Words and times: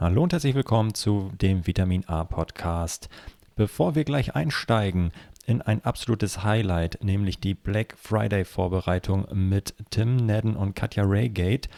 Hallo 0.00 0.22
und 0.22 0.32
herzlich 0.32 0.54
willkommen 0.54 0.94
zu 0.94 1.32
dem 1.40 1.66
Vitamin 1.66 2.04
A 2.06 2.22
Podcast. 2.22 3.08
Bevor 3.56 3.96
wir 3.96 4.04
gleich 4.04 4.36
einsteigen 4.36 5.10
in 5.44 5.60
ein 5.60 5.84
absolutes 5.84 6.44
Highlight, 6.44 7.02
nämlich 7.02 7.40
die 7.40 7.54
Black 7.54 7.96
Friday 7.98 8.44
Vorbereitung 8.44 9.26
mit 9.32 9.74
Tim 9.90 10.14
Nedden 10.14 10.54
und 10.54 10.76
Katja 10.76 11.02
Raygate 11.04 11.68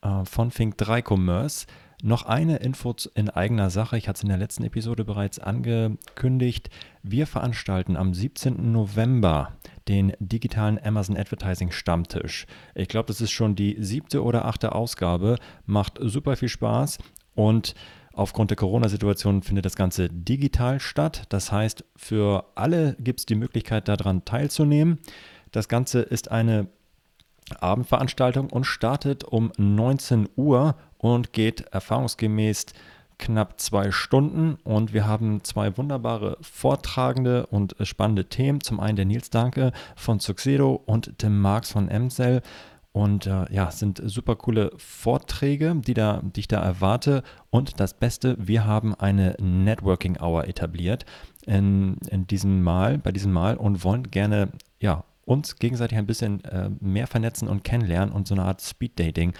äh, 0.00 0.24
von 0.24 0.50
Fink 0.50 0.78
3 0.78 1.02
Commerce, 1.06 1.66
noch 2.02 2.22
eine 2.22 2.58
Info 2.58 2.96
in 3.14 3.28
eigener 3.28 3.68
Sache. 3.68 3.98
Ich 3.98 4.08
hatte 4.08 4.18
es 4.18 4.22
in 4.22 4.30
der 4.30 4.38
letzten 4.38 4.64
Episode 4.64 5.04
bereits 5.04 5.38
angekündigt. 5.38 6.70
Wir 7.02 7.26
veranstalten 7.26 7.98
am 7.98 8.14
17. 8.14 8.72
November 8.72 9.52
den 9.86 10.14
digitalen 10.18 10.82
Amazon 10.82 11.16
Advertising 11.16 11.72
Stammtisch. 11.72 12.46
Ich 12.74 12.88
glaube, 12.88 13.08
das 13.08 13.20
ist 13.20 13.32
schon 13.32 13.54
die 13.54 13.76
siebte 13.80 14.22
oder 14.22 14.46
achte 14.46 14.74
Ausgabe. 14.74 15.36
Macht 15.66 15.98
super 16.00 16.36
viel 16.36 16.48
Spaß 16.48 16.98
und 17.38 17.74
Aufgrund 18.18 18.50
der 18.50 18.56
Corona-Situation 18.56 19.42
findet 19.44 19.64
das 19.64 19.76
Ganze 19.76 20.08
digital 20.08 20.80
statt. 20.80 21.26
Das 21.28 21.52
heißt, 21.52 21.84
für 21.94 22.46
alle 22.56 22.96
gibt 22.98 23.20
es 23.20 23.26
die 23.26 23.36
Möglichkeit, 23.36 23.86
daran 23.86 24.24
teilzunehmen. 24.24 24.98
Das 25.52 25.68
Ganze 25.68 26.00
ist 26.00 26.28
eine 26.28 26.66
Abendveranstaltung 27.60 28.50
und 28.50 28.64
startet 28.64 29.22
um 29.22 29.52
19 29.56 30.28
Uhr 30.34 30.74
und 30.96 31.32
geht 31.32 31.60
erfahrungsgemäß 31.70 32.66
knapp 33.18 33.60
zwei 33.60 33.92
Stunden 33.92 34.56
und 34.64 34.92
wir 34.92 35.06
haben 35.06 35.44
zwei 35.44 35.76
wunderbare 35.76 36.38
Vortragende 36.40 37.46
und 37.46 37.76
spannende 37.82 38.24
Themen. 38.24 38.62
Zum 38.62 38.80
einen 38.80 38.96
der 38.96 39.04
Nils 39.04 39.30
Danke 39.30 39.70
von 39.94 40.18
Suxedo 40.18 40.82
und 40.86 41.18
Tim 41.18 41.40
Marx 41.40 41.70
von 41.70 41.88
Emsel. 41.88 42.42
Und 42.98 43.28
äh, 43.28 43.44
ja, 43.52 43.70
sind 43.70 44.02
super 44.04 44.34
coole 44.34 44.72
Vorträge, 44.76 45.76
die, 45.76 45.94
da, 45.94 46.20
die 46.20 46.40
ich 46.40 46.48
da 46.48 46.60
erwarte. 46.60 47.22
Und 47.48 47.78
das 47.78 47.94
Beste, 47.94 48.34
wir 48.40 48.66
haben 48.66 48.92
eine 48.92 49.36
Networking 49.40 50.16
Hour 50.20 50.48
etabliert 50.48 51.06
in, 51.46 51.98
in 52.10 52.26
diesem 52.26 52.60
Mal, 52.60 52.98
bei 52.98 53.12
diesem 53.12 53.32
Mal 53.32 53.56
und 53.56 53.84
wollen 53.84 54.10
gerne 54.10 54.48
ja, 54.80 55.04
uns 55.24 55.60
gegenseitig 55.60 55.96
ein 55.96 56.06
bisschen 56.06 56.42
äh, 56.42 56.70
mehr 56.80 57.06
vernetzen 57.06 57.46
und 57.46 57.62
kennenlernen 57.62 58.12
und 58.12 58.26
so 58.26 58.34
eine 58.34 58.42
Art 58.42 58.62
Speed 58.62 58.98
Dating 58.98 59.32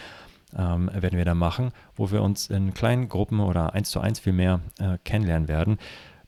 ähm, 0.56 0.88
werden 0.94 1.18
wir 1.18 1.24
da 1.24 1.34
machen, 1.34 1.72
wo 1.96 2.12
wir 2.12 2.22
uns 2.22 2.50
in 2.50 2.74
kleinen 2.74 3.08
Gruppen 3.08 3.40
oder 3.40 3.74
eins 3.74 3.90
zu 3.90 3.98
eins 3.98 4.20
viel 4.20 4.34
mehr 4.34 4.60
äh, 4.78 4.98
kennenlernen 5.02 5.48
werden. 5.48 5.78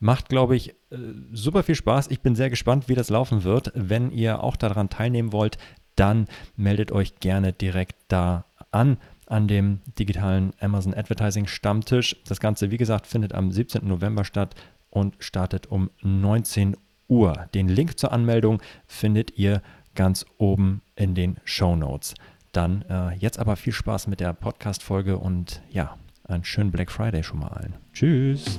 Macht, 0.00 0.30
glaube 0.30 0.56
ich, 0.56 0.70
äh, 0.70 0.96
super 1.30 1.62
viel 1.62 1.74
Spaß. 1.74 2.08
Ich 2.08 2.22
bin 2.22 2.34
sehr 2.34 2.50
gespannt, 2.50 2.88
wie 2.88 2.94
das 2.94 3.10
laufen 3.10 3.44
wird. 3.44 3.70
Wenn 3.74 4.10
ihr 4.10 4.42
auch 4.42 4.56
daran 4.56 4.88
teilnehmen 4.88 5.30
wollt, 5.32 5.58
dann 6.00 6.26
meldet 6.56 6.92
euch 6.92 7.20
gerne 7.20 7.52
direkt 7.52 7.96
da 8.08 8.46
an 8.70 8.96
an 9.26 9.46
dem 9.46 9.78
digitalen 9.96 10.52
Amazon 10.58 10.92
Advertising 10.92 11.46
Stammtisch. 11.46 12.16
Das 12.26 12.40
Ganze, 12.40 12.72
wie 12.72 12.78
gesagt, 12.78 13.06
findet 13.06 13.32
am 13.32 13.52
17. 13.52 13.86
November 13.86 14.24
statt 14.24 14.56
und 14.90 15.14
startet 15.20 15.68
um 15.68 15.88
19 16.02 16.76
Uhr. 17.06 17.46
Den 17.54 17.68
Link 17.68 17.96
zur 17.98 18.10
Anmeldung 18.10 18.60
findet 18.88 19.38
ihr 19.38 19.62
ganz 19.94 20.26
oben 20.38 20.82
in 20.96 21.14
den 21.14 21.36
Show 21.44 21.76
Notes. 21.76 22.14
Dann 22.50 22.82
äh, 22.88 23.14
jetzt 23.14 23.38
aber 23.38 23.54
viel 23.54 23.72
Spaß 23.72 24.08
mit 24.08 24.18
der 24.18 24.32
Podcast-Folge 24.32 25.16
und 25.16 25.62
ja, 25.70 25.96
einen 26.24 26.42
schönen 26.42 26.72
Black 26.72 26.90
Friday 26.90 27.22
schon 27.22 27.38
mal 27.38 27.48
allen. 27.48 27.74
Tschüss. 27.92 28.58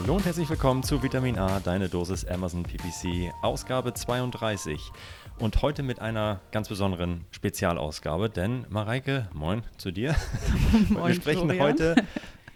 Hallo 0.00 0.14
und 0.14 0.24
herzlich 0.24 0.48
willkommen 0.48 0.84
zu 0.84 1.02
Vitamin 1.02 1.40
A, 1.40 1.58
deine 1.58 1.88
Dosis 1.88 2.24
Amazon 2.24 2.62
PPC, 2.62 3.34
Ausgabe 3.42 3.94
32. 3.94 4.92
Und 5.40 5.60
heute 5.60 5.82
mit 5.82 6.00
einer 6.00 6.40
ganz 6.52 6.68
besonderen 6.68 7.24
Spezialausgabe, 7.32 8.30
denn 8.30 8.64
Mareike, 8.68 9.28
moin 9.32 9.64
zu 9.76 9.90
dir. 9.90 10.14
moin, 10.88 11.08
Wir 11.08 11.14
sprechen 11.14 11.50
Florian. 11.50 11.60
heute 11.60 11.96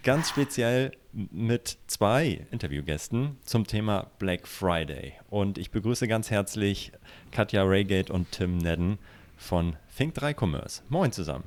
ganz 0.04 0.28
speziell 0.28 0.92
mit 1.12 1.78
zwei 1.88 2.46
Interviewgästen 2.52 3.36
zum 3.42 3.66
Thema 3.66 4.12
Black 4.20 4.46
Friday. 4.46 5.14
Und 5.28 5.58
ich 5.58 5.72
begrüße 5.72 6.06
ganz 6.06 6.30
herzlich 6.30 6.92
Katja 7.32 7.64
Raygate 7.64 8.12
und 8.12 8.30
Tim 8.30 8.58
Nedden 8.58 9.00
von 9.36 9.74
Think 9.96 10.14
3 10.14 10.32
Commerce. 10.32 10.84
Moin 10.90 11.10
zusammen. 11.10 11.42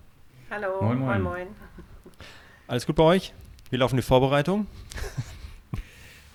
Hallo, 0.51 0.81
moin, 0.81 0.99
moin. 0.99 1.21
moin, 1.21 1.23
moin. 1.23 1.47
Alles 2.67 2.85
gut 2.85 2.97
bei 2.97 3.03
euch? 3.03 3.33
Wie 3.69 3.77
laufen 3.77 3.95
die 3.95 4.01
Vorbereitungen? 4.01 4.67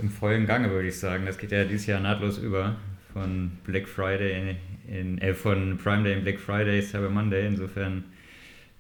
Im 0.00 0.08
vollen 0.08 0.46
Gange, 0.46 0.70
würde 0.70 0.88
ich 0.88 0.98
sagen. 0.98 1.26
Das 1.26 1.36
geht 1.36 1.52
ja 1.52 1.64
dieses 1.64 1.86
Jahr 1.86 2.00
nahtlos 2.00 2.38
über. 2.38 2.76
Von 3.12 3.52
Black 3.64 3.88
Friday 3.88 4.56
in, 4.88 5.18
äh, 5.18 5.34
von 5.34 5.76
Prime 5.78 6.04
Day 6.04 6.14
in 6.14 6.22
Black 6.22 6.38
Friday, 6.38 6.80
Cyber 6.80 7.10
Monday. 7.10 7.46
Insofern 7.46 8.04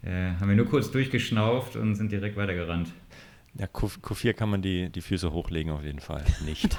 äh, 0.02 0.32
haben 0.40 0.48
wir 0.48 0.56
nur 0.56 0.66
kurz 0.66 0.90
durchgeschnauft 0.90 1.76
und 1.76 1.96
sind 1.96 2.10
direkt 2.10 2.36
weitergerannt. 2.36 2.92
Ja, 3.54 3.66
Q4 3.66 4.32
kann 4.32 4.48
man 4.48 4.62
die, 4.62 4.90
die 4.90 5.00
Füße 5.00 5.32
hochlegen, 5.32 5.72
auf 5.72 5.82
jeden 5.82 5.98
Fall 5.98 6.24
nicht. 6.46 6.78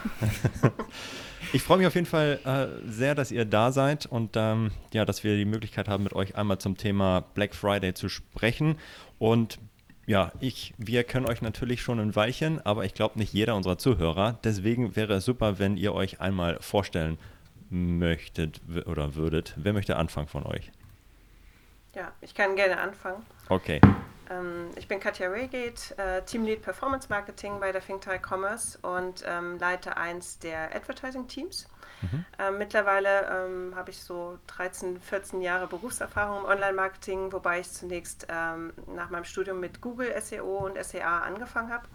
ich 1.53 1.61
freue 1.61 1.79
mich 1.79 1.87
auf 1.87 1.95
jeden 1.95 2.07
Fall 2.07 2.39
äh, 2.45 2.89
sehr, 2.89 3.13
dass 3.13 3.29
ihr 3.29 3.43
da 3.43 3.73
seid 3.73 4.05
und 4.05 4.31
ähm, 4.37 4.71
ja, 4.93 5.03
dass 5.03 5.25
wir 5.25 5.35
die 5.35 5.45
Möglichkeit 5.45 5.89
haben, 5.89 6.03
mit 6.03 6.13
euch 6.13 6.35
einmal 6.35 6.59
zum 6.59 6.77
Thema 6.77 7.25
Black 7.33 7.53
Friday 7.53 7.93
zu 7.93 8.07
sprechen. 8.07 8.77
Und 9.19 9.59
ja, 10.11 10.33
ich, 10.41 10.73
wir 10.77 11.05
können 11.05 11.25
euch 11.25 11.41
natürlich 11.41 11.81
schon 11.81 11.97
ein 11.97 12.13
Weilchen, 12.17 12.59
aber 12.65 12.83
ich 12.83 12.93
glaube 12.93 13.17
nicht 13.17 13.31
jeder 13.31 13.55
unserer 13.55 13.77
Zuhörer. 13.77 14.37
Deswegen 14.43 14.97
wäre 14.97 15.13
es 15.13 15.23
super, 15.23 15.57
wenn 15.57 15.77
ihr 15.77 15.93
euch 15.93 16.19
einmal 16.19 16.57
vorstellen 16.59 17.17
möchtet 17.69 18.59
oder 18.87 19.15
würdet. 19.15 19.53
Wer 19.55 19.71
möchte 19.71 19.95
anfangen 19.95 20.27
von 20.27 20.45
euch? 20.45 20.69
Ja, 21.95 22.11
ich 22.19 22.33
kann 22.33 22.57
gerne 22.57 22.77
anfangen. 22.77 23.25
Okay. 23.47 23.79
Ähm, 24.31 24.69
ich 24.75 24.87
bin 24.87 24.99
Katja 24.99 25.27
Raygate, 25.29 25.97
äh, 25.97 26.21
Teamlead 26.23 26.61
Performance 26.61 27.07
Marketing 27.09 27.59
bei 27.59 27.71
der 27.71 27.81
ThinkTie 27.81 28.19
Commerce 28.19 28.79
und 28.81 29.23
ähm, 29.27 29.59
leite 29.59 29.97
eins 29.97 30.39
der 30.39 30.73
Advertising 30.75 31.27
Teams. 31.27 31.67
Mhm. 32.01 32.25
Ähm, 32.39 32.57
mittlerweile 32.57 33.27
ähm, 33.29 33.73
habe 33.75 33.91
ich 33.91 34.01
so 34.01 34.39
13, 34.47 35.01
14 35.01 35.41
Jahre 35.41 35.67
Berufserfahrung 35.67 36.43
im 36.43 36.45
Online-Marketing, 36.45 37.31
wobei 37.31 37.59
ich 37.59 37.71
zunächst 37.71 38.25
ähm, 38.29 38.73
nach 38.87 39.09
meinem 39.09 39.25
Studium 39.25 39.59
mit 39.59 39.81
Google 39.81 40.13
SEO 40.19 40.65
und 40.65 40.83
SEA 40.83 41.19
angefangen 41.19 41.71
habe. 41.71 41.87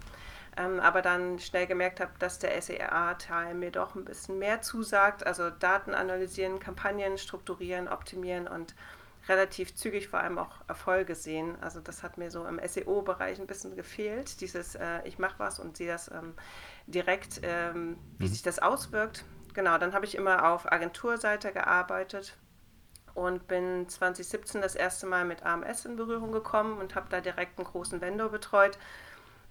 Ähm, 0.58 0.80
aber 0.80 1.02
dann 1.02 1.38
schnell 1.38 1.66
gemerkt 1.66 2.00
habe, 2.00 2.12
dass 2.18 2.38
der 2.38 2.60
SEA-Teil 2.62 3.54
mir 3.54 3.70
doch 3.70 3.94
ein 3.94 4.04
bisschen 4.04 4.38
mehr 4.38 4.62
zusagt. 4.62 5.26
Also 5.26 5.50
Daten 5.50 5.92
analysieren, 5.92 6.60
Kampagnen 6.60 7.18
strukturieren, 7.18 7.88
optimieren 7.88 8.48
und 8.48 8.74
relativ 9.28 9.74
zügig 9.74 10.08
vor 10.08 10.20
allem 10.20 10.38
auch 10.38 10.60
Erfolge 10.68 11.14
sehen. 11.14 11.56
Also 11.60 11.80
das 11.80 12.02
hat 12.02 12.18
mir 12.18 12.30
so 12.30 12.46
im 12.46 12.60
SEO-Bereich 12.64 13.40
ein 13.40 13.46
bisschen 13.46 13.76
gefehlt, 13.76 14.40
dieses 14.40 14.74
äh, 14.74 15.00
ich 15.04 15.18
mache 15.18 15.38
was 15.38 15.58
und 15.58 15.76
sehe 15.76 15.88
das 15.88 16.10
ähm, 16.10 16.34
direkt, 16.86 17.40
ähm, 17.42 17.98
wie 18.18 18.26
mhm. 18.26 18.30
sich 18.30 18.42
das 18.42 18.58
auswirkt. 18.58 19.24
Genau, 19.54 19.78
dann 19.78 19.94
habe 19.94 20.04
ich 20.04 20.14
immer 20.14 20.50
auf 20.50 20.70
Agenturseite 20.70 21.52
gearbeitet 21.52 22.36
und 23.14 23.48
bin 23.48 23.88
2017 23.88 24.60
das 24.60 24.74
erste 24.74 25.06
Mal 25.06 25.24
mit 25.24 25.42
AMS 25.42 25.86
in 25.86 25.96
Berührung 25.96 26.32
gekommen 26.32 26.78
und 26.78 26.94
habe 26.94 27.06
da 27.08 27.20
direkt 27.20 27.58
einen 27.58 27.66
großen 27.66 28.00
Vendor 28.00 28.28
betreut 28.28 28.78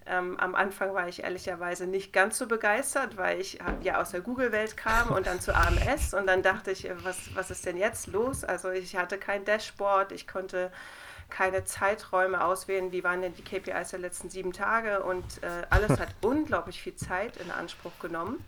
ähm, 0.08 0.38
am 0.38 0.54
Anfang 0.54 0.94
war 0.94 1.08
ich 1.08 1.22
ehrlicherweise 1.22 1.86
nicht 1.86 2.12
ganz 2.12 2.38
so 2.38 2.46
begeistert, 2.46 3.16
weil 3.16 3.40
ich 3.40 3.58
ja 3.82 4.00
aus 4.00 4.10
der 4.10 4.20
Google-Welt 4.20 4.76
kam 4.76 5.08
und 5.08 5.26
dann 5.26 5.40
zu 5.40 5.54
AMS 5.54 6.14
und 6.14 6.26
dann 6.26 6.42
dachte 6.42 6.70
ich, 6.70 6.88
was, 7.02 7.34
was 7.34 7.50
ist 7.50 7.66
denn 7.66 7.76
jetzt 7.76 8.06
los? 8.08 8.44
Also 8.44 8.70
ich 8.70 8.96
hatte 8.96 9.18
kein 9.18 9.44
Dashboard, 9.44 10.12
ich 10.12 10.26
konnte 10.26 10.70
keine 11.28 11.64
Zeiträume 11.64 12.44
auswählen, 12.44 12.92
wie 12.92 13.02
waren 13.02 13.20
denn 13.20 13.34
die 13.34 13.42
KPIs 13.42 13.90
der 13.90 13.98
letzten 13.98 14.30
sieben 14.30 14.52
Tage 14.52 15.02
und 15.02 15.42
äh, 15.42 15.66
alles 15.70 15.90
hat 16.00 16.08
unglaublich 16.20 16.80
viel 16.80 16.94
Zeit 16.94 17.36
in 17.38 17.50
Anspruch 17.50 17.98
genommen. 18.00 18.44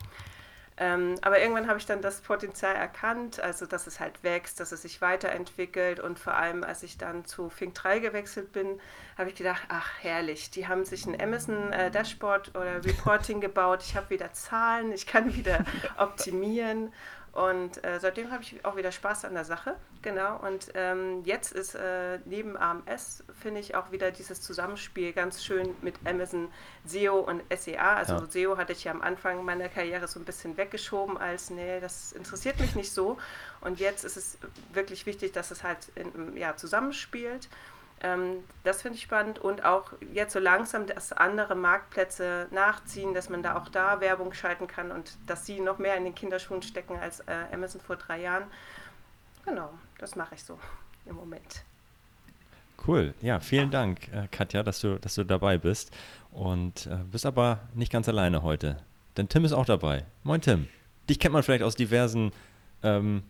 Ähm, 0.80 1.16
aber 1.22 1.40
irgendwann 1.40 1.66
habe 1.66 1.78
ich 1.78 1.86
dann 1.86 2.00
das 2.02 2.20
Potenzial 2.20 2.76
erkannt, 2.76 3.40
also 3.40 3.66
dass 3.66 3.88
es 3.88 3.98
halt 3.98 4.22
wächst, 4.22 4.60
dass 4.60 4.70
es 4.70 4.82
sich 4.82 5.00
weiterentwickelt. 5.00 5.98
Und 5.98 6.18
vor 6.20 6.34
allem, 6.34 6.62
als 6.62 6.84
ich 6.84 6.96
dann 6.96 7.24
zu 7.24 7.50
Fink 7.50 7.74
3 7.74 7.98
gewechselt 7.98 8.52
bin, 8.52 8.80
habe 9.16 9.28
ich 9.30 9.34
gedacht, 9.34 9.62
ach 9.68 9.90
herrlich, 10.00 10.50
die 10.50 10.68
haben 10.68 10.84
sich 10.84 11.04
ein 11.06 11.20
Amazon 11.20 11.72
äh, 11.72 11.90
Dashboard 11.90 12.50
oder 12.54 12.84
Reporting 12.84 13.40
gebaut, 13.40 13.82
ich 13.82 13.96
habe 13.96 14.10
wieder 14.10 14.32
Zahlen, 14.32 14.92
ich 14.92 15.06
kann 15.06 15.34
wieder 15.34 15.64
optimieren 15.96 16.92
Und 17.32 17.84
äh, 17.84 18.00
seitdem 18.00 18.30
habe 18.30 18.42
ich 18.42 18.64
auch 18.64 18.76
wieder 18.76 18.90
Spaß 18.90 19.24
an 19.24 19.34
der 19.34 19.44
Sache. 19.44 19.76
Genau. 20.02 20.38
Und 20.38 20.68
ähm, 20.74 21.22
jetzt 21.24 21.52
ist 21.52 21.74
äh, 21.74 22.18
neben 22.24 22.56
AMS, 22.56 23.24
finde 23.40 23.60
ich, 23.60 23.74
auch 23.74 23.92
wieder 23.92 24.10
dieses 24.10 24.40
Zusammenspiel 24.40 25.12
ganz 25.12 25.44
schön 25.44 25.74
mit 25.82 25.94
Amazon 26.04 26.48
SEO 26.84 27.20
und 27.20 27.42
SEA. 27.54 27.94
Also 27.94 28.14
ja. 28.14 28.26
SEO 28.26 28.56
hatte 28.56 28.72
ich 28.72 28.84
ja 28.84 28.92
am 28.92 29.02
Anfang 29.02 29.44
meiner 29.44 29.68
Karriere 29.68 30.08
so 30.08 30.18
ein 30.18 30.24
bisschen 30.24 30.56
weggeschoben 30.56 31.18
als, 31.18 31.50
nee, 31.50 31.80
das 31.80 32.12
interessiert 32.12 32.58
mich 32.60 32.74
nicht 32.74 32.92
so. 32.92 33.18
Und 33.60 33.78
jetzt 33.78 34.04
ist 34.04 34.16
es 34.16 34.38
wirklich 34.72 35.06
wichtig, 35.06 35.32
dass 35.32 35.50
es 35.50 35.62
halt 35.62 35.90
in, 35.94 36.36
ja, 36.36 36.56
zusammenspielt. 36.56 37.48
Ähm, 38.02 38.44
das 38.64 38.82
finde 38.82 38.96
ich 38.96 39.02
spannend 39.02 39.38
und 39.38 39.64
auch 39.64 39.92
jetzt 40.12 40.32
so 40.32 40.38
langsam, 40.38 40.86
dass 40.86 41.12
andere 41.12 41.54
Marktplätze 41.54 42.46
nachziehen, 42.50 43.14
dass 43.14 43.28
man 43.28 43.42
da 43.42 43.56
auch 43.56 43.68
da 43.68 44.00
Werbung 44.00 44.32
schalten 44.32 44.66
kann 44.66 44.92
und 44.92 45.16
dass 45.26 45.46
sie 45.46 45.60
noch 45.60 45.78
mehr 45.78 45.96
in 45.96 46.04
den 46.04 46.14
Kinderschuhen 46.14 46.62
stecken 46.62 46.96
als 46.98 47.20
äh, 47.20 47.44
Amazon 47.52 47.80
vor 47.80 47.96
drei 47.96 48.20
Jahren. 48.20 48.44
Genau, 49.44 49.70
das 49.98 50.14
mache 50.14 50.34
ich 50.34 50.44
so 50.44 50.58
im 51.06 51.16
Moment. 51.16 51.64
Cool, 52.86 53.14
ja, 53.20 53.40
vielen 53.40 53.70
Dank, 53.70 54.08
äh, 54.12 54.28
Katja, 54.30 54.62
dass 54.62 54.80
du, 54.80 54.98
dass 55.00 55.16
du 55.16 55.24
dabei 55.24 55.58
bist 55.58 55.90
und 56.30 56.86
äh, 56.86 56.98
bist 57.10 57.26
aber 57.26 57.60
nicht 57.74 57.90
ganz 57.90 58.08
alleine 58.08 58.42
heute, 58.42 58.76
denn 59.16 59.28
Tim 59.28 59.44
ist 59.44 59.52
auch 59.52 59.66
dabei. 59.66 60.04
Moin 60.22 60.40
Tim, 60.40 60.68
dich 61.10 61.18
kennt 61.18 61.32
man 61.32 61.42
vielleicht 61.42 61.64
aus 61.64 61.74
diversen 61.74 62.30
ähm, 62.84 63.24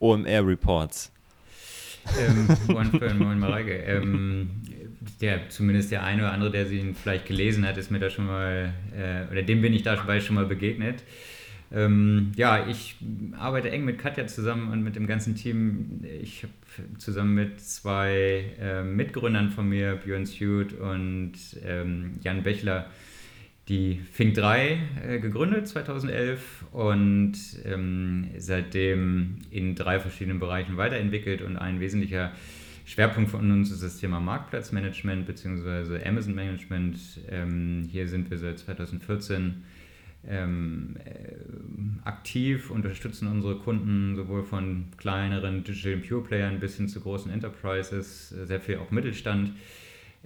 OMR-Reports 0.00 1.12
ähm, 2.18 2.48
moin, 2.68 3.18
moin 3.18 3.38
Mareike. 3.38 3.72
Ähm, 3.72 4.50
der, 5.20 5.48
zumindest 5.48 5.90
der 5.92 6.04
eine 6.04 6.22
oder 6.22 6.32
andere, 6.32 6.50
der 6.50 6.66
sie 6.66 6.94
vielleicht 7.00 7.26
gelesen 7.26 7.66
hat, 7.66 7.76
ist 7.78 7.90
mir 7.90 7.98
da 7.98 8.10
schon 8.10 8.26
mal, 8.26 8.72
äh, 8.96 9.30
oder 9.30 9.42
dem 9.42 9.62
bin 9.62 9.72
ich 9.72 9.82
dabei 9.82 10.20
schon 10.20 10.34
mal 10.34 10.46
begegnet. 10.46 11.02
Ähm, 11.72 12.32
ja, 12.36 12.66
ich 12.68 12.96
arbeite 13.38 13.70
eng 13.70 13.84
mit 13.84 13.98
Katja 13.98 14.26
zusammen 14.26 14.72
und 14.72 14.82
mit 14.82 14.94
dem 14.94 15.06
ganzen 15.06 15.34
Team. 15.34 16.04
Ich 16.22 16.44
habe 16.44 16.52
zusammen 16.98 17.34
mit 17.34 17.60
zwei 17.60 18.44
äh, 18.60 18.82
Mitgründern 18.82 19.50
von 19.50 19.68
mir, 19.68 19.96
Björn 19.96 20.26
Suit 20.26 20.74
und 20.74 21.32
ähm, 21.64 22.18
Jan 22.22 22.42
Bechler, 22.42 22.86
die 23.68 24.00
Fink 24.12 24.34
3 24.34 24.78
äh, 25.04 25.18
gegründet 25.18 25.66
2011 25.66 26.66
und 26.72 27.34
ähm, 27.64 28.28
seitdem 28.38 29.38
in 29.50 29.74
drei 29.74 29.98
verschiedenen 29.98 30.38
Bereichen 30.38 30.76
weiterentwickelt 30.76 31.42
und 31.42 31.56
ein 31.56 31.80
wesentlicher 31.80 32.32
Schwerpunkt 32.84 33.30
von 33.30 33.50
uns 33.50 33.72
ist 33.72 33.82
das 33.82 33.98
Thema 33.98 34.20
Marktplatzmanagement 34.20 35.26
bzw. 35.26 36.06
Amazon 36.06 36.36
Management. 36.36 36.96
Ähm, 37.28 37.88
hier 37.90 38.06
sind 38.06 38.30
wir 38.30 38.38
seit 38.38 38.60
2014 38.60 39.64
ähm, 40.28 40.94
äh, 41.04 42.08
aktiv, 42.08 42.70
unterstützen 42.70 43.26
unsere 43.26 43.56
Kunden 43.56 44.14
sowohl 44.14 44.44
von 44.44 44.84
kleineren 44.96 45.64
Digital 45.64 45.96
Pure 45.96 46.22
Playern 46.22 46.60
bis 46.60 46.76
hin 46.76 46.86
zu 46.86 47.00
großen 47.00 47.32
Enterprises, 47.32 48.28
sehr 48.28 48.60
viel 48.60 48.76
auch 48.76 48.92
Mittelstand 48.92 49.54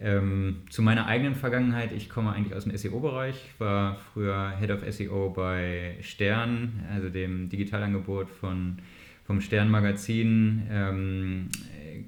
ähm, 0.03 0.63
zu 0.71 0.81
meiner 0.81 1.07
eigenen 1.07 1.35
Vergangenheit, 1.35 1.93
ich 1.93 2.09
komme 2.09 2.33
eigentlich 2.33 2.55
aus 2.55 2.65
dem 2.65 2.77
SEO-Bereich, 2.77 3.37
war 3.59 3.97
früher 4.13 4.55
Head 4.59 4.71
of 4.71 4.81
SEO 4.89 5.31
bei 5.31 5.97
Stern, 6.01 6.85
also 6.91 7.11
dem 7.11 7.51
Digitalangebot 7.51 8.31
von, 8.31 8.79
vom 9.27 9.43
Stern-Magazin, 9.43 10.63
ähm, 10.71 11.49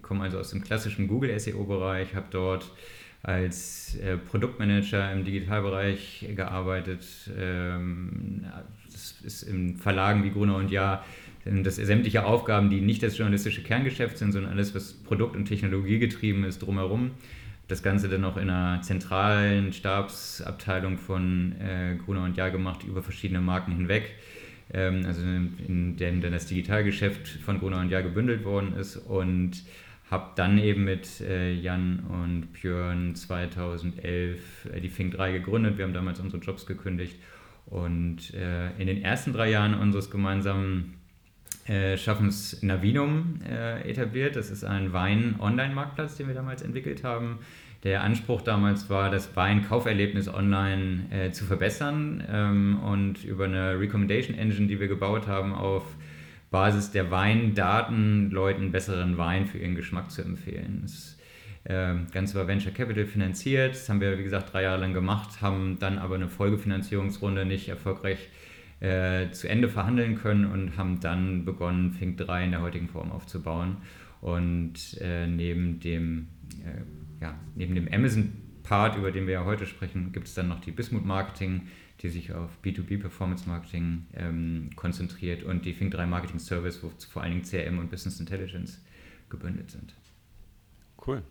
komme 0.00 0.25
also 0.25 0.39
aus 0.39 0.50
dem 0.50 0.62
klassischen 0.62 1.06
Google-SEO-Bereich, 1.06 2.15
habe 2.15 2.27
dort 2.31 2.73
als 3.23 3.97
äh, 3.97 4.17
Produktmanager 4.17 5.12
im 5.12 5.25
Digitalbereich 5.25 6.27
gearbeitet. 6.35 7.05
Ähm, 7.38 8.47
das 8.91 9.21
ist 9.23 9.43
in 9.43 9.77
Verlagen 9.77 10.25
wie 10.25 10.31
Gruner 10.31 10.56
und 10.56 10.71
Jahr 10.71 11.05
das 11.45 11.77
sämtliche 11.77 12.25
Aufgaben, 12.25 12.71
die 12.71 12.81
nicht 12.81 13.03
das 13.03 13.19
journalistische 13.19 13.62
Kerngeschäft 13.62 14.17
sind, 14.17 14.33
sondern 14.33 14.53
alles, 14.53 14.75
was 14.75 14.93
Produkt- 14.93 15.37
und 15.37 15.45
Technologie 15.45 15.99
getrieben 15.99 16.45
ist, 16.45 16.62
drumherum 16.62 17.11
das 17.73 17.83
Ganze 17.83 18.09
dann 18.09 18.21
noch 18.21 18.37
in 18.37 18.51
einer 18.51 18.83
zentralen 18.83 19.73
Stabsabteilung 19.73 20.99
von 20.99 21.55
äh, 21.61 21.97
Gruner 21.97 22.25
und 22.25 22.37
Jahr 22.37 22.51
gemacht, 22.51 22.85
über 22.85 23.03
verschiedene 23.03 23.41
Marken 23.41 23.73
hinweg. 23.73 24.15
Ähm, 24.73 25.05
also 25.07 25.23
in 25.23 25.97
dem 25.97 26.21
dann 26.21 26.33
das 26.33 26.47
Digitalgeschäft 26.47 27.29
von 27.29 27.59
Gruner 27.59 27.81
und 27.81 27.91
Jahr 27.91 28.03
gebündelt 28.03 28.45
worden 28.45 28.75
ist 28.75 28.97
und 28.97 29.65
habe 30.11 30.33
dann 30.37 30.59
eben 30.59 30.85
mit 30.85 31.23
äh, 31.23 31.55
Jan 31.55 32.01
und 32.01 32.53
Björn 32.53 33.15
2011 33.15 34.69
äh, 34.73 34.81
die 34.81 34.91
Fink 34.91 35.15
3 35.15 35.33
gegründet. 35.33 35.79
Wir 35.79 35.87
haben 35.87 35.95
damals 35.95 36.21
unsere 36.21 36.43
Jobs 36.43 36.67
gekündigt 36.67 37.17
und 37.67 38.35
äh, 38.35 38.71
in 38.79 38.87
den 38.87 39.03
ersten 39.03 39.33
drei 39.33 39.51
Jahren 39.51 39.75
unseres 39.75 40.11
gemeinsamen 40.11 40.99
äh, 41.67 41.97
Schaffens 41.97 42.63
Navinum 42.63 43.41
äh, 43.49 43.89
etabliert. 43.89 44.37
Das 44.37 44.51
ist 44.51 44.65
ein 44.65 44.93
Wein-Online-Marktplatz, 44.93 46.17
den 46.17 46.29
wir 46.29 46.35
damals 46.35 46.63
entwickelt 46.63 47.05
haben. 47.05 47.39
Der 47.84 48.02
Anspruch 48.02 48.43
damals 48.43 48.88
war, 48.90 49.11
das 49.11 49.34
Weinkauferlebnis 49.34 50.29
online 50.29 51.06
äh, 51.11 51.31
zu 51.32 51.44
verbessern 51.44 52.23
ähm, 52.31 52.79
und 52.81 53.25
über 53.25 53.44
eine 53.44 53.81
Recommendation 53.81 54.38
Engine, 54.38 54.69
die 54.69 54.79
wir 54.79 54.87
gebaut 54.87 55.26
haben, 55.26 55.52
auf 55.52 55.84
Basis 56.52 56.93
der 56.93 57.11
Weindaten 57.11 58.31
Leuten 58.31 58.70
besseren 58.70 59.19
Wein 59.19 59.46
für 59.46 59.58
ihren 59.58 59.75
Geschmack 59.75 60.12
zu 60.12 60.23
empfehlen. 60.23 60.82
Das 60.82 61.19
äh, 61.64 61.94
Ganze 62.12 62.37
war 62.37 62.46
Venture 62.46 62.73
Capital 62.73 63.06
finanziert. 63.06 63.75
Das 63.75 63.88
haben 63.88 64.00
wir, 64.00 64.17
wie 64.17 64.23
gesagt, 64.23 64.52
drei 64.52 64.62
Jahre 64.62 64.81
lang 64.81 64.94
gemacht, 64.94 65.40
haben 65.40 65.78
dann 65.81 65.99
aber 65.99 66.14
eine 66.14 66.28
Folgefinanzierungsrunde 66.28 67.46
nicht 67.46 67.69
erfolgreich 67.69 68.28
äh, 68.78 69.31
zu 69.31 69.49
Ende 69.49 69.69
verhandeln 69.69 70.17
können 70.17 70.44
und 70.44 70.76
haben 70.76 71.00
dann 71.00 71.44
begonnen, 71.44 71.93
Fink 71.93 72.19
3 72.19 72.44
in 72.44 72.50
der 72.52 72.62
heutigen 72.62 72.88
Form 72.88 73.11
aufzubauen. 73.11 73.78
Und 74.20 74.99
äh, 75.00 75.26
neben 75.26 75.81
dem, 75.81 76.28
äh, 76.64 76.82
ja, 77.23 77.39
neben 77.55 77.75
dem 77.75 77.89
Amazon-Part, 77.91 78.97
über 78.97 79.13
den 79.13 79.27
wir 79.27 79.35
ja 79.35 79.45
heute 79.45 79.65
sprechen, 79.67 80.13
gibt 80.13 80.27
es 80.27 80.35
dann 80.35 80.49
noch 80.49 80.61
die 80.61 80.73
Bismuth 80.73 81.05
Marketing, 81.05 81.69
die 82.01 82.09
sich 82.09 82.33
auf 82.33 82.51
B2B 82.65 83.01
Performance 83.01 83.49
Marketing 83.49 84.07
ähm, 84.15 84.71
konzentriert 84.75 85.45
und 85.45 85.65
die 85.65 85.73
Fink 85.73 85.93
3 85.93 86.07
Marketing 86.07 86.41
Service, 86.41 86.83
wo 86.83 86.91
vor 87.09 87.23
allen 87.23 87.33
Dingen 87.33 87.45
CRM 87.45 87.79
und 87.79 87.91
Business 87.91 88.19
Intelligence 88.19 88.83
gebündelt 89.31 89.71
sind. 89.71 89.95
Cool. 91.07 91.23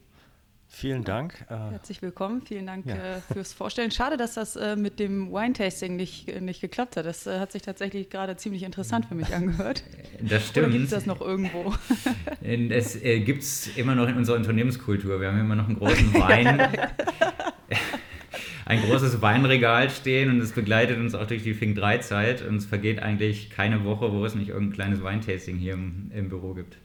Vielen 0.73 1.03
Dank. 1.03 1.33
Äh, 1.50 1.71
Herzlich 1.71 2.01
willkommen. 2.01 2.44
Vielen 2.44 2.65
Dank 2.65 2.85
ja. 2.85 2.95
Äh, 2.95 3.21
fürs 3.33 3.51
Vorstellen. 3.51 3.91
Schade, 3.91 4.15
dass 4.15 4.35
das 4.35 4.56
äh, 4.56 4.77
mit 4.77 5.00
dem 5.00 5.29
Wine-Tasting 5.29 5.97
nicht, 5.97 6.41
nicht 6.41 6.62
geklappt 6.62 6.95
hat. 6.95 7.06
Das 7.06 7.25
hat 7.25 7.51
sich 7.51 7.62
tatsächlich 7.62 8.09
gerade 8.09 8.38
ziemlich 8.38 8.63
interessant 8.63 9.06
für 9.06 9.13
mich 9.13 9.35
angehört. 9.35 9.83
Das 10.21 10.47
stimmt. 10.47 10.68
Oder 10.68 10.73
gibt 10.73 10.85
es 10.85 10.91
das 10.91 11.06
noch 11.06 11.19
irgendwo? 11.19 11.73
Es 12.41 12.95
äh, 12.95 13.19
gibt 13.19 13.44
es 13.44 13.75
immer 13.75 13.95
noch 13.95 14.07
in 14.07 14.15
unserer 14.15 14.37
Unternehmenskultur. 14.37 15.19
Wir 15.19 15.28
haben 15.30 15.40
immer 15.40 15.56
noch 15.56 15.68
einen 15.68 15.78
großen 15.78 16.13
Wein. 16.19 16.59
ein 18.66 18.81
großes 18.83 19.21
Weinregal 19.21 19.90
stehen 19.90 20.30
und 20.30 20.40
es 20.40 20.54
begleitet 20.54 20.97
uns 20.99 21.16
auch 21.16 21.28
durch 21.28 21.44
die 21.44 21.54
Fink 21.54 21.75
3 21.75 21.97
Zeit 21.97 22.47
und 22.47 22.56
es 22.56 22.66
vergeht 22.66 23.01
eigentlich 23.01 23.49
keine 23.49 23.83
Woche, 23.83 24.13
wo 24.13 24.23
es 24.25 24.35
nicht 24.35 24.49
irgendein 24.49 24.75
kleines 24.75 25.04
Weintasting 25.04 25.57
hier 25.57 25.73
im, 25.73 26.11
im 26.13 26.30
Büro 26.30 26.54
gibt. 26.54 26.78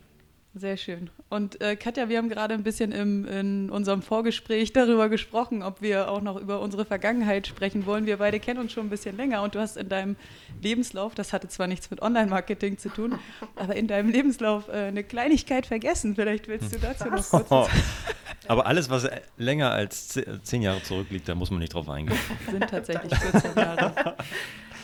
Sehr 0.59 0.79
schön. 0.79 1.11
Und 1.29 1.61
äh, 1.61 1.77
Katja, 1.77 2.09
wir 2.09 2.17
haben 2.17 2.31
gerade 2.31 2.55
ein 2.55 2.63
bisschen 2.63 2.91
im, 2.91 3.29
in 3.29 3.69
unserem 3.69 4.01
Vorgespräch 4.01 4.73
darüber 4.73 5.11
gesprochen, 5.11 5.63
ob 5.63 5.83
wir 5.83 6.11
auch 6.11 6.23
noch 6.23 6.41
über 6.41 6.61
unsere 6.61 6.87
Vergangenheit 6.87 7.47
sprechen 7.47 7.85
wollen. 7.85 8.07
Wir 8.07 8.17
beide 8.17 8.41
kennen 8.41 8.61
uns 8.61 8.73
schon 8.73 8.87
ein 8.87 8.89
bisschen 8.89 9.19
länger 9.19 9.43
und 9.43 9.55
du 9.55 9.61
hast 9.61 9.77
in 9.77 9.91
deinem 9.91 10.17
Lebenslauf, 10.63 11.15
das 11.15 11.35
hatte 11.35 11.49
zwar 11.49 11.67
nichts 11.67 11.91
mit 11.91 12.01
Online-Marketing 12.01 12.79
zu 12.79 12.89
tun, 12.89 13.19
aber 13.57 13.77
in 13.77 13.87
deinem 13.87 14.09
Lebenslauf 14.09 14.69
äh, 14.69 14.87
eine 14.87 15.05
Kleinigkeit 15.05 15.67
vergessen. 15.67 16.15
Vielleicht 16.15 16.49
willst 16.49 16.75
du 16.75 16.79
dazu 16.79 17.05
noch 17.11 17.29
kurz 17.29 17.51
was 17.51 17.69
Aber 18.49 18.65
alles, 18.65 18.89
was 18.89 19.07
länger 19.37 19.73
als 19.73 20.19
zehn 20.43 20.63
Jahre 20.63 20.83
zurückliegt, 20.83 21.29
da 21.29 21.35
muss 21.35 21.51
man 21.51 21.59
nicht 21.59 21.75
drauf 21.75 21.87
eingehen. 21.91 22.19
Sind 22.51 22.67
tatsächlich 22.71 23.15
14 23.15 23.51
Jahre. 23.57 24.17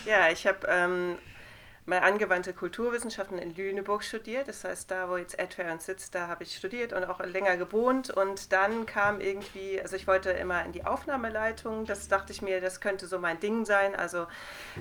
Ja, 0.04 0.32
ich 0.32 0.48
habe 0.48 0.66
ähm, 0.68 1.14
mal 1.84 1.98
angewandte 1.98 2.52
Kulturwissenschaften 2.52 3.38
in 3.38 3.56
Lüneburg 3.56 4.04
studiert. 4.04 4.46
Das 4.46 4.62
heißt, 4.62 4.90
da, 4.90 5.08
wo 5.08 5.16
jetzt 5.16 5.40
Adference 5.40 5.86
sitzt, 5.86 6.14
da 6.14 6.28
habe 6.28 6.44
ich 6.44 6.56
studiert 6.56 6.92
und 6.92 7.04
auch 7.04 7.18
länger 7.20 7.56
gewohnt. 7.56 8.10
Und 8.10 8.52
dann 8.52 8.86
kam 8.86 9.20
irgendwie, 9.20 9.80
also 9.80 9.96
ich 9.96 10.06
wollte 10.06 10.30
immer 10.30 10.64
in 10.64 10.70
die 10.70 10.84
Aufnahmeleitung. 10.84 11.84
Das 11.84 12.06
dachte 12.06 12.32
ich 12.32 12.40
mir, 12.40 12.60
das 12.60 12.80
könnte 12.80 13.06
so 13.06 13.18
mein 13.18 13.40
Ding 13.40 13.64
sein. 13.64 13.96
Also 13.96 14.28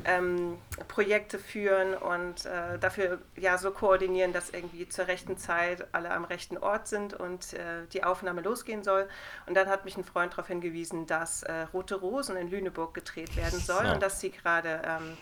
ähm, 0.06 0.60
Projekte 0.88 1.40
führen 1.40 1.96
und 1.96 2.46
äh, 2.46 2.78
dafür 2.80 3.20
ja 3.36 3.58
so 3.58 3.72
koordinieren, 3.72 4.32
dass 4.32 4.52
irgendwie 4.52 4.88
zur 4.88 5.08
rechten 5.08 5.38
Zeit 5.38 5.88
alle 5.94 6.12
am 6.12 6.24
rechten 6.24 6.58
Ort 6.58 6.88
sind 6.88 7.16
und 7.16 7.54
äh, 7.54 7.88
die 7.94 8.04
Aufnahme 8.04 8.42
losgehen 8.42 8.84
soll. 8.84 9.10
Und 9.48 9.56
dann 9.56 9.68
hat 9.70 9.86
mich 9.86 9.98
ein 9.98 10.04
Freund 10.04 10.34
darauf 10.34 10.48
hingewiesen, 10.48 11.08
dass 11.08 11.42
äh, 11.42 11.64
Rote 11.74 11.96
Rosen 11.96 12.38
in 12.38 12.52
Lüneburg 12.52 12.94
gedreht 12.94 13.36
werden 13.36 13.60
soll 13.60 13.86
ja. 13.86 13.94
und 13.94 14.04
dass 14.04 14.20
sie 14.20 14.30
gerade 14.30 14.82
ähm, 14.86 15.18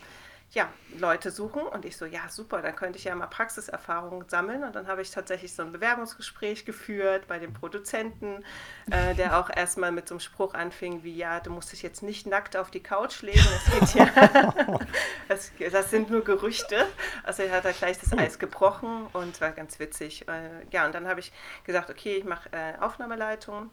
ja, 0.52 0.68
Leute 0.98 1.30
suchen. 1.30 1.62
Und 1.62 1.84
ich 1.84 1.96
so, 1.96 2.04
ja, 2.06 2.28
super, 2.28 2.60
dann 2.60 2.74
könnte 2.74 2.98
ich 2.98 3.04
ja 3.04 3.14
mal 3.14 3.28
Praxiserfahrung 3.28 4.28
sammeln. 4.28 4.64
Und 4.64 4.74
dann 4.74 4.88
habe 4.88 5.00
ich 5.02 5.10
tatsächlich 5.10 5.54
so 5.54 5.62
ein 5.62 5.72
Bewerbungsgespräch 5.72 6.64
geführt 6.64 7.28
bei 7.28 7.38
dem 7.38 7.52
Produzenten, 7.52 8.44
äh, 8.90 9.14
der 9.14 9.38
auch 9.38 9.48
erstmal 9.54 9.92
mit 9.92 10.08
so 10.08 10.14
einem 10.14 10.20
Spruch 10.20 10.54
anfing, 10.54 11.04
wie, 11.04 11.14
ja, 11.14 11.38
du 11.40 11.50
musst 11.50 11.72
dich 11.72 11.82
jetzt 11.82 12.02
nicht 12.02 12.26
nackt 12.26 12.56
auf 12.56 12.70
die 12.70 12.82
Couch 12.82 13.22
legen. 13.22 13.46
Das, 13.78 13.94
geht 13.94 13.94
ja, 13.94 14.54
das, 15.28 15.52
das 15.70 15.90
sind 15.90 16.10
nur 16.10 16.24
Gerüchte. 16.24 16.86
Also 17.22 17.44
er 17.44 17.56
hat 17.56 17.64
da 17.64 17.72
gleich 17.72 17.98
das 17.98 18.12
Eis 18.12 18.38
gebrochen 18.38 19.06
und 19.12 19.40
war 19.40 19.52
ganz 19.52 19.78
witzig. 19.78 20.26
Äh, 20.28 20.66
ja, 20.72 20.84
und 20.84 20.94
dann 20.94 21.06
habe 21.06 21.20
ich 21.20 21.32
gesagt, 21.62 21.90
okay, 21.90 22.16
ich 22.16 22.24
mache 22.24 22.48
äh, 22.52 22.76
Aufnahmeleitung. 22.80 23.70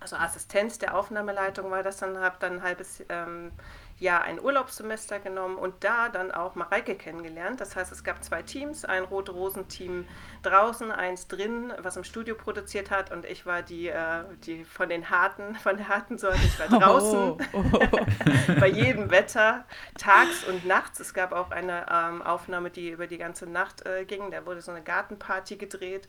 Also 0.00 0.16
Assistenz 0.16 0.78
der 0.78 0.94
Aufnahmeleitung 0.96 1.70
war 1.70 1.82
das 1.82 1.96
dann, 1.96 2.18
habe 2.18 2.36
dann 2.38 2.54
ein 2.54 2.62
halbes 2.62 3.02
ähm, 3.08 3.52
Jahr 4.00 4.22
ein 4.22 4.40
Urlaubssemester 4.40 5.18
genommen 5.18 5.56
und 5.56 5.82
da 5.82 6.08
dann 6.08 6.30
auch 6.30 6.54
Mareike 6.54 6.94
kennengelernt. 6.94 7.60
Das 7.60 7.74
heißt, 7.76 7.90
es 7.90 8.04
gab 8.04 8.22
zwei 8.22 8.42
Teams, 8.42 8.84
ein 8.84 9.04
Rote-Rosen-Team 9.04 10.06
draußen, 10.42 10.92
eins 10.92 11.26
drin, 11.26 11.72
was 11.78 11.96
im 11.96 12.04
Studio 12.04 12.34
produziert 12.34 12.90
hat 12.90 13.10
und 13.10 13.24
ich 13.24 13.44
war 13.44 13.62
die, 13.62 13.88
äh, 13.88 14.24
die 14.44 14.64
von 14.64 14.88
den 14.88 15.10
harten, 15.10 15.54
von 15.62 15.76
der 15.76 15.88
harten 15.88 16.18
Sorte, 16.18 16.38
ich 16.44 16.58
war 16.58 16.68
draußen, 16.68 17.18
oh, 17.18 17.38
oh. 17.52 18.54
bei 18.60 18.68
jedem 18.68 19.10
Wetter, 19.10 19.64
tags 19.96 20.44
und 20.44 20.64
nachts. 20.64 21.00
Es 21.00 21.12
gab 21.14 21.32
auch 21.32 21.50
eine 21.50 21.86
ähm, 21.90 22.22
Aufnahme, 22.22 22.70
die 22.70 22.90
über 22.90 23.06
die 23.06 23.18
ganze 23.18 23.46
Nacht 23.46 23.84
äh, 23.86 24.04
ging, 24.04 24.30
da 24.30 24.46
wurde 24.46 24.60
so 24.60 24.70
eine 24.70 24.82
Gartenparty 24.82 25.56
gedreht. 25.56 26.08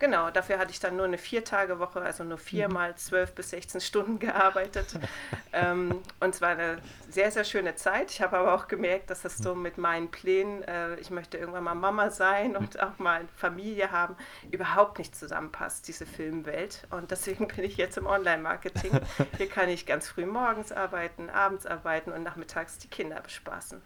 Genau, 0.00 0.30
dafür 0.30 0.58
hatte 0.58 0.72
ich 0.72 0.80
dann 0.80 0.96
nur 0.96 1.06
eine 1.06 1.18
Vier-Tage-Woche, 1.18 2.00
also 2.00 2.24
nur 2.24 2.38
viermal 2.38 2.90
mhm. 2.90 2.96
zwölf 2.96 3.32
bis 3.34 3.50
16 3.50 3.80
Stunden 3.80 4.18
gearbeitet. 4.18 4.98
ähm, 5.52 6.02
und 6.20 6.34
es 6.34 6.40
war 6.40 6.50
eine 6.50 6.78
sehr, 7.08 7.30
sehr 7.30 7.44
schöne 7.44 7.76
Zeit. 7.76 8.10
Ich 8.10 8.20
habe 8.20 8.36
aber 8.38 8.54
auch 8.54 8.66
gemerkt, 8.66 9.10
dass 9.10 9.22
das 9.22 9.38
so 9.38 9.54
mit 9.54 9.78
meinen 9.78 10.10
Plänen, 10.10 10.62
äh, 10.64 10.96
ich 10.96 11.10
möchte 11.10 11.38
irgendwann 11.38 11.64
mal 11.64 11.74
Mama 11.74 12.10
sein 12.10 12.56
und 12.56 12.80
auch 12.80 12.98
mal 12.98 13.22
Familie 13.36 13.92
haben, 13.92 14.16
überhaupt 14.50 14.98
nicht 14.98 15.14
zusammenpasst, 15.14 15.86
diese 15.86 16.06
Filmwelt. 16.06 16.86
Und 16.90 17.12
deswegen 17.12 17.46
bin 17.46 17.64
ich 17.64 17.76
jetzt 17.76 17.96
im 17.96 18.06
Online-Marketing. 18.06 19.00
Hier 19.38 19.48
kann 19.48 19.68
ich 19.68 19.86
ganz 19.86 20.08
früh 20.08 20.26
morgens 20.26 20.72
arbeiten, 20.72 21.30
abends 21.30 21.66
arbeiten 21.66 22.10
und 22.10 22.24
nachmittags 22.24 22.78
die 22.78 22.88
Kinder 22.88 23.20
bespaßen. 23.20 23.80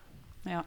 Ja, 0.44 0.64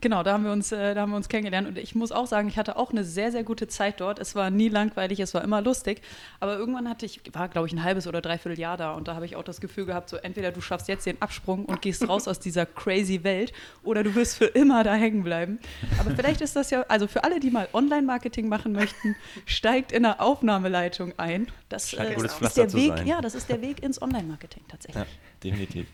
Genau, 0.00 0.22
da 0.22 0.34
haben 0.34 0.44
wir 0.44 0.52
uns, 0.52 0.70
äh, 0.70 0.94
da 0.94 1.02
haben 1.02 1.10
wir 1.10 1.16
uns 1.16 1.28
kennengelernt. 1.28 1.66
Und 1.66 1.78
ich 1.78 1.94
muss 1.94 2.12
auch 2.12 2.26
sagen, 2.26 2.48
ich 2.48 2.58
hatte 2.58 2.76
auch 2.76 2.90
eine 2.90 3.04
sehr, 3.04 3.32
sehr 3.32 3.42
gute 3.42 3.68
Zeit 3.68 4.00
dort. 4.00 4.18
Es 4.18 4.34
war 4.34 4.50
nie 4.50 4.68
langweilig, 4.68 5.20
es 5.20 5.32
war 5.32 5.42
immer 5.42 5.62
lustig. 5.62 6.02
Aber 6.40 6.58
irgendwann 6.58 6.88
hatte 6.88 7.06
ich, 7.06 7.20
war 7.32 7.48
glaube 7.48 7.68
ich 7.68 7.72
ein 7.72 7.82
halbes 7.82 8.06
oder 8.06 8.20
dreiviertel 8.20 8.58
Jahr 8.58 8.76
da 8.76 8.92
und 8.94 9.08
da 9.08 9.14
habe 9.14 9.24
ich 9.24 9.36
auch 9.36 9.42
das 9.42 9.60
Gefühl 9.60 9.86
gehabt, 9.86 10.08
so 10.10 10.16
entweder 10.16 10.52
du 10.52 10.60
schaffst 10.60 10.88
jetzt 10.88 11.06
den 11.06 11.20
Absprung 11.22 11.64
und 11.64 11.80
gehst 11.80 12.06
raus 12.08 12.28
aus 12.28 12.38
dieser 12.38 12.66
crazy 12.66 13.24
Welt 13.24 13.52
oder 13.82 14.02
du 14.02 14.14
wirst 14.14 14.36
für 14.36 14.46
immer 14.46 14.84
da 14.84 14.94
hängen 14.94 15.24
bleiben. 15.24 15.58
Aber 15.98 16.10
vielleicht 16.10 16.40
ist 16.40 16.54
das 16.54 16.70
ja, 16.70 16.82
also 16.88 17.06
für 17.06 17.24
alle, 17.24 17.40
die 17.40 17.50
mal 17.50 17.68
Online-Marketing 17.72 18.48
machen 18.48 18.72
möchten, 18.72 19.16
steigt 19.46 19.92
in 19.92 20.02
der 20.02 20.20
Aufnahmeleitung 20.20 21.14
ein. 21.16 21.48
Das, 21.68 21.94
äh, 21.94 22.14
ist 22.14 22.56
der 22.56 22.72
Weg, 22.74 23.06
ja, 23.06 23.20
das 23.20 23.34
ist 23.34 23.48
der 23.48 23.62
Weg 23.62 23.82
ins 23.82 24.00
Online-Marketing 24.02 24.64
tatsächlich. 24.68 25.02
Ja, 25.02 25.08
definitiv. 25.42 25.86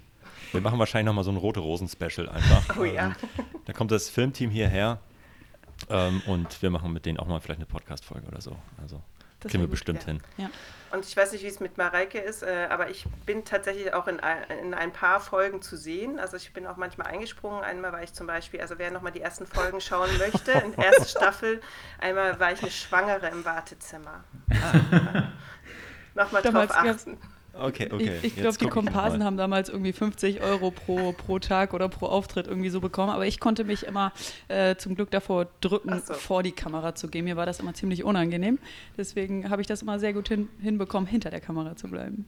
Wir 0.53 0.61
machen 0.61 0.79
wahrscheinlich 0.79 1.07
nochmal 1.07 1.25
so 1.25 1.31
ein 1.31 1.37
Rote 1.37 1.61
Rosen-Special 1.61 2.29
einfach. 2.29 2.77
Oh 2.79 2.85
ja. 2.85 3.07
Ähm, 3.07 3.15
da 3.67 3.73
kommt 3.73 3.91
das 3.91 4.09
Filmteam 4.09 4.51
hierher 4.51 5.01
ähm, 5.89 6.23
und 6.27 6.61
wir 6.63 6.71
machen 6.71 6.93
mit 6.93 7.07
denen 7.07 7.19
auch 7.19 7.27
mal 7.27 7.41
vielleicht 7.41 7.59
eine 7.61 7.67
Podcast-Folge 7.67 8.27
oder 8.27 8.41
so. 8.41 8.57
Also 8.81 9.03
das 9.41 9.51
kriegen 9.53 9.63
wir 9.63 9.71
bestimmt 9.71 10.03
hin. 10.05 10.21
Ja. 10.37 10.51
Und 10.93 11.07
ich 11.07 11.17
weiß 11.17 11.33
nicht, 11.33 11.43
wie 11.43 11.49
es 11.49 11.61
mit 11.61 11.79
Mareike 11.79 12.19
ist, 12.19 12.43
äh, 12.43 12.67
aber 12.69 12.91
ich 12.91 13.07
bin 13.25 13.45
tatsächlich 13.45 13.95
auch 13.95 14.07
in 14.07 14.21
ein, 14.21 14.43
in 14.63 14.75
ein 14.75 14.93
paar 14.93 15.21
Folgen 15.21 15.63
zu 15.63 15.77
sehen. 15.77 16.19
Also 16.19 16.37
ich 16.37 16.53
bin 16.53 16.67
auch 16.67 16.77
manchmal 16.77 17.07
eingesprungen. 17.07 17.63
Einmal 17.63 17.93
war 17.93 18.03
ich 18.03 18.13
zum 18.13 18.27
Beispiel, 18.27 18.61
also 18.61 18.79
wer 18.79 18.91
nochmal 18.91 19.13
die 19.13 19.21
ersten 19.21 19.47
Folgen 19.47 19.81
schauen 19.81 20.11
möchte, 20.19 20.53
in 20.53 20.75
der 20.75 20.87
ersten 20.87 21.07
Staffel, 21.07 21.61
einmal 22.01 22.39
war 22.39 22.53
ich 22.53 22.61
eine 22.61 22.71
Schwangere 22.71 23.29
im 23.29 23.45
Wartezimmer. 23.45 24.25
Ah. 24.63 25.33
nochmal 26.15 26.43
drauf 26.43 26.71
achten. 26.71 27.17
Okay, 27.61 27.89
okay. 27.91 28.19
Ich, 28.23 28.25
ich 28.25 28.37
glaube, 28.37 28.57
die 28.57 28.67
Komparsen 28.67 29.23
haben 29.23 29.37
damals 29.37 29.69
irgendwie 29.69 29.93
50 29.93 30.41
Euro 30.41 30.71
pro, 30.71 31.13
pro 31.13 31.39
Tag 31.39 31.75
oder 31.75 31.89
pro 31.89 32.07
Auftritt 32.07 32.47
irgendwie 32.47 32.71
so 32.71 32.81
bekommen. 32.81 33.11
Aber 33.11 33.27
ich 33.27 33.39
konnte 33.39 33.65
mich 33.65 33.87
immer 33.87 34.13
äh, 34.49 34.77
zum 34.77 34.95
Glück 34.95 35.11
davor 35.11 35.49
drücken, 35.61 36.01
so. 36.05 36.15
vor 36.15 36.43
die 36.43 36.53
Kamera 36.53 36.95
zu 36.95 37.09
gehen. 37.09 37.25
Mir 37.25 37.37
war 37.37 37.47
das 37.47 37.61
immer 37.61 37.75
ziemlich 37.75 38.03
unangenehm. 38.05 38.59
Deswegen 38.97 39.51
habe 39.51 39.61
ich 39.61 39.69
das 39.69 39.83
immer 39.83 39.99
sehr 39.99 40.15
gut 40.15 40.29
hin, 40.29 40.49
hinbekommen, 40.61 41.07
hinter 41.07 41.31
der 41.31 41.41
Kamera 41.41 41.77
zu 41.77 41.89
bleiben. 41.89 42.25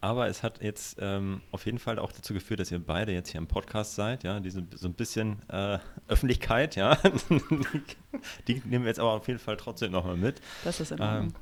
Aber 0.00 0.28
es 0.28 0.42
hat 0.42 0.62
jetzt 0.62 0.98
ähm, 1.00 1.40
auf 1.50 1.66
jeden 1.66 1.78
Fall 1.78 1.98
auch 1.98 2.12
dazu 2.12 2.32
geführt, 2.32 2.60
dass 2.60 2.70
ihr 2.70 2.78
beide 2.78 3.12
jetzt 3.12 3.30
hier 3.30 3.40
im 3.40 3.48
Podcast 3.48 3.96
seid, 3.96 4.22
ja, 4.22 4.38
diese 4.38 4.64
so 4.76 4.86
ein 4.86 4.94
bisschen 4.94 5.38
äh, 5.48 5.78
Öffentlichkeit, 6.06 6.76
ja. 6.76 6.96
die 8.46 8.62
nehmen 8.64 8.84
wir 8.84 8.90
jetzt 8.90 9.00
aber 9.00 9.12
auf 9.12 9.26
jeden 9.26 9.40
Fall 9.40 9.56
trotzdem 9.56 9.90
nochmal 9.90 10.16
mit. 10.16 10.40
Das 10.62 10.78
ist 10.78 10.92
in 10.92 11.00
Ordnung. 11.00 11.28
Ähm, 11.28 11.34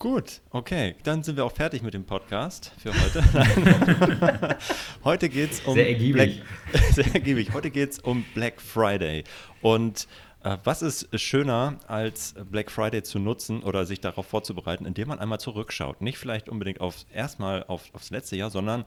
Gut, 0.00 0.40
okay. 0.48 0.94
Dann 1.02 1.22
sind 1.22 1.36
wir 1.36 1.44
auch 1.44 1.52
fertig 1.52 1.82
mit 1.82 1.92
dem 1.92 2.06
Podcast 2.06 2.72
für 2.78 2.90
heute. 2.90 3.22
heute 5.04 5.28
geht 5.28 5.52
es 5.52 5.60
um. 5.60 5.74
Sehr 5.74 5.90
ergiebig. 5.90 6.42
Black, 6.72 6.82
sehr 6.94 7.14
ergiebig. 7.14 7.52
Heute 7.52 7.70
geht 7.70 7.90
es 7.90 7.98
um 7.98 8.24
Black 8.32 8.62
Friday. 8.62 9.24
Und 9.60 10.08
äh, 10.42 10.56
was 10.64 10.80
ist 10.80 11.20
schöner, 11.20 11.80
als 11.86 12.34
Black 12.50 12.70
Friday 12.70 13.02
zu 13.02 13.18
nutzen 13.18 13.62
oder 13.62 13.84
sich 13.84 14.00
darauf 14.00 14.26
vorzubereiten, 14.26 14.86
indem 14.86 15.08
man 15.08 15.18
einmal 15.18 15.38
zurückschaut? 15.38 16.00
Nicht 16.00 16.16
vielleicht 16.16 16.48
unbedingt 16.48 16.80
auf, 16.80 17.04
erstmal 17.12 17.64
auf, 17.64 17.92
aufs 17.92 18.08
letzte 18.08 18.36
Jahr, 18.36 18.48
sondern 18.48 18.86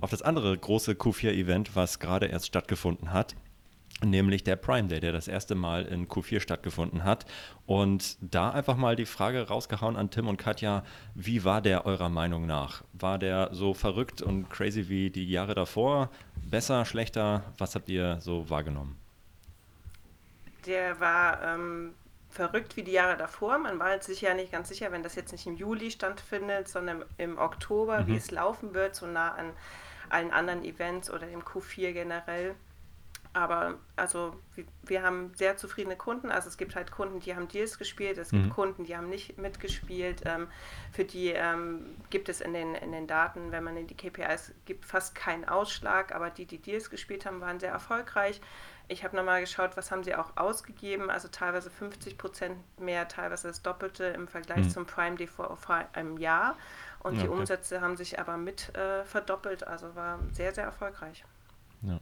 auf 0.00 0.08
das 0.08 0.22
andere 0.22 0.56
große 0.56 0.92
Q4-Event, 0.92 1.76
was 1.76 1.98
gerade 1.98 2.28
erst 2.28 2.46
stattgefunden 2.46 3.12
hat 3.12 3.36
nämlich 4.04 4.44
der 4.44 4.56
Prime 4.56 4.88
Day, 4.88 5.00
der 5.00 5.12
das 5.12 5.28
erste 5.28 5.54
Mal 5.54 5.86
in 5.86 6.08
Q4 6.08 6.40
stattgefunden 6.40 7.04
hat. 7.04 7.24
Und 7.64 8.18
da 8.20 8.50
einfach 8.50 8.76
mal 8.76 8.96
die 8.96 9.06
Frage 9.06 9.48
rausgehauen 9.48 9.96
an 9.96 10.10
Tim 10.10 10.28
und 10.28 10.36
Katja, 10.36 10.84
wie 11.14 11.44
war 11.44 11.62
der 11.62 11.86
eurer 11.86 12.08
Meinung 12.08 12.46
nach? 12.46 12.84
War 12.92 13.18
der 13.18 13.50
so 13.52 13.74
verrückt 13.74 14.22
und 14.22 14.50
crazy 14.50 14.88
wie 14.88 15.10
die 15.10 15.28
Jahre 15.30 15.54
davor? 15.54 16.10
Besser, 16.44 16.84
schlechter? 16.84 17.42
Was 17.58 17.74
habt 17.74 17.88
ihr 17.88 18.20
so 18.20 18.48
wahrgenommen? 18.50 18.96
Der 20.66 21.00
war 21.00 21.42
ähm, 21.42 21.94
verrückt 22.28 22.76
wie 22.76 22.82
die 22.82 22.92
Jahre 22.92 23.16
davor. 23.16 23.58
Man 23.58 23.78
war 23.78 24.00
sich 24.02 24.20
ja 24.20 24.34
nicht 24.34 24.52
ganz 24.52 24.68
sicher, 24.68 24.92
wenn 24.92 25.02
das 25.02 25.14
jetzt 25.14 25.32
nicht 25.32 25.46
im 25.46 25.56
Juli 25.56 25.90
stattfindet, 25.90 26.68
sondern 26.68 27.04
im 27.16 27.38
Oktober, 27.38 28.02
mhm. 28.02 28.06
wie 28.08 28.16
es 28.16 28.30
laufen 28.30 28.74
wird, 28.74 28.94
so 28.94 29.06
nah 29.06 29.34
an 29.34 29.52
allen 30.08 30.30
anderen 30.30 30.64
Events 30.64 31.10
oder 31.10 31.26
dem 31.26 31.42
Q4 31.42 31.92
generell. 31.92 32.54
Aber 33.36 33.74
also 33.96 34.34
wir, 34.82 35.02
haben 35.02 35.30
sehr 35.34 35.58
zufriedene 35.58 35.94
Kunden. 35.94 36.30
Also 36.30 36.48
es 36.48 36.56
gibt 36.56 36.74
halt 36.74 36.90
Kunden, 36.90 37.20
die 37.20 37.36
haben 37.36 37.48
Deals 37.48 37.78
gespielt, 37.78 38.16
es 38.16 38.30
gibt 38.30 38.46
mhm. 38.46 38.50
Kunden, 38.50 38.84
die 38.84 38.96
haben 38.96 39.10
nicht 39.10 39.36
mitgespielt. 39.36 40.22
Ähm, 40.24 40.48
für 40.90 41.04
die 41.04 41.32
ähm, 41.32 41.96
gibt 42.08 42.30
es 42.30 42.40
in 42.40 42.54
den, 42.54 42.74
in 42.74 42.92
den 42.92 43.06
Daten, 43.06 43.52
wenn 43.52 43.62
man 43.62 43.76
in 43.76 43.88
die 43.88 43.94
KPIs 43.94 44.54
gibt, 44.64 44.86
fast 44.86 45.14
keinen 45.14 45.46
Ausschlag, 45.46 46.14
aber 46.14 46.30
die, 46.30 46.46
die 46.46 46.56
Deals 46.56 46.88
gespielt 46.88 47.26
haben, 47.26 47.42
waren 47.42 47.60
sehr 47.60 47.72
erfolgreich. 47.72 48.40
Ich 48.88 49.04
habe 49.04 49.14
nochmal 49.14 49.42
geschaut, 49.42 49.76
was 49.76 49.90
haben 49.90 50.02
sie 50.02 50.14
auch 50.14 50.38
ausgegeben, 50.38 51.10
also 51.10 51.28
teilweise 51.28 51.68
50 51.68 52.16
Prozent 52.16 52.56
mehr, 52.80 53.06
teilweise 53.06 53.48
das 53.48 53.60
Doppelte 53.60 54.04
im 54.04 54.28
Vergleich 54.28 54.64
mhm. 54.64 54.70
zum 54.70 54.86
Prime 54.86 55.16
Day 55.16 55.26
vor, 55.26 55.58
vor 55.58 55.84
einem 55.92 56.16
Jahr. 56.16 56.56
Und 57.00 57.16
ja, 57.16 57.24
die 57.24 57.28
Umsätze 57.28 57.82
haben 57.82 57.98
sich 57.98 58.18
aber 58.18 58.38
mit 58.38 58.74
äh, 58.74 59.04
verdoppelt, 59.04 59.66
also 59.66 59.94
war 59.94 60.20
sehr, 60.32 60.54
sehr 60.54 60.64
erfolgreich. 60.64 61.22
Ja. 61.82 62.00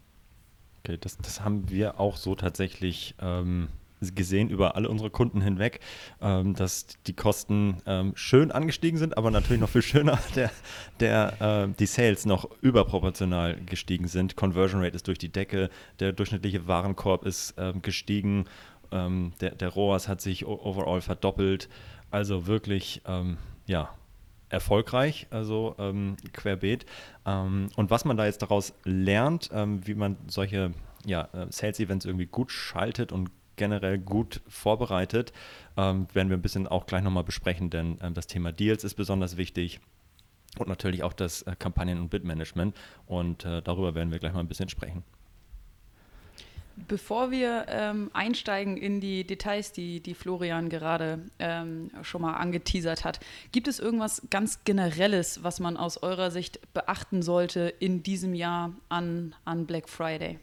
Okay, 0.84 0.98
das, 1.00 1.16
das 1.16 1.40
haben 1.40 1.70
wir 1.70 1.98
auch 1.98 2.16
so 2.16 2.34
tatsächlich 2.34 3.14
ähm, 3.18 3.68
gesehen 4.14 4.50
über 4.50 4.76
alle 4.76 4.90
unsere 4.90 5.08
Kunden 5.08 5.40
hinweg, 5.40 5.80
ähm, 6.20 6.54
dass 6.54 6.86
die 7.06 7.14
Kosten 7.14 7.78
ähm, 7.86 8.12
schön 8.16 8.52
angestiegen 8.52 8.98
sind, 8.98 9.16
aber 9.16 9.30
natürlich 9.30 9.62
noch 9.62 9.70
viel 9.70 9.80
schöner, 9.82 10.18
der, 10.36 10.50
der, 11.00 11.40
äh, 11.40 11.74
die 11.78 11.86
Sales 11.86 12.26
noch 12.26 12.50
überproportional 12.60 13.56
gestiegen 13.64 14.08
sind. 14.08 14.36
Conversion 14.36 14.82
Rate 14.82 14.94
ist 14.94 15.08
durch 15.08 15.16
die 15.16 15.32
Decke, 15.32 15.70
der 16.00 16.12
durchschnittliche 16.12 16.66
Warenkorb 16.66 17.24
ist 17.24 17.54
ähm, 17.56 17.80
gestiegen, 17.80 18.44
ähm, 18.92 19.32
der, 19.40 19.54
der 19.54 19.70
ROAS 19.70 20.06
hat 20.06 20.20
sich 20.20 20.44
overall 20.44 21.00
verdoppelt. 21.00 21.70
Also 22.10 22.46
wirklich, 22.46 23.00
ähm, 23.06 23.38
ja, 23.66 23.88
erfolgreich, 24.54 25.26
also 25.30 25.74
ähm, 25.78 26.16
querbeet. 26.32 26.86
Ähm, 27.26 27.68
und 27.76 27.90
was 27.90 28.04
man 28.04 28.16
da 28.16 28.24
jetzt 28.24 28.42
daraus 28.42 28.72
lernt, 28.84 29.50
ähm, 29.52 29.86
wie 29.86 29.94
man 29.94 30.16
solche 30.26 30.72
ja, 31.04 31.28
äh, 31.32 31.46
Sales-Events 31.50 32.06
irgendwie 32.06 32.26
gut 32.26 32.50
schaltet 32.50 33.12
und 33.12 33.30
generell 33.56 33.98
gut 33.98 34.40
vorbereitet, 34.48 35.32
ähm, 35.76 36.06
werden 36.12 36.28
wir 36.28 36.36
ein 36.36 36.42
bisschen 36.42 36.66
auch 36.66 36.86
gleich 36.86 37.02
nochmal 37.02 37.24
besprechen, 37.24 37.70
denn 37.70 37.98
ähm, 38.00 38.14
das 38.14 38.26
Thema 38.26 38.52
Deals 38.52 38.84
ist 38.84 38.94
besonders 38.94 39.36
wichtig. 39.36 39.80
Und 40.58 40.68
natürlich 40.68 41.02
auch 41.02 41.12
das 41.12 41.42
äh, 41.42 41.56
Kampagnen- 41.58 42.00
und 42.00 42.10
Bidmanagement. 42.10 42.76
Und 43.06 43.44
äh, 43.44 43.60
darüber 43.60 43.94
werden 43.94 44.12
wir 44.12 44.18
gleich 44.20 44.32
mal 44.32 44.40
ein 44.40 44.48
bisschen 44.48 44.68
sprechen. 44.68 45.02
Bevor 46.76 47.30
wir 47.30 47.66
ähm, 47.68 48.10
einsteigen 48.14 48.76
in 48.76 49.00
die 49.00 49.24
Details, 49.24 49.72
die, 49.72 50.00
die 50.00 50.14
Florian 50.14 50.68
gerade 50.68 51.20
ähm, 51.38 51.90
schon 52.02 52.22
mal 52.22 52.34
angeteasert 52.34 53.04
hat, 53.04 53.20
gibt 53.52 53.68
es 53.68 53.78
irgendwas 53.78 54.22
ganz 54.30 54.64
Generelles, 54.64 55.44
was 55.44 55.60
man 55.60 55.76
aus 55.76 56.02
eurer 56.02 56.32
Sicht 56.32 56.60
beachten 56.74 57.22
sollte 57.22 57.72
in 57.78 58.02
diesem 58.02 58.34
Jahr 58.34 58.72
an, 58.88 59.36
an 59.44 59.66
Black 59.66 59.88
Friday? 59.88 60.38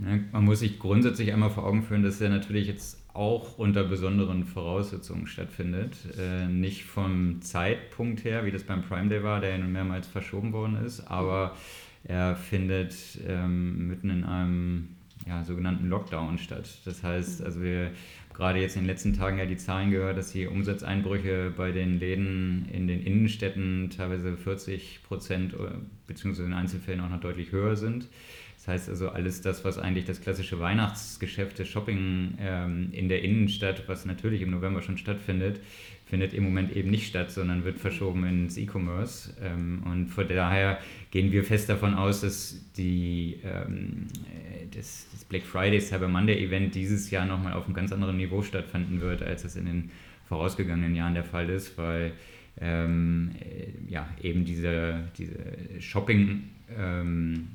Man 0.00 0.44
muss 0.44 0.60
sich 0.60 0.78
grundsätzlich 0.78 1.32
einmal 1.32 1.50
vor 1.50 1.64
Augen 1.64 1.82
führen, 1.82 2.02
dass 2.02 2.20
er 2.20 2.28
natürlich 2.28 2.68
jetzt 2.68 3.02
auch 3.14 3.58
unter 3.58 3.82
besonderen 3.82 4.44
Voraussetzungen 4.44 5.26
stattfindet. 5.26 5.96
Äh, 6.16 6.46
nicht 6.46 6.84
vom 6.84 7.42
Zeitpunkt 7.42 8.24
her, 8.24 8.44
wie 8.44 8.52
das 8.52 8.62
beim 8.62 8.82
Prime 8.82 9.08
Day 9.08 9.24
war, 9.24 9.40
der 9.40 9.50
ja 9.50 9.58
nun 9.58 9.72
mehrmals 9.72 10.06
verschoben 10.06 10.52
worden 10.52 10.84
ist, 10.84 11.00
aber 11.08 11.56
er 12.04 12.36
findet 12.36 12.94
ähm, 13.26 13.88
mitten 13.88 14.10
in 14.10 14.24
einem 14.24 14.88
ja, 15.26 15.44
sogenannten 15.44 15.88
Lockdown 15.88 16.38
statt. 16.38 16.68
Das 16.84 17.02
heißt, 17.02 17.42
also 17.42 17.62
wir 17.62 17.90
gerade 18.32 18.60
jetzt 18.60 18.76
in 18.76 18.82
den 18.82 18.88
letzten 18.88 19.14
Tagen 19.14 19.38
ja 19.38 19.46
die 19.46 19.56
Zahlen 19.56 19.90
gehört, 19.90 20.16
dass 20.16 20.30
die 20.30 20.46
Umsatzeinbrüche 20.46 21.52
bei 21.56 21.72
den 21.72 21.98
Läden 21.98 22.68
in 22.72 22.86
den 22.86 23.02
Innenstädten 23.02 23.90
teilweise 23.90 24.36
40 24.36 25.02
Prozent 25.02 25.54
äh, 25.54 25.56
beziehungsweise 26.06 26.46
in 26.46 26.54
Einzelfällen 26.54 27.00
auch 27.00 27.10
noch 27.10 27.20
deutlich 27.20 27.52
höher 27.52 27.76
sind. 27.76 28.08
Das 28.56 28.68
heißt 28.68 28.88
also, 28.88 29.10
alles 29.10 29.40
das, 29.40 29.64
was 29.64 29.78
eigentlich 29.78 30.04
das 30.04 30.20
klassische 30.20 30.58
Weihnachtsgeschäft 30.60 31.58
des 31.58 31.68
Shopping 31.68 32.34
ähm, 32.40 32.88
in 32.92 33.08
der 33.08 33.22
Innenstadt, 33.22 33.88
was 33.88 34.04
natürlich 34.04 34.42
im 34.42 34.50
November 34.50 34.82
schon 34.82 34.98
stattfindet, 34.98 35.60
findet 36.08 36.32
im 36.32 36.44
Moment 36.44 36.74
eben 36.74 36.90
nicht 36.90 37.06
statt, 37.06 37.30
sondern 37.30 37.64
wird 37.64 37.78
verschoben 37.78 38.24
ins 38.24 38.56
E-Commerce. 38.56 39.34
Ähm, 39.42 39.82
und 39.84 40.08
von 40.08 40.26
daher 40.26 40.78
gehen 41.10 41.32
wir 41.32 41.44
fest 41.44 41.68
davon 41.68 41.94
aus, 41.94 42.22
dass 42.22 42.72
die, 42.76 43.38
ähm, 43.44 44.06
das, 44.74 45.06
das, 45.12 45.24
Black 45.24 45.42
Friday 45.42 45.80
Cyber 45.80 46.08
Monday 46.08 46.42
Event 46.42 46.74
dieses 46.74 47.10
Jahr 47.10 47.26
nochmal 47.26 47.52
auf 47.52 47.66
einem 47.66 47.74
ganz 47.74 47.92
anderen 47.92 48.16
Niveau 48.16 48.42
stattfinden 48.42 49.00
wird, 49.00 49.22
als 49.22 49.44
es 49.44 49.56
in 49.56 49.66
den 49.66 49.90
vorausgegangenen 50.28 50.94
Jahren 50.94 51.14
der 51.14 51.24
Fall 51.24 51.50
ist, 51.50 51.76
weil 51.76 52.12
ähm, 52.60 53.32
äh, 53.40 53.90
ja, 53.90 54.08
eben 54.22 54.44
diese, 54.44 55.04
diese 55.18 55.80
Shopping, 55.80 56.44
ähm, 56.76 57.48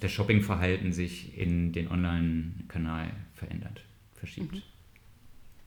das 0.00 0.10
Shoppingverhalten 0.10 0.92
sich 0.92 1.38
in 1.38 1.72
den 1.72 1.88
Online-Kanal 1.88 3.10
verändert, 3.34 3.84
verschiebt. 4.14 4.54
Mhm. 4.54 4.62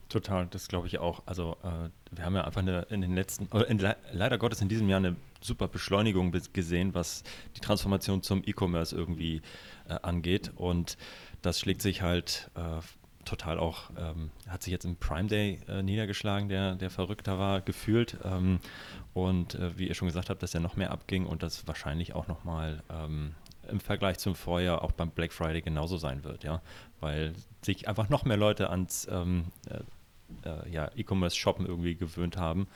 Total, 0.08 0.46
das 0.46 0.68
glaube 0.68 0.86
ich 0.86 0.98
auch. 0.98 1.22
Also 1.26 1.56
äh, 1.62 1.88
wir 2.14 2.24
haben 2.24 2.34
ja 2.34 2.44
einfach 2.44 2.60
eine, 2.60 2.82
in 2.90 3.00
den 3.00 3.14
letzten, 3.14 3.46
in, 3.66 3.78
leider 4.12 4.38
Gottes 4.38 4.60
in 4.60 4.68
diesem 4.68 4.88
Jahr 4.88 4.98
eine 4.98 5.16
super 5.40 5.68
Beschleunigung 5.68 6.32
gesehen, 6.52 6.94
was 6.94 7.22
die 7.56 7.60
Transformation 7.60 8.22
zum 8.22 8.42
E-Commerce 8.44 8.94
irgendwie 8.94 9.42
äh, 9.88 9.94
angeht. 10.02 10.52
Und 10.56 10.96
das 11.42 11.58
schlägt 11.58 11.82
sich 11.82 12.02
halt 12.02 12.50
äh, 12.54 12.80
total 13.24 13.58
auch, 13.58 13.90
ähm, 13.98 14.30
hat 14.48 14.62
sich 14.62 14.72
jetzt 14.72 14.84
im 14.84 14.96
Prime 14.96 15.28
Day 15.28 15.60
äh, 15.68 15.82
niedergeschlagen, 15.82 16.48
der, 16.48 16.74
der 16.74 16.90
verrückter 16.90 17.38
war, 17.38 17.60
gefühlt. 17.60 18.18
Ähm, 18.24 18.60
und 19.12 19.54
äh, 19.54 19.78
wie 19.78 19.88
ihr 19.88 19.94
schon 19.94 20.08
gesagt 20.08 20.30
habt, 20.30 20.42
dass 20.42 20.54
er 20.54 20.60
noch 20.60 20.76
mehr 20.76 20.90
abging 20.90 21.26
und 21.26 21.42
das 21.42 21.66
wahrscheinlich 21.66 22.14
auch 22.14 22.28
nochmal 22.28 22.82
ähm, 22.90 23.34
im 23.68 23.80
Vergleich 23.80 24.18
zum 24.18 24.34
Vorjahr 24.34 24.82
auch 24.82 24.92
beim 24.92 25.10
Black 25.10 25.32
Friday 25.32 25.62
genauso 25.62 25.96
sein 25.96 26.24
wird, 26.24 26.44
ja. 26.44 26.60
Weil 27.04 27.34
sich 27.60 27.86
einfach 27.86 28.08
noch 28.08 28.24
mehr 28.24 28.38
Leute 28.38 28.70
ans 28.70 29.06
ähm, 29.10 29.44
äh, 29.68 30.48
äh, 30.48 30.70
ja, 30.70 30.90
E-Commerce-Shoppen 30.96 31.66
irgendwie 31.66 31.96
gewöhnt 31.96 32.38
haben. 32.38 32.66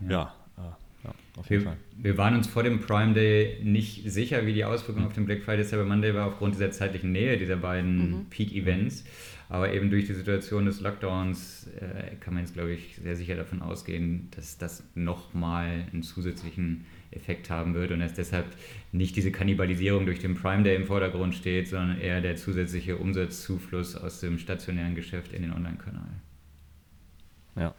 Ja, 0.00 0.08
ja, 0.08 0.34
äh, 0.56 1.04
ja 1.04 1.14
auf 1.36 1.50
jeden 1.50 1.64
wir, 1.64 1.70
Fall. 1.70 1.76
Wir 1.98 2.16
waren 2.16 2.34
uns 2.34 2.46
vor 2.46 2.62
dem 2.62 2.80
Prime 2.80 3.12
Day 3.12 3.60
nicht 3.62 4.10
sicher, 4.10 4.46
wie 4.46 4.54
die 4.54 4.64
Auswirkungen 4.64 5.02
mhm. 5.02 5.08
auf 5.08 5.12
den 5.12 5.26
Black 5.26 5.42
Friday 5.42 5.64
Cyber 5.64 5.84
Monday 5.84 6.14
war, 6.14 6.28
aufgrund 6.28 6.54
dieser 6.54 6.70
zeitlichen 6.70 7.12
Nähe 7.12 7.36
dieser 7.36 7.56
beiden 7.56 8.10
mhm. 8.10 8.26
Peak-Events. 8.30 9.04
Aber 9.50 9.70
eben 9.70 9.90
durch 9.90 10.06
die 10.06 10.14
Situation 10.14 10.64
des 10.64 10.80
Lockdowns 10.80 11.68
äh, 11.78 12.16
kann 12.16 12.32
man 12.32 12.42
jetzt, 12.42 12.54
glaube 12.54 12.72
ich, 12.72 12.96
sehr 12.96 13.16
sicher 13.16 13.36
davon 13.36 13.60
ausgehen, 13.60 14.30
dass 14.34 14.56
das 14.56 14.82
nochmal 14.94 15.86
einen 15.92 16.02
zusätzlichen 16.02 16.86
Effekt 17.10 17.50
haben 17.50 17.74
wird 17.74 17.90
und 17.90 18.00
dass 18.00 18.14
deshalb 18.14 18.46
nicht 18.92 19.16
diese 19.16 19.32
Kannibalisierung 19.32 20.06
durch 20.06 20.20
den 20.20 20.34
Prime 20.34 20.62
Day 20.62 20.76
im 20.76 20.86
Vordergrund 20.86 21.34
steht, 21.34 21.68
sondern 21.68 22.00
eher 22.00 22.20
der 22.20 22.36
zusätzliche 22.36 22.96
Umsatzzufluss 22.96 23.96
aus 23.96 24.20
dem 24.20 24.38
stationären 24.38 24.94
Geschäft 24.94 25.32
in 25.32 25.42
den 25.42 25.52
Online-Kanal. 25.52 26.08
Ja. 27.56 27.74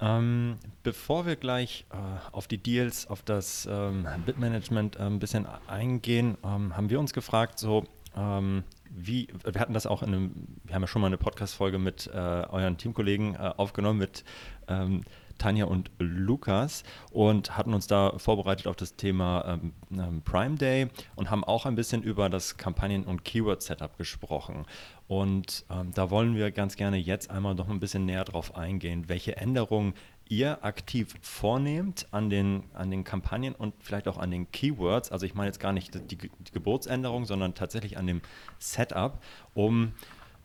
Ähm, 0.00 0.56
bevor 0.84 1.26
wir 1.26 1.36
gleich 1.36 1.84
äh, 1.90 1.96
auf 2.32 2.46
die 2.46 2.58
Deals, 2.58 3.08
auf 3.08 3.22
das 3.22 3.68
ähm, 3.70 4.06
Bitmanagement 4.24 4.96
äh, 4.96 5.00
ein 5.02 5.18
bisschen 5.18 5.46
eingehen, 5.66 6.36
ähm, 6.44 6.76
haben 6.76 6.88
wir 6.88 7.00
uns 7.00 7.12
gefragt, 7.12 7.58
so 7.58 7.84
ähm, 8.16 8.62
wie, 8.90 9.28
wir 9.44 9.60
hatten 9.60 9.74
das 9.74 9.86
auch 9.86 10.02
in 10.02 10.08
einem, 10.08 10.32
wir 10.64 10.74
haben 10.74 10.82
ja 10.82 10.88
schon 10.88 11.02
mal 11.02 11.08
eine 11.08 11.18
Podcast-Folge 11.18 11.78
mit 11.78 12.08
äh, 12.12 12.16
euren 12.16 12.76
Teamkollegen 12.76 13.34
äh, 13.34 13.52
aufgenommen, 13.56 13.98
mit 13.98 14.24
ähm, 14.68 15.02
Tanja 15.38 15.66
und 15.66 15.90
Lukas 15.98 16.82
und 17.10 17.56
hatten 17.56 17.74
uns 17.74 17.86
da 17.86 18.18
vorbereitet 18.18 18.66
auf 18.66 18.76
das 18.76 18.96
Thema 18.96 19.44
ähm, 19.46 19.72
ähm, 19.92 20.22
Prime 20.22 20.56
Day 20.56 20.88
und 21.16 21.30
haben 21.30 21.44
auch 21.44 21.66
ein 21.66 21.74
bisschen 21.74 22.02
über 22.02 22.28
das 22.28 22.56
Kampagnen- 22.56 23.04
und 23.04 23.24
Keyword-Setup 23.24 23.96
gesprochen. 23.96 24.66
Und 25.06 25.64
ähm, 25.70 25.92
da 25.94 26.10
wollen 26.10 26.36
wir 26.36 26.50
ganz 26.50 26.76
gerne 26.76 26.98
jetzt 26.98 27.30
einmal 27.30 27.54
noch 27.54 27.68
ein 27.68 27.80
bisschen 27.80 28.04
näher 28.04 28.24
drauf 28.24 28.56
eingehen, 28.56 29.08
welche 29.08 29.36
Änderungen 29.36 29.94
ihr 30.28 30.62
aktiv 30.64 31.14
vornehmt 31.22 32.06
an 32.10 32.28
den, 32.28 32.64
an 32.74 32.90
den 32.90 33.04
Kampagnen 33.04 33.54
und 33.54 33.74
vielleicht 33.80 34.08
auch 34.08 34.18
an 34.18 34.30
den 34.30 34.50
Keywords. 34.52 35.10
Also 35.10 35.24
ich 35.24 35.34
meine 35.34 35.48
jetzt 35.48 35.60
gar 35.60 35.72
nicht 35.72 35.94
die, 36.10 36.16
die 36.16 36.52
Geburtsänderung, 36.52 37.24
sondern 37.24 37.54
tatsächlich 37.54 37.96
an 37.96 38.06
dem 38.06 38.20
Setup, 38.58 39.22
um 39.54 39.94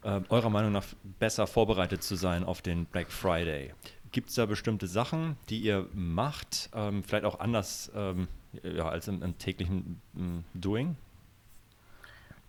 äh, 0.04 0.22
eurer 0.30 0.50
Meinung 0.50 0.72
nach 0.72 0.86
besser 1.20 1.48
vorbereitet 1.48 2.04
zu 2.04 2.16
sein 2.16 2.44
auf 2.44 2.62
den 2.62 2.86
Black 2.86 3.12
Friday. 3.12 3.74
Gibt 4.14 4.30
es 4.30 4.36
da 4.36 4.46
bestimmte 4.46 4.86
Sachen, 4.86 5.38
die 5.50 5.60
ihr 5.60 5.88
macht, 5.92 6.70
ähm, 6.74 7.04
vielleicht 7.04 7.26
auch 7.26 7.40
anders 7.40 7.92
ähm, 7.96 8.28
ja, 8.62 8.88
als 8.88 9.08
im, 9.08 9.24
im 9.24 9.38
täglichen 9.40 10.00
ähm, 10.16 10.44
Doing? 10.54 10.96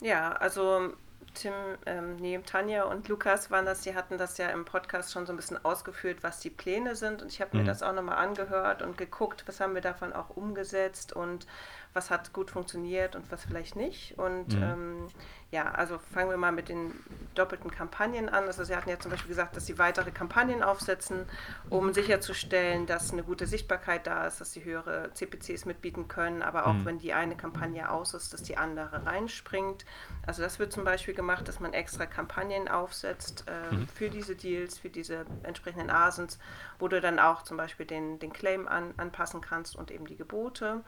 Ja, 0.03 0.33
also 0.33 0.92
Tim, 1.33 1.55
ähm, 1.87 2.16
nee, 2.16 2.38
Tanja 2.44 2.85
und 2.85 3.09
Lukas 3.09 3.50
waren 3.50 3.64
das, 3.64 3.81
die 3.81 3.94
hatten 3.94 4.18
das 4.18 4.37
ja 4.37 4.50
im 4.50 4.66
Podcast 4.66 5.11
schon 5.11 5.24
so 5.24 5.33
ein 5.33 5.37
bisschen 5.37 5.64
ausgeführt, 5.64 6.18
was 6.22 6.40
die 6.40 6.50
Pläne 6.50 6.94
sind. 6.96 7.22
Und 7.22 7.33
ich 7.33 7.40
habe 7.40 7.57
mhm. 7.57 7.62
mir 7.62 7.66
das 7.66 7.83
auch 7.83 7.94
nochmal 7.94 8.18
angehört 8.18 8.83
und 8.83 8.98
geguckt, 8.98 9.44
was 9.46 9.59
haben 9.59 9.74
wir 9.74 9.81
davon 9.81 10.12
auch 10.12 10.37
umgesetzt 10.37 11.14
und 11.14 11.46
was 11.94 12.11
hat 12.11 12.33
gut 12.33 12.50
funktioniert 12.50 13.14
und 13.14 13.30
was 13.30 13.44
vielleicht 13.44 13.76
nicht. 13.76 14.18
Und 14.18 14.48
mhm. 14.48 14.62
ähm, 14.62 15.09
ja, 15.52 15.70
also 15.70 15.98
fangen 15.98 16.28
wir 16.28 16.37
mal 16.37 16.50
mit 16.50 16.68
den 16.68 16.92
doppelten 17.37 17.70
Kampagnen 17.70 18.28
an. 18.28 18.44
Also 18.44 18.64
Sie 18.64 18.74
hatten 18.74 18.90
ja 18.90 18.98
zum 18.98 19.12
Beispiel 19.12 19.28
gesagt, 19.28 19.57
dass 19.57 19.66
Sie 19.66 19.78
weitere 19.78 20.11
Kampagnen 20.11 20.64
aufsetzen, 20.64 21.24
um 21.70 21.92
sicherzustellen, 21.94 22.87
dass 22.87 23.12
eine 23.12 23.22
gute 23.22 23.46
Sichtbarkeit 23.46 24.09
da 24.09 24.26
ist, 24.26 24.40
dass 24.40 24.52
Sie 24.52 24.64
höhere 24.64 25.12
CPCs 25.14 25.66
mitbieten 25.66 26.09
können, 26.09 26.42
aber 26.42 26.66
auch 26.66 26.72
mhm. 26.72 26.85
wenn 26.85 26.98
die 26.98 27.12
eine 27.12 27.37
Kampagne 27.37 27.88
aus 27.88 28.12
ist, 28.12 28.35
dass 28.35 28.42
die 28.42 28.57
andere 28.57 29.07
reinspringt. 29.07 29.85
Also 30.26 30.42
das 30.42 30.59
wird 30.59 30.72
zum 30.72 30.83
Beispiel 30.83 31.14
gemacht, 31.14 31.46
dass 31.46 31.61
man 31.61 31.72
extra 31.72 32.07
Kampagnen 32.07 32.66
aufsetzt 32.66 33.44
äh, 33.46 33.72
mhm. 33.72 33.87
für 33.87 34.11
diese 34.11 34.35
Deals, 34.35 34.78
für 34.78 34.90
diese 34.90 35.26
entsprechenden 35.44 35.90
Asens, 35.90 36.40
wo 36.80 36.88
du 36.88 37.00
dann 37.00 37.20
auch 37.20 37.42
zum 37.42 37.57
Beispiel 37.57 37.87
den, 37.87 38.18
den 38.18 38.33
Claim 38.33 38.66
an, 38.66 38.94
anpassen 38.96 39.40
kannst 39.40 39.76
und 39.76 39.92
eben 39.92 40.07
die 40.07 40.16
Gebote. 40.16 40.83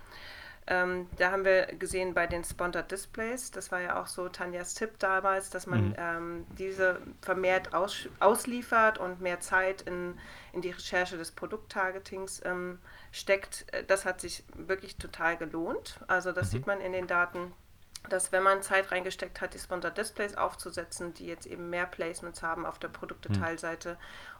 Ähm, 0.68 1.08
da 1.16 1.30
haben 1.30 1.44
wir 1.44 1.66
gesehen 1.66 2.12
bei 2.12 2.26
den 2.26 2.42
Sponsored 2.42 2.90
Displays, 2.90 3.52
das 3.52 3.70
war 3.70 3.80
ja 3.80 4.02
auch 4.02 4.08
so 4.08 4.28
Tanjas 4.28 4.74
Tipp 4.74 4.98
damals, 4.98 5.48
dass 5.48 5.68
man 5.68 5.90
mhm. 5.90 5.94
ähm, 5.96 6.46
diese 6.58 7.00
vermehrt 7.22 7.72
aus, 7.72 8.08
ausliefert 8.18 8.98
und 8.98 9.20
mehr 9.20 9.38
Zeit 9.38 9.82
in, 9.82 10.18
in 10.52 10.62
die 10.62 10.70
Recherche 10.70 11.16
des 11.16 11.30
Produkttargetings 11.30 12.42
ähm, 12.44 12.80
steckt. 13.12 13.66
Äh, 13.72 13.84
das 13.84 14.04
hat 14.04 14.20
sich 14.20 14.42
wirklich 14.54 14.96
total 14.96 15.36
gelohnt. 15.36 16.00
Also 16.08 16.32
das 16.32 16.48
mhm. 16.48 16.50
sieht 16.50 16.66
man 16.66 16.80
in 16.80 16.92
den 16.92 17.06
Daten, 17.06 17.52
dass 18.08 18.32
wenn 18.32 18.42
man 18.42 18.60
Zeit 18.62 18.90
reingesteckt 18.90 19.40
hat, 19.40 19.54
die 19.54 19.60
Sponsored 19.60 19.96
Displays 19.96 20.36
aufzusetzen, 20.36 21.14
die 21.14 21.26
jetzt 21.26 21.46
eben 21.46 21.70
mehr 21.70 21.86
Placements 21.86 22.42
haben 22.42 22.66
auf 22.66 22.80
der 22.80 22.88
Produktdetailseite 22.88 23.90
mhm. 23.90 23.96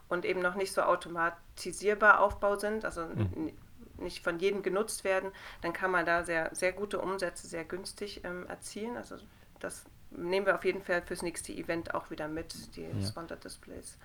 und 0.09 0.25
eben 0.25 0.41
noch 0.41 0.55
nicht 0.55 0.73
so 0.73 0.81
automatisierbar 0.81 2.19
Aufbau 2.19 2.57
sind, 2.57 2.83
also 2.83 3.05
mhm 3.05 3.53
nicht 3.99 4.23
von 4.23 4.39
jedem 4.39 4.63
genutzt 4.63 5.03
werden, 5.03 5.31
dann 5.61 5.73
kann 5.73 5.91
man 5.91 6.05
da 6.05 6.23
sehr, 6.23 6.53
sehr 6.53 6.71
gute 6.71 6.99
Umsätze 6.99 7.47
sehr 7.47 7.63
günstig 7.63 8.21
ähm, 8.23 8.45
erzielen. 8.47 8.97
Also 8.97 9.17
das 9.59 9.85
nehmen 10.11 10.45
wir 10.45 10.55
auf 10.55 10.65
jeden 10.65 10.81
Fall 10.81 11.01
fürs 11.01 11.21
nächste 11.21 11.51
Event 11.51 11.93
auch 11.93 12.09
wieder 12.09 12.27
mit, 12.27 12.75
die 12.75 12.83
ja. 12.83 13.07
Sponsored 13.07 13.43
Displays. 13.43 13.97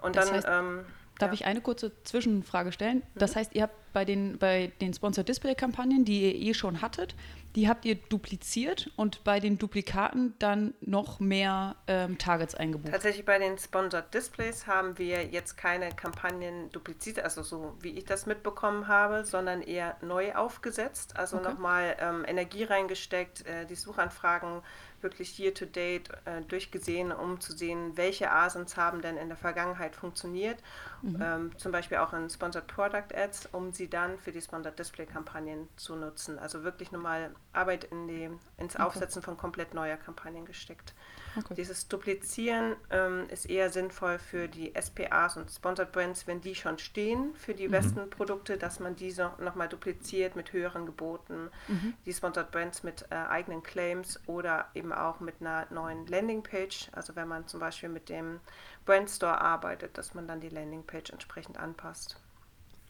Und 0.00 0.16
das 0.16 0.26
dann 0.26 0.34
heißt, 0.34 0.46
ähm, 0.48 0.84
Darf 1.18 1.30
ja. 1.30 1.34
ich 1.34 1.44
eine 1.44 1.60
kurze 1.60 1.92
Zwischenfrage 2.04 2.72
stellen? 2.72 3.02
Das 3.14 3.34
mhm. 3.34 3.40
heißt, 3.40 3.54
ihr 3.54 3.62
habt 3.62 3.92
bei 3.92 4.04
den, 4.04 4.38
bei 4.38 4.72
den 4.80 4.94
Sponsored 4.94 5.28
Display 5.28 5.54
Kampagnen, 5.54 6.04
die 6.04 6.22
ihr 6.22 6.50
eh 6.50 6.54
schon 6.54 6.82
hattet, 6.82 7.14
die 7.54 7.68
habt 7.68 7.84
ihr 7.84 7.96
dupliziert 7.96 8.90
und 8.96 9.24
bei 9.24 9.40
den 9.40 9.58
Duplikaten 9.58 10.34
dann 10.38 10.74
noch 10.80 11.20
mehr 11.20 11.76
ähm, 11.86 12.18
Targets 12.18 12.54
eingebucht. 12.54 12.92
Tatsächlich 12.92 13.24
bei 13.24 13.38
den 13.38 13.58
Sponsored 13.58 14.12
Displays 14.14 14.66
haben 14.66 14.98
wir 14.98 15.26
jetzt 15.26 15.56
keine 15.56 15.90
Kampagnen 15.90 16.70
dupliziert, 16.72 17.20
also 17.20 17.42
so 17.42 17.74
wie 17.80 17.90
ich 17.90 18.04
das 18.04 18.26
mitbekommen 18.26 18.88
habe, 18.88 19.24
sondern 19.24 19.60
eher 19.60 19.96
neu 20.00 20.34
aufgesetzt, 20.34 21.16
also 21.16 21.36
okay. 21.36 21.50
nochmal 21.50 21.96
ähm, 22.00 22.24
Energie 22.26 22.64
reingesteckt, 22.64 23.46
äh, 23.46 23.66
die 23.66 23.74
Suchanfragen 23.74 24.62
wirklich 25.02 25.38
year-to-date 25.38 26.10
äh, 26.24 26.42
durchgesehen, 26.42 27.12
um 27.12 27.40
zu 27.40 27.52
sehen, 27.52 27.96
welche 27.96 28.30
ASINs 28.30 28.76
haben 28.76 29.02
denn 29.02 29.16
in 29.16 29.28
der 29.28 29.36
Vergangenheit 29.36 29.96
funktioniert. 29.96 30.58
Mhm. 31.02 31.20
Ähm, 31.20 31.58
zum 31.58 31.72
Beispiel 31.72 31.98
auch 31.98 32.12
in 32.12 32.30
Sponsored 32.30 32.66
Product 32.66 33.14
Ads, 33.14 33.48
um 33.52 33.72
sie 33.72 33.88
dann 33.88 34.18
für 34.18 34.32
die 34.32 34.40
Sponsored 34.40 34.78
Display 34.78 35.06
Kampagnen 35.06 35.68
zu 35.76 35.96
nutzen. 35.96 36.38
Also 36.38 36.62
wirklich 36.62 36.92
nochmal 36.92 37.32
Arbeit 37.52 37.84
in 37.84 38.08
die, 38.08 38.30
ins 38.56 38.74
Okay. 38.76 38.82
Aufsetzen 38.84 39.22
von 39.22 39.36
komplett 39.36 39.74
neuer 39.74 39.96
Kampagnen 39.96 40.44
gesteckt. 40.46 40.94
Okay. 41.36 41.54
Dieses 41.54 41.88
Duplizieren 41.88 42.76
ähm, 42.90 43.26
ist 43.30 43.46
eher 43.48 43.70
sinnvoll 43.70 44.18
für 44.18 44.48
die 44.48 44.72
SPAs 44.78 45.36
und 45.38 45.50
Sponsored 45.50 45.90
Brands, 45.92 46.26
wenn 46.26 46.40
die 46.42 46.54
schon 46.54 46.78
stehen 46.78 47.34
für 47.36 47.54
die 47.54 47.68
besten 47.68 48.10
Produkte, 48.10 48.58
dass 48.58 48.80
man 48.80 48.96
diese 48.96 49.32
nochmal 49.38 49.68
dupliziert 49.68 50.36
mit 50.36 50.52
höheren 50.52 50.84
Geboten, 50.86 51.50
Mhm. 51.68 51.94
die 52.04 52.12
Sponsored 52.12 52.50
Brands 52.50 52.82
mit 52.82 53.06
äh, 53.10 53.14
eigenen 53.14 53.62
Claims 53.62 54.20
oder 54.26 54.66
eben 54.74 54.92
auch 54.92 55.20
mit 55.20 55.36
einer 55.40 55.66
neuen 55.70 56.06
Landingpage. 56.06 56.88
Also 56.92 57.16
wenn 57.16 57.28
man 57.28 57.46
zum 57.48 57.60
Beispiel 57.60 57.88
mit 57.88 58.08
dem 58.10 58.40
Brand 58.84 59.08
Store 59.08 59.40
arbeitet, 59.40 59.96
dass 59.96 60.12
man 60.14 60.26
dann 60.28 60.40
die 60.40 60.48
Landingpage 60.50 61.10
entsprechend 61.10 61.56
anpasst. 61.58 62.16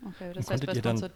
Okay, 0.04 0.32
das 0.32 0.46
Und 0.48 0.52
heißt, 0.52 0.66
bei 0.66 0.66
konntet 0.66 0.76
ihr 0.76 0.82
dann- 0.82 0.98
Sponsored 0.98 1.12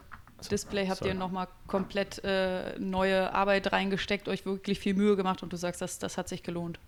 Display 0.51 0.87
habt 0.87 1.03
ihr 1.05 1.13
nochmal 1.13 1.47
komplett 1.67 2.23
äh, 2.23 2.77
neue 2.79 3.33
Arbeit 3.33 3.71
reingesteckt, 3.71 4.27
euch 4.29 4.45
wirklich 4.45 4.79
viel 4.79 4.93
Mühe 4.93 5.15
gemacht 5.15 5.43
und 5.43 5.51
du 5.51 5.57
sagst, 5.57 5.81
das, 5.81 5.99
das 5.99 6.17
hat 6.17 6.29
sich 6.29 6.43
gelohnt. 6.43 6.79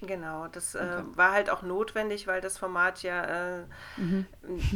Genau, 0.00 0.48
das 0.48 0.74
Okay. 0.74 0.84
äh, 0.84 1.16
war 1.16 1.32
halt 1.32 1.48
auch 1.50 1.62
notwendig, 1.62 2.26
weil 2.26 2.40
das 2.40 2.58
Format 2.58 3.02
ja 3.02 3.60
äh, 3.60 3.64
Mhm. 3.96 4.26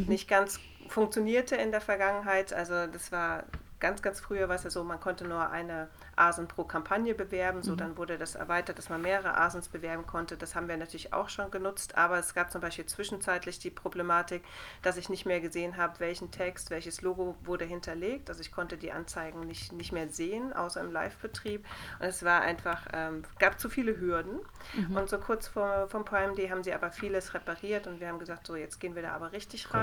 nicht 0.07 0.27
ganz 0.27 0.59
funktionierte 0.87 1.55
in 1.55 1.71
der 1.71 1.81
Vergangenheit. 1.81 2.53
Also 2.53 2.87
das 2.87 3.11
war 3.11 3.43
ganz, 3.79 4.01
ganz 4.01 4.19
früher 4.19 4.49
war 4.49 4.55
es 4.55 4.63
ja 4.63 4.69
so, 4.69 4.83
man 4.83 4.99
konnte 4.99 5.25
nur 5.25 5.49
eine 5.49 5.89
ASIN 6.15 6.47
pro 6.47 6.63
Kampagne 6.63 7.15
bewerben. 7.15 7.61
So, 7.63 7.73
Mhm. 7.73 7.77
dann 7.77 7.97
wurde 7.97 8.17
das 8.17 8.35
erweitert, 8.35 8.77
dass 8.77 8.89
man 8.89 9.01
mehrere 9.01 9.37
ASINs 9.37 9.69
bewerben 9.69 10.05
konnte. 10.05 10.37
Das 10.37 10.55
haben 10.55 10.67
wir 10.67 10.77
natürlich 10.77 11.13
auch 11.13 11.29
schon 11.29 11.49
genutzt, 11.51 11.97
aber 11.97 12.17
es 12.19 12.33
gab 12.33 12.51
zum 12.51 12.61
Beispiel 12.61 12.85
zwischenzeitlich 12.85 13.59
die 13.59 13.69
Problematik, 13.69 14.43
dass 14.81 14.97
ich 14.97 15.09
nicht 15.09 15.25
mehr 15.25 15.39
gesehen 15.41 15.77
habe, 15.77 15.99
welchen 15.99 16.31
Text, 16.31 16.69
welches 16.71 17.01
Logo 17.01 17.35
wurde 17.43 17.65
hinterlegt. 17.65 18.29
Also 18.29 18.41
ich 18.41 18.51
konnte 18.51 18.77
die 18.77 18.91
Anzeigen 18.91 19.41
nicht, 19.41 19.71
nicht 19.73 19.91
mehr 19.91 20.09
sehen, 20.09 20.53
außer 20.53 20.81
im 20.81 20.91
Live-Betrieb. 20.91 21.65
Und 21.99 22.05
es 22.05 22.23
war 22.23 22.41
einfach, 22.41 22.85
ähm, 22.93 23.23
gab 23.39 23.59
zu 23.59 23.69
viele 23.69 23.99
Hürden. 23.99 24.39
Mhm. 24.73 24.95
Und 24.97 25.09
so 25.09 25.17
kurz 25.19 25.47
vor 25.47 25.87
vom 25.89 26.05
Prime 26.05 26.35
Day 26.35 26.49
haben 26.49 26.63
sie 26.63 26.73
aber 26.73 26.91
vieles 26.91 27.33
repariert 27.33 27.87
und 27.87 27.99
wir 27.99 28.07
haben 28.09 28.19
gesagt, 28.19 28.45
so 28.47 28.55
jetzt 28.55 28.79
gehen 28.79 28.95
wir 28.95 29.01
da 29.01 29.13
aber 29.13 29.31
richtig 29.31 29.67
Cool. 29.73 29.79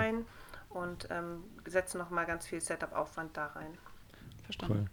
Und 0.76 1.08
ähm, 1.10 1.44
setzen 1.66 1.98
nochmal 1.98 2.26
ganz 2.26 2.46
viel 2.46 2.60
Setup-Aufwand 2.60 3.36
da 3.36 3.46
rein. 3.46 3.76
Verstanden. 4.44 4.78
Cool. 4.80 4.90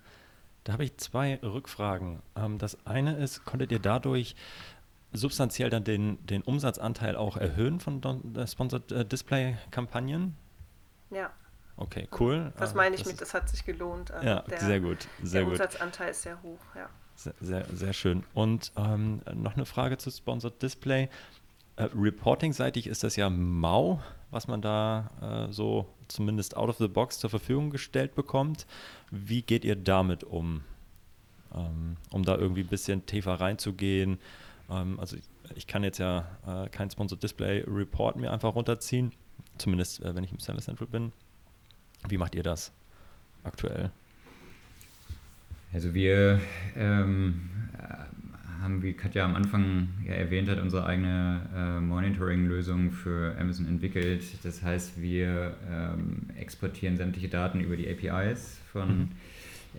Da 0.64 0.74
habe 0.74 0.86
ich 0.86 0.98
zwei 0.98 1.40
Rückfragen. 1.44 2.22
Ähm, 2.36 2.58
das 2.58 2.86
eine 2.88 3.18
ist, 3.18 3.46
konntet 3.46 3.72
ihr 3.72 3.80
dadurch 3.80 4.36
substanziell 5.12 5.70
dann 5.70 5.84
den, 5.84 6.26
den 6.26 6.42
Umsatzanteil 6.42 7.16
auch 7.16 7.38
erhöhen 7.38 7.80
von 7.80 8.02
Don, 8.02 8.36
äh, 8.36 8.48
Sponsored 8.48 8.92
äh, 8.92 9.06
Display 9.06 9.58
Kampagnen? 9.72 10.36
Ja, 11.12 11.30
Okay, 11.76 12.08
cool. 12.20 12.54
das 12.58 12.74
Äh, 12.74 12.76
meine 12.76 12.96
ich 12.96 13.02
das 13.04 13.12
mit, 13.12 13.22
das 13.22 13.34
hat 13.34 13.50
sich 13.50 13.66
gelohnt. 13.66 14.12
Ähm, 14.16 14.28
Ja, 14.28 14.40
der, 14.42 14.60
sehr 14.60 14.80
gut, 14.80 15.08
sehr 15.22 15.42
der 15.42 15.44
gut. 15.44 15.52
Umsatzanteil 15.54 16.12
ist 16.12 16.22
sehr 16.22 16.42
hoch, 16.44 16.60
ja. 16.76 16.90
Sehr, 17.16 17.34
sehr, 17.42 17.66
sehr 17.74 17.94
schön. 17.94 18.24
Und 18.34 18.72
ähm, 18.76 19.22
noch 19.34 19.56
eine 19.56 19.66
Frage 19.66 19.98
zu 19.98 20.10
Sponsored 20.12 20.62
Display. 20.62 21.10
Äh, 21.76 21.90
Reporting-seitig 21.96 22.88
ist 22.88 23.04
das 23.04 23.16
ja 23.16 23.30
mau, 23.30 24.02
was 24.34 24.48
man 24.48 24.62
da 24.62 25.48
äh, 25.50 25.54
so 25.54 25.88
zumindest 26.08 26.58
out 26.58 26.70
of 26.70 26.78
the 26.78 26.88
box 26.88 27.20
zur 27.20 27.30
Verfügung 27.30 27.70
gestellt 27.70 28.16
bekommt. 28.16 28.66
Wie 29.12 29.42
geht 29.42 29.64
ihr 29.64 29.76
damit 29.76 30.24
um? 30.24 30.64
Ähm, 31.54 31.98
um 32.12 32.24
da 32.24 32.36
irgendwie 32.36 32.62
ein 32.62 32.68
bisschen 32.68 33.06
tiefer 33.06 33.34
reinzugehen. 33.36 34.20
Ähm, 34.70 35.00
also 35.00 35.18
ich, 35.18 35.24
ich 35.56 35.68
kann 35.68 35.84
jetzt 35.84 36.00
ja 36.00 36.26
äh, 36.48 36.70
kein 36.70 36.90
Sponsored 36.90 37.22
Display 37.22 37.64
Report 37.68 38.16
mir 38.16 38.32
einfach 38.32 38.56
runterziehen, 38.56 39.12
zumindest 39.58 40.02
äh, 40.04 40.16
wenn 40.16 40.24
ich 40.24 40.32
im 40.32 40.40
Seller 40.40 40.62
Central 40.62 40.88
bin. 40.88 41.12
Wie 42.10 42.18
macht 42.18 42.36
ihr 42.36 42.44
das 42.44 42.72
aktuell? 43.44 43.92
Also 45.74 45.94
wir 45.94 46.40
ähm, 46.76 47.50
äh, 47.78 48.23
haben, 48.64 48.82
wie 48.82 48.94
Katja 48.94 49.26
am 49.26 49.36
Anfang 49.36 49.90
ja 50.06 50.14
erwähnt 50.14 50.50
hat, 50.50 50.60
unsere 50.60 50.86
eigene 50.86 51.42
äh, 51.56 51.80
Monitoring-Lösung 51.82 52.92
für 52.92 53.38
Amazon 53.38 53.68
entwickelt. 53.68 54.24
Das 54.44 54.64
heißt, 54.64 55.02
wir 55.02 55.56
ähm, 55.70 56.30
exportieren 56.38 56.98
sämtliche 56.98 57.28
Daten 57.28 57.60
über 57.60 57.76
die 57.76 57.90
APIs 57.90 58.60
von 58.72 59.10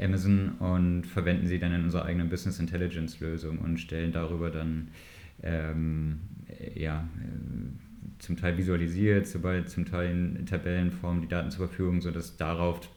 Amazon 0.00 0.50
und 0.58 1.06
verwenden 1.06 1.46
sie 1.46 1.58
dann 1.58 1.72
in 1.72 1.84
unserer 1.84 2.04
eigenen 2.04 2.28
Business 2.28 2.58
Intelligence-Lösung 2.58 3.58
und 3.58 3.78
stellen 3.78 4.12
darüber 4.12 4.50
dann 4.50 4.88
ähm, 5.42 6.20
äh, 6.48 6.80
ja, 6.80 7.08
äh, 7.20 8.18
zum 8.18 8.36
Teil 8.36 8.56
visualisiert, 8.56 9.26
sobald 9.26 9.68
zum 9.68 9.84
Teil 9.84 10.10
in 10.10 10.46
Tabellenform 10.46 11.22
die 11.22 11.28
Daten 11.28 11.50
zur 11.50 11.68
Verfügung, 11.68 12.00
sodass 12.00 12.36
darauf 12.36 12.78
auf 12.78 12.88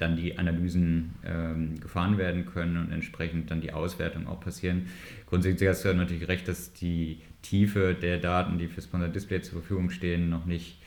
dann 0.00 0.16
die 0.16 0.38
Analysen 0.38 1.14
ähm, 1.24 1.80
gefahren 1.80 2.18
werden 2.18 2.46
können 2.46 2.76
und 2.76 2.92
entsprechend 2.92 3.50
dann 3.50 3.60
die 3.60 3.72
Auswertung 3.72 4.26
auch 4.26 4.40
passieren. 4.40 4.86
Grundsätzlich 5.26 5.68
hast 5.68 5.84
du 5.84 5.94
natürlich 5.94 6.28
recht, 6.28 6.48
dass 6.48 6.72
die 6.72 7.20
Tiefe 7.42 7.94
der 7.94 8.18
Daten, 8.18 8.58
die 8.58 8.68
für 8.68 8.82
Sponsored 8.82 9.14
Display 9.14 9.42
zur 9.42 9.60
Verfügung 9.60 9.90
stehen, 9.90 10.28
noch 10.30 10.46
nicht 10.46 10.78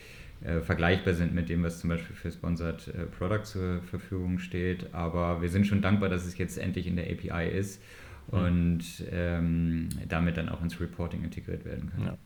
äh, 0.43 0.59
vergleichbar 0.59 1.13
sind 1.13 1.33
mit 1.33 1.49
dem, 1.49 1.63
was 1.63 1.79
zum 1.79 1.89
Beispiel 1.89 2.15
für 2.15 2.31
Sponsored 2.31 2.87
äh, 2.89 3.05
Product 3.05 3.43
zur 3.43 3.81
Verfügung 3.83 4.39
steht. 4.39 4.93
Aber 4.93 5.41
wir 5.41 5.49
sind 5.49 5.67
schon 5.67 5.81
dankbar, 5.81 6.09
dass 6.09 6.25
es 6.25 6.37
jetzt 6.37 6.57
endlich 6.57 6.87
in 6.87 6.95
der 6.95 7.05
API 7.05 7.49
ist 7.49 7.81
und 8.27 8.83
ähm, 9.11 9.89
damit 10.07 10.37
dann 10.37 10.49
auch 10.49 10.61
ins 10.61 10.79
Reporting 10.79 11.23
integriert 11.23 11.65
werden 11.65 11.91
kann. 11.91 12.05
Ja, 12.05 12.17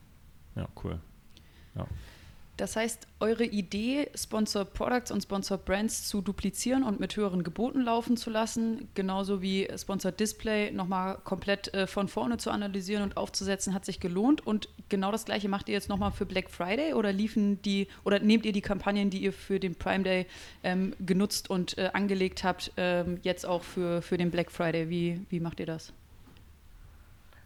ja 0.55 0.67
cool. 0.83 0.99
Ja. 1.75 1.87
Das 2.57 2.75
heißt, 2.75 3.07
eure 3.19 3.45
Idee, 3.45 4.09
Sponsor 4.15 4.65
Products 4.65 5.11
und 5.11 5.21
Sponsor 5.21 5.59
Brands 5.59 6.07
zu 6.07 6.21
duplizieren 6.21 6.83
und 6.83 6.99
mit 6.99 7.15
höheren 7.15 7.43
Geboten 7.43 7.81
laufen 7.81 8.17
zu 8.17 8.31
lassen, 8.31 8.89
genauso 8.95 9.43
wie 9.43 9.67
Sponsor 9.77 10.11
Display 10.11 10.71
nochmal 10.71 11.19
komplett 11.23 11.71
äh, 11.75 11.85
von 11.85 12.07
vorne 12.07 12.37
zu 12.37 12.49
analysieren 12.49 13.03
und 13.03 13.15
aufzusetzen, 13.15 13.75
hat 13.75 13.85
sich 13.85 13.99
gelohnt. 13.99 14.45
Und 14.45 14.69
genau 14.89 15.11
das 15.11 15.25
gleiche 15.25 15.49
macht 15.49 15.69
ihr 15.69 15.73
jetzt 15.73 15.87
nochmal 15.87 16.11
für 16.11 16.25
Black 16.25 16.49
Friday 16.49 16.93
oder 16.93 17.13
liefen 17.13 17.61
die 17.61 17.87
oder 18.03 18.19
nehmt 18.19 18.43
ihr 18.43 18.53
die 18.53 18.61
Kampagnen, 18.61 19.11
die 19.11 19.19
ihr 19.19 19.33
für 19.33 19.59
den 19.59 19.75
Prime 19.75 20.03
Day 20.03 20.25
ähm, 20.63 20.95
genutzt 20.99 21.51
und 21.51 21.77
äh, 21.77 21.91
angelegt 21.93 22.43
habt, 22.43 22.71
ähm, 22.77 23.19
jetzt 23.21 23.45
auch 23.45 23.61
für, 23.61 24.01
für 24.01 24.17
den 24.17 24.31
Black 24.31 24.51
Friday? 24.51 24.89
Wie, 24.89 25.21
wie 25.29 25.39
macht 25.39 25.59
ihr 25.59 25.67
das? 25.67 25.93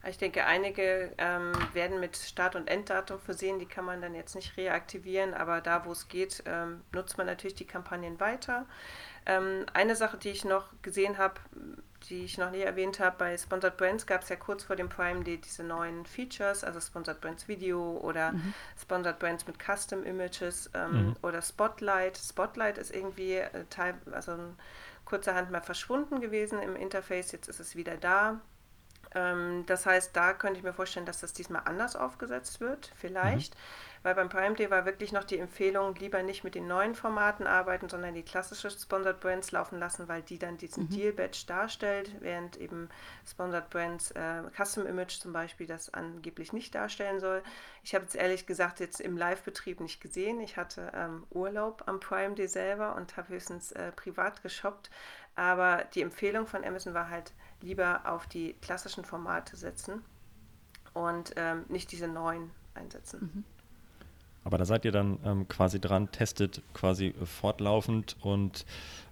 Ich 0.07 0.17
denke, 0.17 0.45
einige 0.45 1.11
ähm, 1.19 1.51
werden 1.73 1.99
mit 1.99 2.17
Start- 2.17 2.55
und 2.55 2.67
Enddatum 2.67 3.19
versehen, 3.19 3.59
die 3.59 3.67
kann 3.67 3.85
man 3.85 4.01
dann 4.01 4.15
jetzt 4.15 4.33
nicht 4.35 4.57
reaktivieren, 4.57 5.33
aber 5.35 5.61
da, 5.61 5.85
wo 5.85 5.91
es 5.91 6.07
geht, 6.07 6.41
ähm, 6.47 6.81
nutzt 6.91 7.17
man 7.19 7.27
natürlich 7.27 7.53
die 7.55 7.67
Kampagnen 7.67 8.19
weiter. 8.19 8.65
Ähm, 9.27 9.65
eine 9.73 9.95
Sache, 9.95 10.17
die 10.17 10.29
ich 10.31 10.43
noch 10.43 10.65
gesehen 10.81 11.19
habe, 11.19 11.35
die 12.09 12.25
ich 12.25 12.39
noch 12.39 12.49
nie 12.49 12.61
erwähnt 12.61 12.99
habe, 12.99 13.15
bei 13.19 13.37
Sponsored 13.37 13.77
Brands 13.77 14.07
gab 14.07 14.23
es 14.23 14.29
ja 14.29 14.35
kurz 14.35 14.63
vor 14.63 14.75
dem 14.75 14.89
Prime 14.89 15.23
Day 15.23 15.37
diese 15.37 15.63
neuen 15.63 16.03
Features, 16.07 16.63
also 16.63 16.79
Sponsored 16.81 17.21
Brands 17.21 17.47
Video 17.47 17.97
oder 17.99 18.33
Sponsored 18.81 19.19
Brands 19.19 19.45
mit 19.45 19.57
Custom 19.63 20.03
Images 20.03 20.71
ähm, 20.73 21.09
Mhm. 21.09 21.15
oder 21.21 21.43
Spotlight. 21.43 22.17
Spotlight 22.17 22.79
ist 22.79 22.91
irgendwie 22.95 23.35
äh, 23.35 23.65
teil, 23.69 23.93
also 24.11 24.35
kurzerhand 25.05 25.51
mal 25.51 25.61
verschwunden 25.61 26.21
gewesen 26.21 26.59
im 26.59 26.75
Interface, 26.75 27.31
jetzt 27.33 27.47
ist 27.47 27.59
es 27.59 27.75
wieder 27.75 27.97
da. 27.97 28.41
Ähm, 29.13 29.65
das 29.65 29.86
heißt, 29.86 30.15
da 30.15 30.34
könnte 30.34 30.60
ich 30.60 30.63
mir 30.63 30.74
vorstellen, 30.74 31.06
dass 31.06 31.19
das 31.19 31.34
diesmal 31.34 31.63
anders 31.65 31.95
aufgesetzt 31.95 32.62
wird, 32.62 32.91
vielleicht. 32.95 33.56
Weil 34.04 34.15
beim 34.15 34.30
Prime 34.30 34.56
Day 34.56 34.71
war 34.71 34.86
wirklich 34.86 35.12
noch 35.12 35.24
die 35.24 35.38
Empfehlung, 35.38 35.93
lieber 35.95 36.24
nicht 36.24 36.43
mit 36.43 36.56
den 36.56 36.65
neuen 36.67 36.95
Formaten 36.95 37.45
arbeiten, 37.45 37.88
sondern 37.88 38.15
die 38.15 38.24
klassische 38.24 38.71
Sponsored 38.71 39.19
Brands 39.19 39.52
laufen 39.52 39.78
lassen, 39.78 40.08
weil 40.08 40.24
die 40.24 40.39
dann 40.39 40.58
diesen 40.58 40.89
Deal 40.89 41.13
Badge 41.13 41.43
darstellt, 41.45 42.10
während 42.19 42.58
eben 42.58 42.89
Sponsored 43.30 43.69
Brands 43.69 44.10
äh, 44.12 44.41
Custom 44.58 44.88
Image 44.88 45.19
zum 45.19 45.34
Beispiel 45.34 45.67
das 45.67 45.93
angeblich 45.93 46.52
nicht 46.52 46.74
darstellen 46.74 47.19
soll. 47.19 47.43
Ich 47.84 47.93
habe 47.93 48.06
es 48.06 48.15
ehrlich 48.15 48.47
gesagt 48.47 48.80
jetzt 48.80 49.02
im 49.02 49.17
Live-Betrieb 49.17 49.80
nicht 49.80 50.02
gesehen. 50.02 50.39
Ich 50.39 50.58
hatte 50.58 50.91
ähm, 50.95 51.28
Urlaub 51.30 51.84
am 51.86 52.00
Prime 52.00 52.34
Day 52.34 52.47
selber 52.47 52.95
und 52.95 53.15
habe 53.17 53.30
höchstens 53.30 53.71
äh, 53.74 53.91
privat 53.91 54.41
geshoppt. 54.41 54.89
Aber 55.36 55.84
die 55.93 56.02
Empfehlung 56.02 56.47
von 56.47 56.63
Amazon 56.63 56.95
war 56.95 57.10
halt, 57.10 57.34
lieber 57.62 58.02
auf 58.06 58.28
die 58.28 58.54
klassischen 58.62 59.06
Formate 59.06 59.56
setzen 59.56 60.02
und 60.93 61.34
ähm, 61.36 61.65
nicht 61.69 61.91
diese 61.91 62.08
neuen 62.08 62.52
einsetzen. 62.74 63.45
Aber 64.43 64.58
da 64.58 64.65
seid 64.65 64.86
ihr 64.86 64.91
dann 64.91 65.19
ähm, 65.24 65.47
quasi 65.47 65.80
dran, 65.80 66.12
testet 66.12 66.62
quasi 66.74 67.08
äh, 67.08 67.26
fortlaufend 67.26 68.17
und 68.21 68.65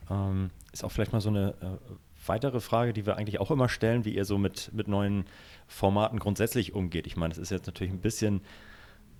ähm, 0.09 0.49
ist 0.71 0.83
auch 0.83 0.91
vielleicht 0.91 1.13
mal 1.13 1.21
so 1.21 1.29
eine 1.29 1.49
äh, 1.61 1.77
weitere 2.25 2.59
Frage, 2.59 2.93
die 2.93 3.05
wir 3.05 3.17
eigentlich 3.17 3.39
auch 3.39 3.51
immer 3.51 3.69
stellen, 3.69 4.05
wie 4.05 4.15
ihr 4.15 4.25
so 4.25 4.37
mit, 4.37 4.71
mit 4.73 4.87
neuen 4.87 5.25
Formaten 5.67 6.19
grundsätzlich 6.19 6.73
umgeht. 6.73 7.07
Ich 7.07 7.15
meine, 7.15 7.31
es 7.31 7.37
ist 7.37 7.51
jetzt 7.51 7.67
natürlich 7.67 7.93
ein 7.93 8.01
bisschen 8.01 8.41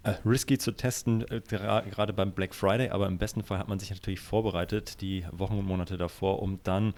äh, 0.03 0.13
risky 0.25 0.57
zu 0.57 0.71
testen, 0.71 1.21
äh, 1.29 1.41
gerade 1.41 2.13
beim 2.13 2.31
Black 2.31 2.55
Friday, 2.55 2.89
aber 2.89 3.07
im 3.07 3.17
besten 3.17 3.43
Fall 3.43 3.59
hat 3.59 3.67
man 3.67 3.79
sich 3.79 3.91
natürlich 3.91 4.19
vorbereitet, 4.19 5.01
die 5.01 5.25
Wochen 5.31 5.59
und 5.59 5.65
Monate 5.65 5.97
davor, 5.97 6.41
um 6.41 6.59
dann 6.63 6.93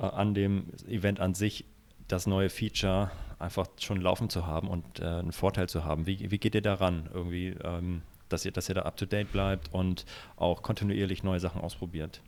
äh, 0.00 0.04
an 0.04 0.34
dem 0.34 0.66
Event 0.88 1.20
an 1.20 1.34
sich 1.34 1.64
das 2.08 2.26
neue 2.26 2.50
Feature 2.50 3.10
einfach 3.38 3.66
schon 3.78 4.00
laufen 4.00 4.28
zu 4.28 4.46
haben 4.46 4.68
und 4.68 5.00
äh, 5.00 5.04
einen 5.04 5.32
Vorteil 5.32 5.68
zu 5.68 5.84
haben. 5.84 6.06
Wie, 6.06 6.30
wie 6.30 6.38
geht 6.38 6.54
ihr 6.54 6.62
daran? 6.62 7.08
Irgendwie, 7.12 7.48
ähm, 7.64 8.02
dass 8.28 8.44
ihr, 8.44 8.52
dass 8.52 8.68
ihr 8.68 8.74
da 8.74 8.82
up 8.82 8.96
to 8.96 9.06
date 9.06 9.32
bleibt 9.32 9.72
und 9.72 10.04
auch 10.36 10.62
kontinuierlich 10.62 11.22
neue 11.22 11.40
Sachen 11.40 11.60
ausprobiert. 11.60 12.20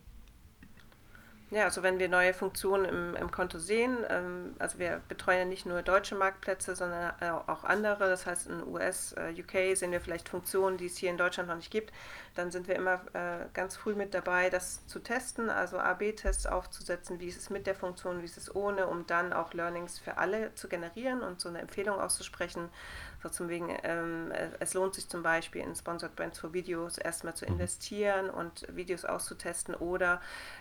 Ja, 1.52 1.64
also 1.64 1.82
wenn 1.82 1.98
wir 1.98 2.08
neue 2.08 2.32
Funktionen 2.32 2.86
im, 2.86 3.14
im 3.14 3.30
Konto 3.30 3.58
sehen, 3.58 3.98
ähm, 4.08 4.56
also 4.58 4.78
wir 4.78 5.02
betreuen 5.08 5.38
ja 5.38 5.44
nicht 5.44 5.66
nur 5.66 5.82
deutsche 5.82 6.14
Marktplätze, 6.14 6.74
sondern 6.74 7.12
äh, 7.20 7.28
auch 7.28 7.64
andere. 7.64 8.08
Das 8.08 8.24
heißt, 8.24 8.46
in 8.48 8.66
US, 8.66 9.12
äh, 9.12 9.34
UK 9.38 9.76
sehen 9.76 9.92
wir 9.92 10.00
vielleicht 10.00 10.30
Funktionen, 10.30 10.78
die 10.78 10.86
es 10.86 10.96
hier 10.96 11.10
in 11.10 11.18
Deutschland 11.18 11.50
noch 11.50 11.56
nicht 11.56 11.70
gibt. 11.70 11.92
Dann 12.36 12.50
sind 12.50 12.68
wir 12.68 12.76
immer 12.76 13.02
äh, 13.12 13.44
ganz 13.52 13.76
früh 13.76 13.94
mit 13.94 14.14
dabei, 14.14 14.48
das 14.48 14.86
zu 14.86 14.98
testen, 15.00 15.50
also 15.50 15.76
A-B-Tests 15.78 16.46
aufzusetzen, 16.46 17.20
wie 17.20 17.28
ist 17.28 17.36
es 17.36 17.50
mit 17.50 17.66
der 17.66 17.74
Funktion, 17.74 18.22
wie 18.22 18.24
ist 18.24 18.38
es 18.38 18.54
ohne, 18.56 18.86
um 18.86 19.06
dann 19.06 19.34
auch 19.34 19.52
Learnings 19.52 19.98
für 19.98 20.16
alle 20.16 20.54
zu 20.54 20.68
generieren 20.68 21.20
und 21.20 21.42
so 21.42 21.50
eine 21.50 21.58
Empfehlung 21.58 22.00
auszusprechen. 22.00 22.70
So 23.22 23.28
zum 23.28 23.48
wegen, 23.48 23.76
ähm, 23.85 24.32
es 24.58 24.74
lohnt 24.74 24.94
sich 24.94 25.08
zum 25.08 25.22
Beispiel 25.22 25.62
in 25.62 25.76
Sponsored 25.76 26.16
Brands 26.16 26.40
for 26.40 26.52
Videos 26.52 26.98
erstmal 26.98 27.35
zu 27.35 27.44
mhm. 27.44 27.52
investieren 27.52 28.30
und 28.30 28.66
Videos 28.74 29.04
auszutesten 29.04 29.76
oder 29.76 30.20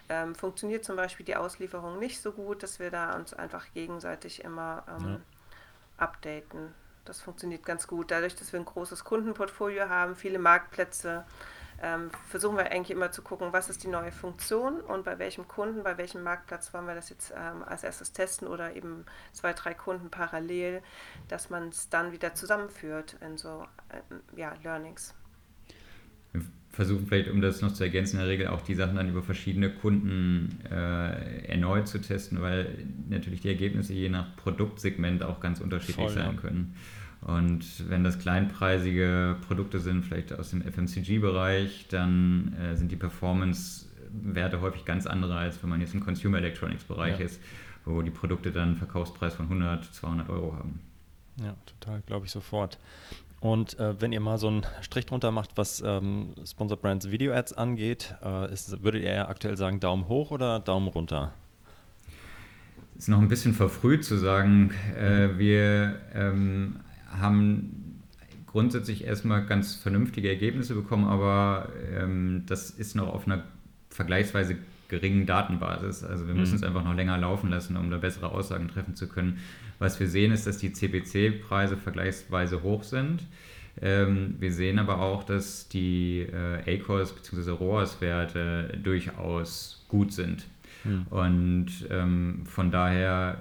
ähm, 0.10 0.36
funktioniert 0.36 0.86
zum 0.86 0.96
Beispiel 0.96 1.26
die 1.26 1.36
Auslieferung 1.36 1.98
nicht 1.98 2.22
so 2.22 2.32
gut, 2.32 2.62
dass 2.62 2.80
wir 2.80 2.92
da 2.92 3.16
uns 3.16 3.34
einfach 3.34 3.66
gegenseitig 3.74 4.44
immer 4.44 4.84
ähm, 4.88 5.08
ja. 5.08 5.20
updaten. 5.98 6.76
Das 7.06 7.20
funktioniert 7.20 7.66
ganz 7.66 7.88
gut. 7.88 8.12
Dadurch, 8.12 8.36
dass 8.36 8.54
wir 8.54 8.60
ein 8.60 8.66
großes 8.66 9.04
Kundenportfolio 9.04 9.90
haben, 9.90 10.16
viele 10.16 10.38
Marktplätze, 10.38 11.26
ähm, 11.82 12.12
versuchen 12.28 12.58
wir 12.58 12.72
eigentlich 12.72 12.92
immer 12.92 13.12
zu 13.12 13.22
gucken, 13.22 13.48
was 13.52 13.70
ist 13.70 13.84
die 13.84 13.88
neue 13.88 14.12
Funktion 14.12 14.82
und 14.82 15.04
bei 15.04 15.18
welchem 15.18 15.48
Kunden, 15.48 15.84
bei 15.84 15.98
welchem 15.98 16.22
Marktplatz 16.22 16.74
wollen 16.74 16.86
wir 16.86 16.94
das 16.94 17.10
jetzt 17.10 17.34
ähm, 17.36 17.64
als 17.64 17.84
erstes 17.84 18.12
testen 18.14 18.48
oder 18.48 18.76
eben 18.76 19.06
zwei, 19.34 19.54
drei 19.54 19.74
Kunden 19.74 20.10
parallel, 20.10 20.82
dass 21.28 21.50
man 21.50 21.70
es 21.70 21.90
dann 21.90 22.12
wieder 22.12 22.36
zusammenführt 22.36 23.16
in 23.26 23.38
so 23.38 23.66
äh, 23.90 24.40
ja, 24.40 24.54
Learnings. 24.64 25.16
Wir 26.34 26.44
versuchen 26.70 27.08
vielleicht, 27.08 27.30
um 27.30 27.42
das 27.42 27.62
noch 27.62 27.74
zu 27.74 27.84
ergänzen, 27.84 28.18
in 28.18 28.22
der 28.22 28.30
Regel 28.30 28.48
auch 28.48 28.62
die 28.62 28.76
Sachen 28.76 28.98
dann 28.98 29.10
über 29.10 29.24
verschiedene 29.24 29.74
Kunden 29.74 30.60
äh, 30.70 31.48
erneut 31.48 31.88
zu 31.88 32.00
testen, 32.00 32.42
weil 32.42 32.86
natürlich 33.10 33.42
die 33.42 33.50
Ergebnisse 33.50 33.94
je 33.94 34.10
nach 34.10 34.36
Produktsegment 34.36 35.24
auch 35.24 35.40
ganz 35.40 35.60
unterschiedlich 35.60 35.96
Voll, 35.96 36.14
sein 36.14 36.36
ja. 36.36 36.42
können. 36.42 36.76
Und 37.22 37.88
wenn 37.90 38.04
das 38.04 38.18
kleinpreisige 38.18 39.36
Produkte 39.48 39.80
sind, 39.80 40.04
vielleicht 40.04 40.34
aus 40.34 40.50
dem 40.50 40.62
FMCG-Bereich, 40.64 41.88
dann 41.90 42.56
äh, 42.60 42.76
sind 42.76 42.92
die 42.92 42.96
Performance-Werte 42.96 44.62
häufig 44.62 44.86
ganz 44.86 45.06
andere, 45.06 45.38
als 45.38 45.62
wenn 45.62 45.70
man 45.70 45.82
jetzt 45.82 45.94
im 45.94 46.04
Consumer 46.04 46.40
Electronics-Bereich 46.40 47.20
ja. 47.20 47.26
ist, 47.26 47.40
wo 47.86 48.02
die 48.02 48.10
Produkte 48.10 48.52
dann 48.52 48.70
einen 48.70 48.78
Verkaufspreis 48.78 49.36
von 49.36 49.46
100, 49.46 49.86
200 49.94 50.30
Euro 50.30 50.56
haben. 50.56 50.80
Ja, 51.44 51.56
total, 51.66 52.02
glaube 52.08 52.26
ich 52.26 52.32
sofort. 52.32 52.80
Und 53.40 53.80
äh, 53.80 54.00
wenn 54.00 54.12
ihr 54.12 54.20
mal 54.20 54.38
so 54.38 54.48
einen 54.48 54.66
Strich 54.82 55.06
drunter 55.06 55.32
macht, 55.32 55.52
was 55.56 55.82
ähm, 55.86 56.34
Sponsor 56.46 56.78
Brands 56.78 57.10
Video 57.10 57.34
Ads 57.34 57.54
angeht, 57.54 58.16
äh, 58.24 58.52
ist, 58.52 58.84
würdet 58.84 59.04
ihr 59.04 59.14
ja 59.14 59.28
aktuell 59.30 59.58
sagen 59.58 59.80
Daumen 59.80 60.08
hoch 60.08 60.32
oder 60.32 60.60
Daumen 60.60 60.88
runter? 60.88 61.34
ist 63.02 63.08
noch 63.08 63.20
ein 63.20 63.30
bisschen 63.30 63.56
verfrüht 63.56 64.06
zu 64.06 64.16
sagen. 64.18 64.72
Äh, 64.96 65.40
wir 65.40 66.00
ähm, 66.14 66.76
haben 67.20 68.02
grundsätzlich 68.48 69.06
erstmal 69.06 69.46
ganz 69.46 69.76
vernünftige 69.76 70.30
Ergebnisse 70.30 70.76
bekommen, 70.76 71.06
aber 71.06 71.70
ähm, 71.96 72.44
das 72.48 72.70
ist 72.70 72.96
noch 72.96 73.08
auf 73.08 73.26
einer 73.26 73.44
vergleichsweise 73.90 74.58
geringen 74.90 75.26
Datenbasis. 75.26 76.04
Also 76.04 76.28
wir 76.28 76.34
müssen 76.34 76.52
mhm. 76.52 76.58
es 76.58 76.64
einfach 76.64 76.84
noch 76.84 76.96
länger 76.96 77.18
laufen 77.18 77.50
lassen, 77.50 77.78
um 77.78 77.90
da 77.90 77.98
bessere 77.98 78.32
Aussagen 78.32 78.68
treffen 78.68 78.96
zu 78.96 79.08
können. 79.08 79.40
Was 79.80 80.00
wir 80.00 80.08
sehen, 80.08 80.32
ist, 80.32 80.46
dass 80.46 80.58
die 80.58 80.74
CPC-Preise 80.74 81.78
vergleichsweise 81.78 82.62
hoch 82.62 82.84
sind. 82.84 83.24
Ähm, 83.82 84.36
wir 84.40 84.52
sehen 84.52 84.80
aber 84.80 85.00
auch, 85.00 85.24
dass 85.24 85.70
die 85.70 86.20
äh, 86.20 86.80
ACOS 86.80 87.14
bzw. 87.14 87.52
ROAS-Werte 87.52 88.78
durchaus 88.84 89.86
gut 89.88 90.12
sind. 90.12 90.46
Mhm. 90.84 91.08
Und 91.10 91.68
ähm, 91.90 92.44
von 92.46 92.72
daher 92.72 93.40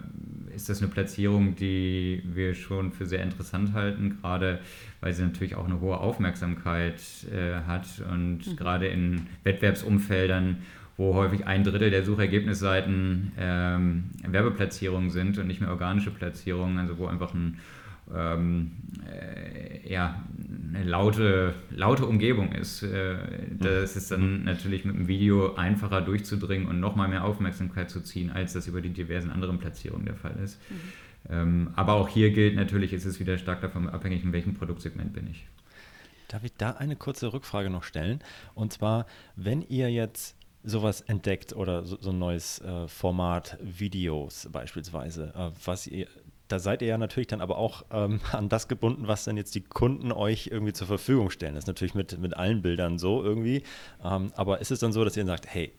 ist 0.54 0.68
das 0.68 0.82
eine 0.82 0.90
Platzierung, 0.90 1.54
die 1.56 2.22
wir 2.24 2.54
schon 2.54 2.92
für 2.92 3.06
sehr 3.06 3.22
interessant 3.22 3.72
halten, 3.72 4.18
gerade 4.20 4.60
weil 5.00 5.12
sie 5.12 5.22
natürlich 5.22 5.54
auch 5.54 5.64
eine 5.64 5.80
hohe 5.80 5.98
Aufmerksamkeit 5.98 7.00
äh, 7.32 7.66
hat 7.66 7.86
und 8.10 8.46
mhm. 8.46 8.56
gerade 8.56 8.88
in 8.88 9.26
Wettbewerbsumfeldern, 9.44 10.58
wo 10.96 11.14
häufig 11.14 11.46
ein 11.46 11.64
Drittel 11.64 11.90
der 11.90 12.04
Suchergebnisseiten 12.04 13.32
ähm, 13.38 14.04
Werbeplatzierungen 14.26 15.10
sind 15.10 15.38
und 15.38 15.46
nicht 15.46 15.60
mehr 15.60 15.70
organische 15.70 16.10
Platzierungen, 16.10 16.78
also 16.78 16.98
wo 16.98 17.06
einfach 17.06 17.32
ein 17.32 17.58
ähm, 18.14 18.72
äh, 19.06 19.90
ja, 19.90 20.22
eine 20.72 20.84
laute, 20.84 21.54
laute 21.70 22.06
Umgebung 22.06 22.52
ist. 22.52 22.82
Äh, 22.82 23.16
das 23.58 23.96
ist 23.96 24.10
dann 24.10 24.44
natürlich 24.44 24.84
mit 24.84 24.96
dem 24.96 25.08
Video 25.08 25.54
einfacher 25.54 26.00
durchzudringen 26.00 26.68
und 26.68 26.80
nochmal 26.80 27.08
mehr 27.08 27.24
Aufmerksamkeit 27.24 27.90
zu 27.90 28.00
ziehen, 28.00 28.30
als 28.30 28.52
das 28.52 28.66
über 28.66 28.80
die 28.80 28.90
diversen 28.90 29.30
anderen 29.30 29.58
Platzierungen 29.58 30.06
der 30.06 30.16
Fall 30.16 30.36
ist. 30.42 30.60
Mhm. 30.70 30.76
Ähm, 31.28 31.70
aber 31.76 31.94
auch 31.94 32.08
hier 32.08 32.30
gilt 32.30 32.56
natürlich, 32.56 32.92
ist 32.92 33.04
es 33.04 33.20
wieder 33.20 33.36
stark 33.38 33.60
davon 33.60 33.88
abhängig, 33.88 34.24
in 34.24 34.32
welchem 34.32 34.54
Produktsegment 34.54 35.12
bin 35.12 35.28
ich. 35.28 35.46
Darf 36.28 36.44
ich 36.44 36.54
da 36.56 36.72
eine 36.72 36.96
kurze 36.96 37.32
Rückfrage 37.32 37.70
noch 37.70 37.82
stellen? 37.82 38.20
Und 38.54 38.72
zwar, 38.72 39.06
wenn 39.36 39.62
ihr 39.62 39.90
jetzt 39.90 40.36
sowas 40.62 41.00
entdeckt 41.00 41.54
oder 41.54 41.84
so, 41.84 41.98
so 42.00 42.10
ein 42.10 42.18
neues 42.18 42.60
äh, 42.60 42.86
Format 42.86 43.58
Videos 43.60 44.48
beispielsweise, 44.52 45.32
äh, 45.34 45.50
was 45.64 45.86
ihr 45.86 46.06
da 46.50 46.58
seid 46.58 46.82
ihr 46.82 46.88
ja 46.88 46.98
natürlich 46.98 47.28
dann 47.28 47.40
aber 47.40 47.58
auch 47.58 47.84
ähm, 47.90 48.20
an 48.32 48.48
das 48.48 48.68
gebunden, 48.68 49.08
was 49.08 49.24
dann 49.24 49.36
jetzt 49.36 49.54
die 49.54 49.62
Kunden 49.62 50.12
euch 50.12 50.48
irgendwie 50.48 50.72
zur 50.72 50.86
Verfügung 50.86 51.30
stellen. 51.30 51.54
Das 51.54 51.64
ist 51.64 51.68
natürlich 51.68 51.94
mit, 51.94 52.18
mit 52.18 52.36
allen 52.36 52.62
Bildern 52.62 52.98
so 52.98 53.22
irgendwie. 53.22 53.62
Ähm, 54.04 54.32
aber 54.36 54.60
ist 54.60 54.70
es 54.70 54.80
dann 54.80 54.92
so, 54.92 55.04
dass 55.04 55.16
ihr 55.16 55.22
dann 55.22 55.28
sagt, 55.28 55.46
hey, 55.52 55.72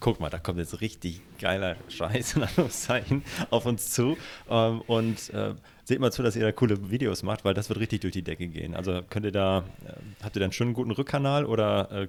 guck 0.00 0.20
mal, 0.20 0.30
da 0.30 0.38
kommt 0.38 0.58
jetzt 0.58 0.80
richtig 0.80 1.20
geiler 1.40 1.76
Scheiß 1.88 2.36
auf 3.50 3.66
uns 3.66 3.90
zu 3.90 4.16
ähm, 4.48 4.80
und 4.86 5.30
äh, 5.30 5.54
seht 5.84 6.00
mal 6.00 6.12
zu, 6.12 6.22
dass 6.22 6.36
ihr 6.36 6.42
da 6.42 6.52
coole 6.52 6.90
Videos 6.90 7.22
macht, 7.22 7.44
weil 7.44 7.54
das 7.54 7.68
wird 7.68 7.80
richtig 7.80 8.00
durch 8.00 8.12
die 8.12 8.22
Decke 8.22 8.46
gehen. 8.46 8.74
Also 8.74 9.02
könnt 9.08 9.26
ihr 9.26 9.32
da, 9.32 9.64
äh, 9.84 9.92
habt 10.22 10.36
ihr 10.36 10.40
dann 10.40 10.52
schon 10.52 10.68
einen 10.68 10.74
guten 10.74 10.92
Rückkanal 10.92 11.44
oder 11.44 11.90
äh, 11.90 12.08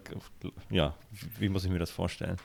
ja, 0.69 0.93
wie 1.39 1.49
muss 1.49 1.65
ich 1.65 1.71
mir 1.71 1.79
das 1.79 1.91
vorstellen? 1.91 2.37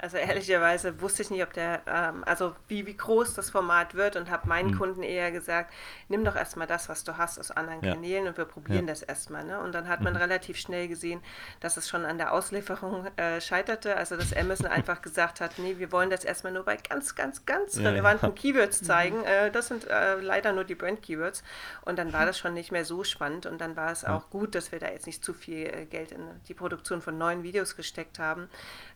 Also 0.00 0.16
ehrlicherweise 0.16 1.00
wusste 1.00 1.22
ich 1.22 1.30
nicht, 1.30 1.42
ob 1.42 1.52
der, 1.52 1.82
ähm, 1.86 2.24
also 2.24 2.54
wie, 2.68 2.86
wie 2.86 2.96
groß 2.96 3.34
das 3.34 3.50
Format 3.50 3.94
wird 3.94 4.16
und 4.16 4.30
habe 4.30 4.48
meinen 4.48 4.70
mhm. 4.70 4.78
Kunden 4.78 5.02
eher 5.02 5.30
gesagt, 5.30 5.72
nimm 6.08 6.24
doch 6.24 6.36
erstmal 6.36 6.66
das, 6.66 6.88
was 6.88 7.04
du 7.04 7.18
hast 7.18 7.38
aus 7.38 7.50
anderen 7.50 7.84
ja. 7.84 7.94
Kanälen 7.94 8.26
und 8.26 8.36
wir 8.36 8.46
probieren 8.46 8.86
ja. 8.86 8.92
das 8.92 9.02
erstmal. 9.02 9.44
Ne? 9.44 9.60
Und 9.60 9.72
dann 9.72 9.88
hat 9.88 10.00
man 10.00 10.14
mhm. 10.14 10.20
relativ 10.20 10.56
schnell 10.56 10.88
gesehen, 10.88 11.20
dass 11.60 11.76
es 11.76 11.88
schon 11.88 12.04
an 12.04 12.18
der 12.18 12.32
Auslieferung 12.32 13.06
äh, 13.16 13.40
scheiterte. 13.40 13.96
Also 13.96 14.16
dass 14.16 14.32
Amazon 14.32 14.66
einfach 14.68 15.02
gesagt 15.02 15.40
hat, 15.40 15.58
nee, 15.58 15.76
wir 15.78 15.92
wollen 15.92 16.10
das 16.10 16.24
erstmal 16.24 16.52
nur 16.52 16.64
bei 16.64 16.76
ganz, 16.76 17.14
ganz, 17.14 17.44
ganz 17.44 17.76
ja, 17.76 17.88
relevanten 17.88 18.34
Keywords 18.34 18.82
mhm. 18.82 18.86
zeigen. 18.86 19.24
Äh, 19.24 19.50
das 19.50 19.68
sind 19.68 19.86
äh, 19.88 20.16
leider 20.20 20.52
nur 20.52 20.64
die 20.64 20.74
Brand-Keywords. 20.74 21.42
Und 21.82 21.98
dann 21.98 22.12
war 22.12 22.26
das 22.26 22.38
schon 22.38 22.54
nicht 22.54 22.72
mehr 22.72 22.84
so 22.84 23.04
spannend 23.04 23.46
und 23.46 23.60
dann 23.60 23.76
war 23.76 23.92
es 23.92 24.04
auch 24.04 24.30
gut, 24.30 24.54
dass 24.54 24.72
wir 24.72 24.78
da 24.78 24.88
jetzt 24.88 25.06
nicht 25.06 25.24
zu 25.24 25.34
viel 25.34 25.66
äh, 25.66 25.86
Geld 25.86 26.12
in 26.12 26.20
die 26.48 26.54
Produktion 26.54 27.02
von 27.02 27.18
neuen 27.18 27.42
Videos 27.42 27.76
gesteckt 27.76 28.18
haben. 28.18 28.48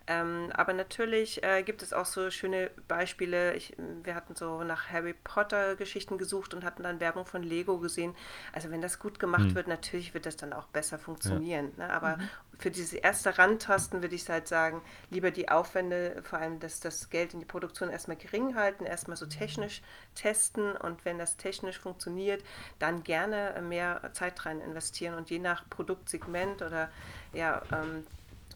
Ähm, 0.06 0.50
aber 0.52 0.74
natürlich 0.74 1.42
äh, 1.42 1.62
gibt 1.62 1.82
es 1.82 1.94
auch 1.94 2.04
so 2.04 2.30
schöne 2.30 2.70
Beispiele. 2.88 3.54
Ich, 3.54 3.74
wir 4.02 4.14
hatten 4.14 4.34
so 4.34 4.62
nach 4.62 4.90
Harry 4.90 5.14
Potter 5.14 5.76
Geschichten 5.76 6.18
gesucht 6.18 6.52
und 6.52 6.62
hatten 6.62 6.82
dann 6.82 7.00
Werbung 7.00 7.24
von 7.24 7.42
Lego 7.42 7.78
gesehen. 7.78 8.14
Also 8.52 8.70
wenn 8.70 8.82
das 8.82 8.98
gut 8.98 9.18
gemacht 9.18 9.44
mhm. 9.44 9.54
wird, 9.54 9.66
natürlich 9.66 10.12
wird 10.12 10.26
das 10.26 10.36
dann 10.36 10.52
auch 10.52 10.66
besser 10.66 10.98
funktionieren. 10.98 11.72
Ja. 11.78 11.86
Ne? 11.86 11.92
Aber 11.92 12.16
mhm. 12.18 12.28
für 12.58 12.70
diese 12.70 12.98
erste 12.98 13.38
Randtasten 13.38 14.02
würde 14.02 14.14
ich 14.14 14.28
halt 14.28 14.46
sagen, 14.46 14.82
lieber 15.08 15.30
die 15.30 15.48
Aufwände, 15.48 16.22
vor 16.22 16.38
allem 16.38 16.60
das, 16.60 16.80
das 16.80 17.08
Geld 17.08 17.32
in 17.32 17.40
die 17.40 17.46
Produktion 17.46 17.88
erstmal 17.88 18.18
gering 18.18 18.56
halten, 18.56 18.84
erstmal 18.84 19.16
so 19.16 19.24
technisch 19.24 19.80
testen 20.14 20.76
und 20.76 21.06
wenn 21.06 21.18
das 21.18 21.38
technisch 21.38 21.78
funktioniert, 21.78 22.44
dann 22.78 23.04
gerne 23.04 23.58
mehr 23.62 24.10
Zeit 24.12 24.44
rein 24.44 24.60
investieren 24.60 25.14
und 25.14 25.30
je 25.30 25.38
nach 25.38 25.68
Produktsegment 25.70 26.60
oder 26.60 26.90
ja, 27.32 27.62
ähm, 27.72 28.04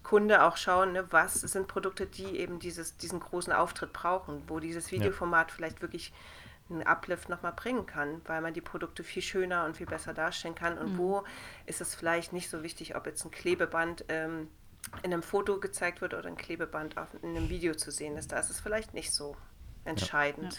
Kunde 0.08 0.42
auch 0.42 0.56
schauen, 0.56 0.92
ne, 0.92 1.04
was 1.12 1.34
sind 1.34 1.68
Produkte, 1.68 2.06
die 2.06 2.38
eben 2.38 2.60
dieses, 2.60 2.96
diesen 2.96 3.20
großen 3.20 3.52
Auftritt 3.52 3.92
brauchen, 3.92 4.42
wo 4.46 4.58
dieses 4.58 4.90
Videoformat 4.90 5.50
ja. 5.50 5.54
vielleicht 5.54 5.82
wirklich 5.82 6.14
einen 6.70 6.82
Uplift 6.82 7.28
nochmal 7.28 7.52
bringen 7.52 7.84
kann, 7.84 8.22
weil 8.24 8.40
man 8.40 8.54
die 8.54 8.62
Produkte 8.62 9.04
viel 9.04 9.20
schöner 9.20 9.66
und 9.66 9.76
viel 9.76 9.84
besser 9.84 10.14
darstellen 10.14 10.54
kann. 10.54 10.78
Und 10.78 10.94
mhm. 10.94 10.98
wo 10.98 11.24
ist 11.66 11.82
es 11.82 11.94
vielleicht 11.94 12.32
nicht 12.32 12.48
so 12.48 12.62
wichtig, 12.62 12.96
ob 12.96 13.04
jetzt 13.04 13.22
ein 13.26 13.30
Klebeband 13.30 14.06
ähm, 14.08 14.48
in 15.02 15.12
einem 15.12 15.22
Foto 15.22 15.60
gezeigt 15.60 16.00
wird 16.00 16.14
oder 16.14 16.26
ein 16.26 16.38
Klebeband 16.38 16.96
auf, 16.96 17.08
in 17.22 17.36
einem 17.36 17.50
Video 17.50 17.74
zu 17.74 17.90
sehen 17.90 18.16
ist. 18.16 18.32
Da 18.32 18.38
ist 18.38 18.48
es 18.48 18.60
vielleicht 18.60 18.94
nicht 18.94 19.12
so 19.12 19.36
entscheidend. 19.84 20.54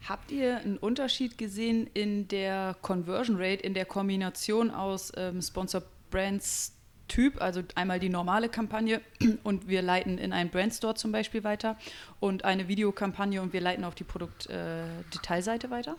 Ja. 0.00 0.08
Habt 0.08 0.30
ihr 0.30 0.56
einen 0.60 0.78
Unterschied 0.78 1.36
gesehen 1.36 1.90
in 1.92 2.26
der 2.28 2.74
Conversion 2.80 3.36
Rate, 3.36 3.62
in 3.62 3.74
der 3.74 3.84
Kombination 3.84 4.70
aus 4.70 5.12
ähm, 5.14 5.42
Sponsor 5.42 5.82
Brands 6.10 6.74
Typ, 7.08 7.40
also 7.40 7.62
einmal 7.74 8.00
die 8.00 8.08
normale 8.08 8.48
Kampagne 8.48 9.00
und 9.42 9.68
wir 9.68 9.82
leiten 9.82 10.18
in 10.18 10.32
einen 10.32 10.50
Brandstore 10.50 10.94
zum 10.94 11.12
Beispiel 11.12 11.44
weiter 11.44 11.76
und 12.20 12.44
eine 12.44 12.68
Videokampagne 12.68 13.42
und 13.42 13.52
wir 13.52 13.60
leiten 13.60 13.84
auf 13.84 13.94
die 13.94 14.04
Produktdetailseite 14.04 15.66
äh, 15.66 15.70
weiter? 15.70 15.96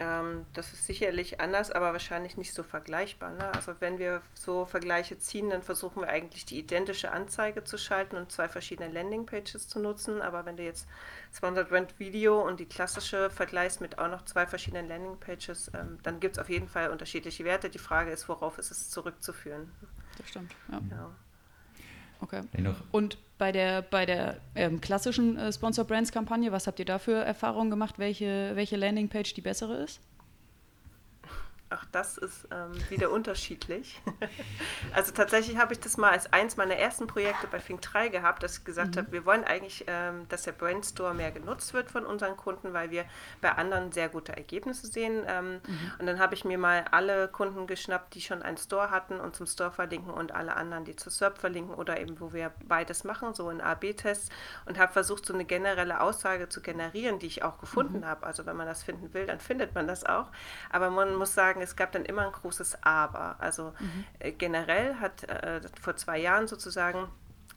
Ähm, 0.00 0.46
das 0.52 0.72
ist 0.72 0.86
sicherlich 0.86 1.40
anders, 1.40 1.70
aber 1.70 1.92
wahrscheinlich 1.92 2.36
nicht 2.36 2.54
so 2.54 2.62
vergleichbar. 2.62 3.30
Ne? 3.30 3.52
Also 3.54 3.74
wenn 3.80 3.98
wir 3.98 4.22
so 4.34 4.64
Vergleiche 4.64 5.18
ziehen, 5.18 5.50
dann 5.50 5.62
versuchen 5.62 6.02
wir 6.02 6.08
eigentlich 6.08 6.44
die 6.44 6.58
identische 6.58 7.10
Anzeige 7.10 7.64
zu 7.64 7.78
schalten 7.78 8.16
und 8.16 8.30
zwei 8.30 8.48
verschiedene 8.48 8.92
Landingpages 8.92 9.68
zu 9.68 9.80
nutzen. 9.80 10.22
Aber 10.22 10.46
wenn 10.46 10.56
du 10.56 10.62
jetzt 10.62 10.86
200 11.32 11.70
Rent 11.70 11.98
Video 11.98 12.40
und 12.46 12.60
die 12.60 12.66
klassische 12.66 13.30
vergleichst 13.30 13.80
mit 13.80 13.98
auch 13.98 14.08
noch 14.08 14.24
zwei 14.24 14.46
verschiedenen 14.46 14.88
Landingpages, 14.88 15.70
ähm, 15.74 15.98
dann 16.02 16.20
gibt 16.20 16.36
es 16.36 16.38
auf 16.40 16.48
jeden 16.48 16.68
Fall 16.68 16.90
unterschiedliche 16.90 17.44
Werte. 17.44 17.70
Die 17.70 17.78
Frage 17.78 18.10
ist, 18.10 18.28
worauf 18.28 18.58
ist 18.58 18.70
es 18.70 18.90
zurückzuführen? 18.90 19.72
Das 20.16 20.28
stimmt, 20.28 20.54
ja. 20.70 20.80
ja. 20.90 21.10
Okay. 22.20 22.42
Und 22.90 23.18
bei 23.38 23.52
der, 23.52 23.82
bei 23.82 24.04
der 24.04 24.38
ähm, 24.54 24.80
klassischen 24.80 25.38
äh, 25.38 25.52
Sponsor 25.52 25.84
Brands 25.84 26.10
Kampagne, 26.12 26.50
was 26.50 26.66
habt 26.66 26.78
ihr 26.78 26.84
da 26.84 26.98
für 26.98 27.24
Erfahrungen 27.24 27.70
gemacht, 27.70 27.98
welche, 27.98 28.52
welche 28.54 28.76
Landingpage 28.76 29.34
die 29.34 29.40
bessere 29.40 29.76
ist? 29.76 30.00
Ach, 31.70 31.84
das 31.92 32.16
ist 32.16 32.48
ähm, 32.50 32.72
wieder 32.88 33.10
unterschiedlich. 33.10 34.00
also 34.94 35.12
tatsächlich 35.12 35.58
habe 35.58 35.74
ich 35.74 35.80
das 35.80 35.98
mal 35.98 36.10
als 36.10 36.32
eins 36.32 36.56
meiner 36.56 36.76
ersten 36.76 37.06
Projekte 37.06 37.46
bei 37.46 37.60
Fink 37.60 37.82
3 37.82 38.08
gehabt, 38.08 38.42
dass 38.42 38.58
ich 38.58 38.64
gesagt 38.64 38.94
mhm. 38.94 39.00
habe, 39.00 39.12
wir 39.12 39.26
wollen 39.26 39.44
eigentlich, 39.44 39.84
ähm, 39.86 40.26
dass 40.30 40.44
der 40.44 40.52
Brandstore 40.52 41.12
mehr 41.12 41.30
genutzt 41.30 41.74
wird 41.74 41.90
von 41.90 42.06
unseren 42.06 42.38
Kunden, 42.38 42.72
weil 42.72 42.90
wir 42.90 43.04
bei 43.42 43.52
anderen 43.52 43.92
sehr 43.92 44.08
gute 44.08 44.34
Ergebnisse 44.34 44.86
sehen. 44.86 45.24
Ähm, 45.26 45.60
mhm. 45.66 45.92
Und 45.98 46.06
dann 46.06 46.18
habe 46.18 46.34
ich 46.34 46.46
mir 46.46 46.56
mal 46.56 46.86
alle 46.90 47.28
Kunden 47.28 47.66
geschnappt, 47.66 48.14
die 48.14 48.22
schon 48.22 48.42
einen 48.42 48.56
Store 48.56 48.90
hatten 48.90 49.20
und 49.20 49.36
zum 49.36 49.46
Store 49.46 49.70
verlinken 49.70 50.12
und 50.12 50.34
alle 50.34 50.56
anderen, 50.56 50.86
die 50.86 50.96
zu 50.96 51.10
SERP 51.10 51.36
verlinken 51.36 51.74
oder 51.74 52.00
eben, 52.00 52.18
wo 52.18 52.32
wir 52.32 52.50
beides 52.66 53.04
machen, 53.04 53.34
so 53.34 53.50
in 53.50 53.60
A-B-Tests 53.60 54.30
und 54.64 54.78
habe 54.78 54.92
versucht, 54.92 55.26
so 55.26 55.34
eine 55.34 55.44
generelle 55.44 56.00
Aussage 56.00 56.48
zu 56.48 56.62
generieren, 56.62 57.18
die 57.18 57.26
ich 57.26 57.42
auch 57.42 57.58
gefunden 57.58 58.00
mhm. 58.00 58.06
habe. 58.06 58.26
Also 58.26 58.46
wenn 58.46 58.56
man 58.56 58.66
das 58.66 58.82
finden 58.82 59.12
will, 59.12 59.26
dann 59.26 59.38
findet 59.38 59.74
man 59.74 59.86
das 59.86 60.04
auch. 60.04 60.28
Aber 60.70 60.88
man 60.88 61.14
muss 61.14 61.34
sagen, 61.34 61.57
sagen, 61.58 61.62
es 61.62 61.76
gab 61.76 61.92
dann 61.92 62.04
immer 62.04 62.26
ein 62.26 62.32
großes 62.32 62.82
Aber. 62.82 63.36
Also 63.40 63.72
mhm. 63.78 64.04
äh, 64.18 64.32
generell 64.32 64.96
hat 64.96 65.24
äh, 65.24 65.60
vor 65.80 65.96
zwei 65.96 66.18
Jahren 66.18 66.46
sozusagen 66.46 67.08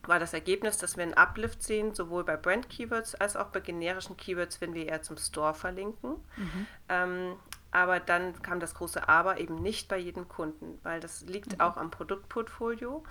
war 0.07 0.17
das 0.17 0.33
Ergebnis, 0.33 0.79
dass 0.79 0.97
wir 0.97 1.03
einen 1.03 1.13
Uplift 1.13 1.61
sehen, 1.61 1.93
sowohl 1.93 2.23
bei 2.23 2.35
Brand-Keywords 2.35 3.13
als 3.15 3.35
auch 3.35 3.47
bei 3.47 3.59
generischen 3.59 4.17
Keywords, 4.17 4.59
wenn 4.59 4.73
wir 4.73 4.87
eher 4.87 5.03
zum 5.03 5.17
Store 5.17 5.53
verlinken. 5.53 6.15
Mhm. 6.37 6.67
Ähm, 6.89 7.35
aber 7.69 7.99
dann 7.99 8.41
kam 8.41 8.59
das 8.59 8.73
große 8.73 9.07
Aber 9.07 9.39
eben 9.39 9.61
nicht 9.61 9.87
bei 9.87 9.97
jedem 9.97 10.27
Kunden, 10.27 10.79
weil 10.81 10.99
das 10.99 11.21
liegt 11.21 11.53
mhm. 11.53 11.61
auch 11.61 11.77
am 11.77 11.91
Produktportfolio. 11.91 13.03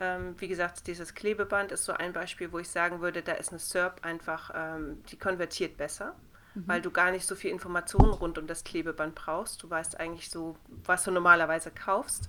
Ähm, 0.00 0.34
wie 0.38 0.48
gesagt, 0.48 0.88
dieses 0.88 1.14
Klebeband 1.14 1.70
ist 1.70 1.84
so 1.84 1.92
ein 1.92 2.12
Beispiel, 2.12 2.50
wo 2.50 2.58
ich 2.58 2.68
sagen 2.68 3.00
würde, 3.00 3.22
da 3.22 3.32
ist 3.32 3.50
eine 3.50 3.60
SERP 3.60 4.04
einfach, 4.04 4.50
ähm, 4.52 5.02
die 5.10 5.18
konvertiert 5.18 5.76
besser 5.76 6.16
mhm. 6.54 6.64
weil 6.66 6.82
du 6.82 6.90
gar 6.90 7.10
nicht 7.10 7.26
so 7.26 7.34
viel 7.34 7.50
Informationen 7.50 8.12
rund 8.12 8.38
um 8.38 8.46
das 8.46 8.64
Klebeband 8.64 9.14
brauchst. 9.14 9.62
Du 9.62 9.70
weißt 9.70 9.98
eigentlich 9.98 10.30
so, 10.30 10.56
was 10.84 11.04
du 11.04 11.10
normalerweise 11.10 11.70
kaufst. 11.70 12.28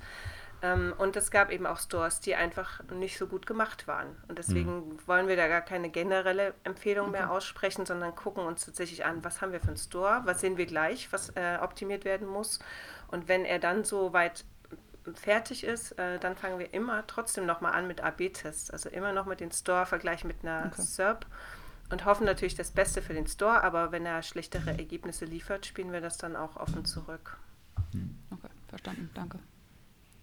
Ähm, 0.62 0.94
und 0.98 1.16
es 1.18 1.30
gab 1.30 1.52
eben 1.52 1.66
auch 1.66 1.78
Stores, 1.78 2.22
die 2.22 2.36
einfach 2.36 2.82
nicht 2.90 3.18
so 3.18 3.28
gut 3.28 3.46
gemacht 3.46 3.86
waren. 3.88 4.16
Und 4.30 4.40
deswegen 4.40 4.90
mhm. 4.90 5.00
wollen 5.08 5.28
wir 5.28 5.36
da 5.36 5.48
gar 5.50 5.62
keine 5.62 5.90
generelle 5.90 6.54
Empfehlung 6.64 7.10
okay. 7.10 7.20
mehr 7.20 7.32
aussprechen, 7.32 7.86
sondern 7.86 8.16
gucken 8.16 8.46
uns 8.46 8.66
tatsächlich 8.66 9.06
an, 9.06 9.24
was 9.24 9.42
haben 9.42 9.52
wir 9.52 9.60
für 9.60 9.68
einen 9.68 9.78
Store, 9.78 10.22
was 10.24 10.40
sehen 10.40 10.58
wir 10.58 10.66
gleich, 10.66 11.12
was 11.12 11.30
äh, 11.36 11.58
optimiert 11.62 12.06
werden 12.06 12.28
muss. 12.28 12.60
Und 13.10 13.28
wenn 13.28 13.44
er 13.44 13.60
dann 13.60 13.84
so 13.84 14.14
weit 14.14 14.46
fertig 15.16 15.66
ist, 15.66 16.00
äh, 16.00 16.18
dann 16.20 16.38
fangen 16.38 16.60
wir 16.60 16.74
immer 16.74 17.06
trotzdem 17.08 17.46
nochmal 17.46 17.74
an 17.74 17.88
mit 17.88 18.02
AB-Tests. 18.02 18.72
Also 18.72 18.88
immer 18.88 19.12
noch 19.12 19.26
mit 19.26 19.42
dem 19.42 19.52
Store 19.52 19.86
vergleichen 19.86 20.30
mit 20.30 20.44
einer 20.44 20.72
okay. 20.72 20.82
SERP 20.82 21.26
und 21.94 22.06
hoffen 22.06 22.26
natürlich 22.26 22.56
das 22.56 22.72
Beste 22.72 23.02
für 23.02 23.14
den 23.14 23.28
Store, 23.28 23.64
aber 23.64 23.92
wenn 23.92 24.06
er 24.06 24.22
schlechtere 24.24 24.72
Ergebnisse 24.72 25.26
liefert, 25.26 25.66
spielen 25.66 25.94
wir 25.94 26.02
das 26.02 26.18
dann 26.18 26.36
auch 26.36 26.58
offen 26.58 26.84
zurück. 26.84 27.38
Hm. 27.92 28.16
Okay, 28.32 28.50
verstanden, 28.68 29.10
danke. 29.14 29.40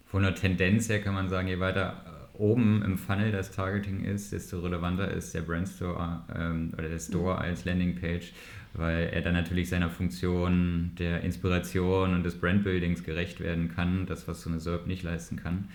Von 0.05 0.23
der 0.23 0.35
Tendenz 0.35 0.89
her 0.89 1.01
kann 1.01 1.13
man 1.13 1.29
sagen, 1.29 1.47
je 1.47 1.59
weiter 1.59 2.27
äh, 2.33 2.37
oben 2.37 2.83
im 2.83 2.97
Funnel 2.97 3.31
das 3.31 3.51
Targeting 3.51 4.03
ist, 4.03 4.33
desto 4.33 4.59
relevanter 4.59 5.09
ist 5.09 5.33
der 5.33 5.41
Brandstore 5.41 6.23
ähm, 6.35 6.73
oder 6.73 6.89
der 6.89 6.99
Store 6.99 7.35
mhm. 7.35 7.41
als 7.41 7.63
Landingpage, 7.63 8.33
weil 8.73 9.09
er 9.13 9.21
dann 9.21 9.33
natürlich 9.33 9.69
seiner 9.69 9.89
Funktion 9.89 10.91
der 10.99 11.21
Inspiration 11.21 12.13
und 12.13 12.23
des 12.23 12.37
Brandbuildings 12.37 13.05
gerecht 13.05 13.39
werden 13.39 13.73
kann, 13.73 14.05
das, 14.05 14.27
was 14.27 14.41
so 14.41 14.49
eine 14.49 14.59
SERP 14.59 14.87
nicht 14.87 15.03
leisten 15.03 15.37
kann. 15.37 15.69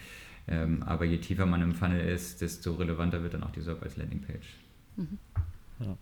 Ähm, 0.46 0.82
aber 0.82 1.06
je 1.06 1.16
tiefer 1.16 1.46
man 1.46 1.62
im 1.62 1.74
Funnel 1.74 2.06
ist, 2.06 2.42
desto 2.42 2.74
relevanter 2.74 3.22
wird 3.22 3.32
dann 3.32 3.42
auch 3.42 3.52
die 3.52 3.62
SERP 3.62 3.82
als 3.82 3.96
Landingpage. 3.96 4.56
Mhm. 4.96 5.18
Ja. 5.80 5.96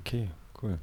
Okay, 0.00 0.28
cool. 0.62 0.78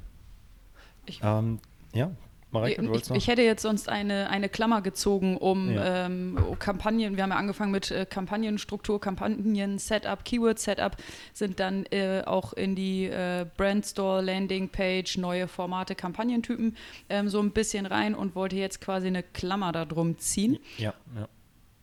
Ich, 1.06 1.20
ähm, 1.22 1.58
ja, 1.92 2.10
Mareike, 2.50 2.82
du 2.82 2.94
ich, 2.94 3.10
ich 3.10 3.28
hätte 3.28 3.42
jetzt 3.42 3.62
sonst 3.62 3.88
eine, 3.88 4.30
eine 4.30 4.48
Klammer 4.48 4.80
gezogen 4.80 5.36
um 5.36 5.70
ja. 5.70 6.06
ähm, 6.06 6.38
Kampagnen. 6.58 7.16
Wir 7.16 7.22
haben 7.22 7.30
ja 7.30 7.36
angefangen 7.36 7.72
mit 7.72 7.90
äh, 7.90 8.06
Kampagnenstruktur, 8.08 9.00
Kampagnen-Setup, 9.00 10.24
Keyword-Setup, 10.24 10.96
sind 11.34 11.60
dann 11.60 11.84
äh, 11.86 12.22
auch 12.24 12.54
in 12.54 12.74
die 12.74 13.04
äh, 13.06 13.44
Brandstore, 13.56 14.22
Landing-Page, 14.22 15.18
neue 15.18 15.46
Formate, 15.46 15.94
Kampagnentypen 15.94 16.76
ähm, 17.10 17.28
so 17.28 17.40
ein 17.40 17.50
bisschen 17.50 17.84
rein 17.84 18.14
und 18.14 18.34
wollte 18.34 18.56
jetzt 18.56 18.80
quasi 18.80 19.08
eine 19.08 19.22
Klammer 19.22 19.72
darum 19.72 20.18
ziehen. 20.18 20.58
Ja, 20.78 20.94
ja 21.16 21.28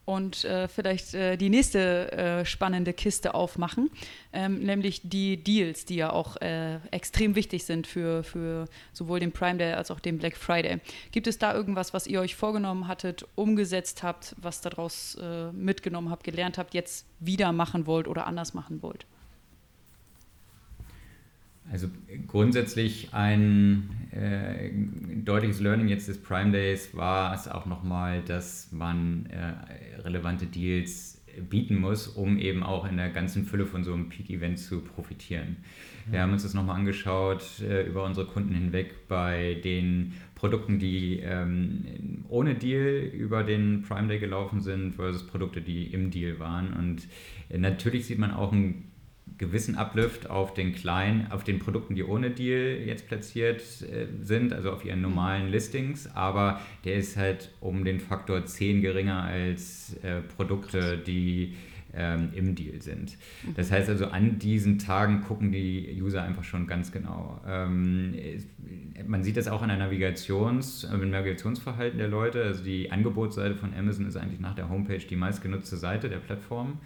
und 0.06 0.46
äh, 0.46 0.68
vielleicht 0.68 1.14
äh, 1.14 1.36
die 1.36 1.50
nächste 1.50 2.12
äh, 2.12 2.46
spannende 2.46 2.94
Kiste 2.94 3.34
aufmachen, 3.34 3.90
ähm, 4.34 4.60
nämlich 4.60 5.02
die 5.04 5.44
Deals, 5.44 5.86
die 5.86 5.96
ja 5.96 6.12
auch 6.12 6.38
äh, 6.38 6.76
extrem 6.92 7.36
wichtig 7.36 7.66
sind 7.66 7.88
für, 7.88 8.24
für 8.24 8.66
sowohl 8.94 9.20
den 9.20 9.32
Prime 9.32 9.58
Day 9.58 9.74
als 9.74 9.92
auch 9.92 10.00
den 10.00 10.20
Black 10.20 10.38
Friday. 10.38 10.80
Gibt 11.12 11.28
es 11.28 11.40
da 11.40 11.54
irgendwas, 11.54 11.94
was 11.94 12.08
ihr 12.08 12.22
euch 12.22 12.36
vorgenommen 12.36 12.88
hattet, 12.88 13.26
umgesetzt 13.36 14.04
habt, 14.04 14.36
was 14.40 14.62
daraus 14.62 15.16
äh, 15.16 15.52
mitgenommen 15.52 16.12
habt, 16.12 16.24
gelernt 16.24 16.58
habt, 16.58 16.74
jetzt 16.74 17.08
wieder 17.20 17.52
machen 17.52 17.88
wollt 17.88 18.08
oder 18.08 18.28
anders 18.28 18.54
machen 18.54 18.82
wollt? 18.84 19.06
Also 21.72 21.88
grundsätzlich 22.28 23.10
ein 23.14 23.90
äh, 24.12 24.70
deutliches 25.24 25.60
Learning 25.60 25.88
jetzt 25.88 26.08
des 26.08 26.22
Prime 26.22 26.52
Days 26.52 26.96
war 26.96 27.34
es 27.34 27.48
auch 27.48 27.66
nochmal, 27.66 28.22
dass 28.22 28.72
man 28.72 29.26
äh, 29.28 30.02
relevante 30.02 30.46
Deals 30.46 31.22
bieten 31.50 31.80
muss, 31.80 32.08
um 32.08 32.38
eben 32.38 32.64
auch 32.64 32.90
in 32.90 32.98
der 32.98 33.10
ganzen 33.10 33.46
Fülle 33.46 33.66
von 33.66 33.84
so 33.84 33.94
einem 33.94 34.10
Peak-Event 34.10 34.60
zu 34.60 34.82
profitieren. 34.82 35.58
Wir 36.10 36.22
haben 36.22 36.34
uns 36.34 36.44
das 36.44 36.54
nochmal 36.54 36.78
angeschaut 36.78 37.44
äh, 37.62 37.88
über 37.88 38.06
unsere 38.06 38.28
Kunden 38.28 38.54
hinweg 38.54 39.08
bei 39.08 39.56
den 39.64 40.14
Produkten, 40.36 40.78
die 40.78 41.20
ähm, 41.24 42.24
ohne 42.30 42.54
Deal 42.54 43.10
über 43.12 43.44
den 43.44 43.82
Prime 43.82 44.08
Day 44.08 44.20
gelaufen 44.20 44.62
sind, 44.62 44.94
versus 44.94 45.26
Produkte, 45.26 45.62
die 45.62 45.88
im 45.88 46.12
Deal 46.12 46.38
waren. 46.40 46.74
Und 46.74 47.08
äh, 47.50 47.58
natürlich 47.58 48.06
sieht 48.06 48.20
man 48.20 48.32
auch 48.32 48.52
einen 48.52 48.92
gewissen 49.38 49.76
Uplift 49.76 50.30
auf 50.30 50.54
den 50.54 50.74
kleinen, 50.74 51.32
auf 51.32 51.44
den 51.44 51.60
Produkten, 51.60 51.96
die 51.96 52.04
ohne 52.04 52.32
Deal 52.32 52.80
jetzt 52.86 53.08
platziert 53.08 53.62
äh, 53.82 54.08
sind, 54.22 54.54
also 54.54 54.72
auf 54.72 54.86
ihren 54.86 55.02
normalen 55.02 55.50
Listings, 55.50 56.08
aber 56.16 56.62
der 56.86 56.96
ist 56.96 57.18
halt 57.18 57.52
um 57.60 57.84
den 57.84 58.00
Faktor 58.00 58.46
10 58.46 58.82
geringer 58.82 59.24
als 59.24 59.96
äh, 60.04 60.22
Produkte, 60.22 60.98
die 60.98 61.56
ähm, 61.96 62.30
im 62.34 62.56
Deal 62.56 62.82
sind. 62.82 63.18
Das 63.56 63.72
heißt 63.72 63.90
also, 63.90 64.08
an 64.08 64.38
diesen 64.38 64.80
Tagen 64.80 65.22
gucken 65.22 65.52
die 65.52 65.98
User 66.02 66.24
einfach 66.24 66.44
schon 66.44 66.68
ganz 66.68 66.92
genau. 66.92 67.42
Ähm, 67.48 68.14
man 69.08 69.24
sieht 69.24 69.38
das 69.38 69.48
auch 69.48 69.62
an 69.62 69.70
der 69.70 69.78
Navigations, 69.78 70.84
äh, 70.84 70.94
im 70.94 71.10
Navigationsverhalten 71.10 71.98
der 71.98 72.08
Leute. 72.10 72.44
Also 72.44 72.64
die 72.64 72.92
Angebotsseite 72.92 73.56
von 73.56 73.74
Amazon 73.74 74.06
ist 74.06 74.18
eigentlich 74.18 74.40
nach 74.40 74.56
der 74.56 74.70
Homepage 74.70 75.00
die 75.00 75.16
meistgenutzte 75.16 75.78
Seite 75.78 76.10
der 76.10 76.18
Plattform. 76.18 76.80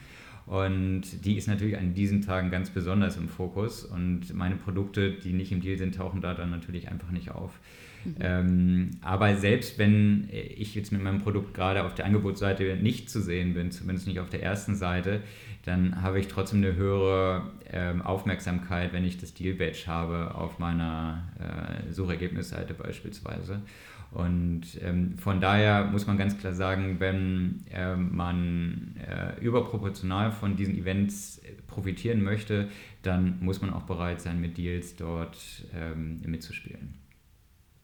Und 0.50 1.26
die 1.26 1.38
ist 1.38 1.48
natürlich 1.48 1.78
an 1.78 1.94
diesen 1.94 2.22
Tagen 2.24 2.50
ganz 2.50 2.72
besonders 2.72 3.18
im 3.18 3.30
Fokus. 3.30 3.86
Und 3.86 4.34
meine 4.34 4.56
Produkte, 4.56 5.12
die 5.12 5.32
nicht 5.32 5.52
im 5.52 5.62
Deal 5.62 5.78
sind, 5.78 5.94
tauchen 5.94 6.22
da 6.22 6.34
dann 6.34 6.50
natürlich 6.50 6.90
einfach 6.90 7.12
nicht 7.12 7.30
auf. 7.30 7.60
Mhm. 8.04 8.16
Ähm, 8.20 8.92
aber 9.02 9.36
selbst 9.36 9.78
wenn 9.78 10.28
ich 10.32 10.74
jetzt 10.74 10.92
mit 10.92 11.04
meinem 11.04 11.20
Produkt 11.20 11.54
gerade 11.54 11.84
auf 11.84 11.94
der 11.94 12.06
Angebotsseite 12.06 12.78
nicht 12.82 13.12
zu 13.12 13.22
sehen 13.22 13.54
bin, 13.54 13.70
zumindest 13.70 14.08
nicht 14.08 14.20
auf 14.20 14.32
der 14.32 14.42
ersten 14.42 14.74
Seite, 14.74 15.22
dann 15.66 16.02
habe 16.02 16.20
ich 16.20 16.28
trotzdem 16.28 16.64
eine 16.64 16.76
höhere 16.76 17.52
ähm, 17.72 18.02
Aufmerksamkeit, 18.02 18.92
wenn 18.92 19.06
ich 19.06 19.20
das 19.20 19.36
Deal-Badge 19.36 19.84
habe 19.86 20.34
auf 20.34 20.58
meiner 20.58 21.28
äh, 21.38 21.94
Suchergebnisseite 21.94 22.74
beispielsweise. 22.74 23.62
Und 24.12 24.64
ähm, 24.82 25.18
von 25.20 25.40
daher 25.40 25.86
muss 25.86 26.08
man 26.08 26.18
ganz 26.18 26.38
klar 26.38 26.54
sagen, 26.54 27.00
wenn 27.00 27.64
äh, 27.72 27.96
man 27.96 28.96
äh, 29.08 29.40
überproportional 29.40 30.32
von 30.32 30.56
diesen 30.56 30.76
Events 30.76 31.42
profitieren 31.68 32.24
möchte, 32.24 32.70
dann 33.04 33.38
muss 33.40 33.62
man 33.62 33.72
auch 33.72 33.84
bereit 33.84 34.20
sein, 34.20 34.42
mit 34.42 34.58
Deals 34.58 34.96
dort 34.96 35.38
ähm, 35.76 36.22
mitzuspielen. 36.26 36.96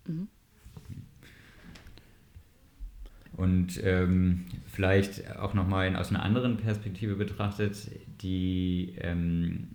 Mhm. 0.08 0.28
Und 3.34 3.84
ähm, 3.84 4.46
vielleicht 4.66 5.36
auch 5.38 5.54
nochmal 5.54 5.96
aus 5.96 6.10
einer 6.10 6.24
anderen 6.24 6.58
Perspektive 6.58 7.16
betrachtet, 7.16 7.92
die, 8.22 8.96
ähm, 9.00 9.68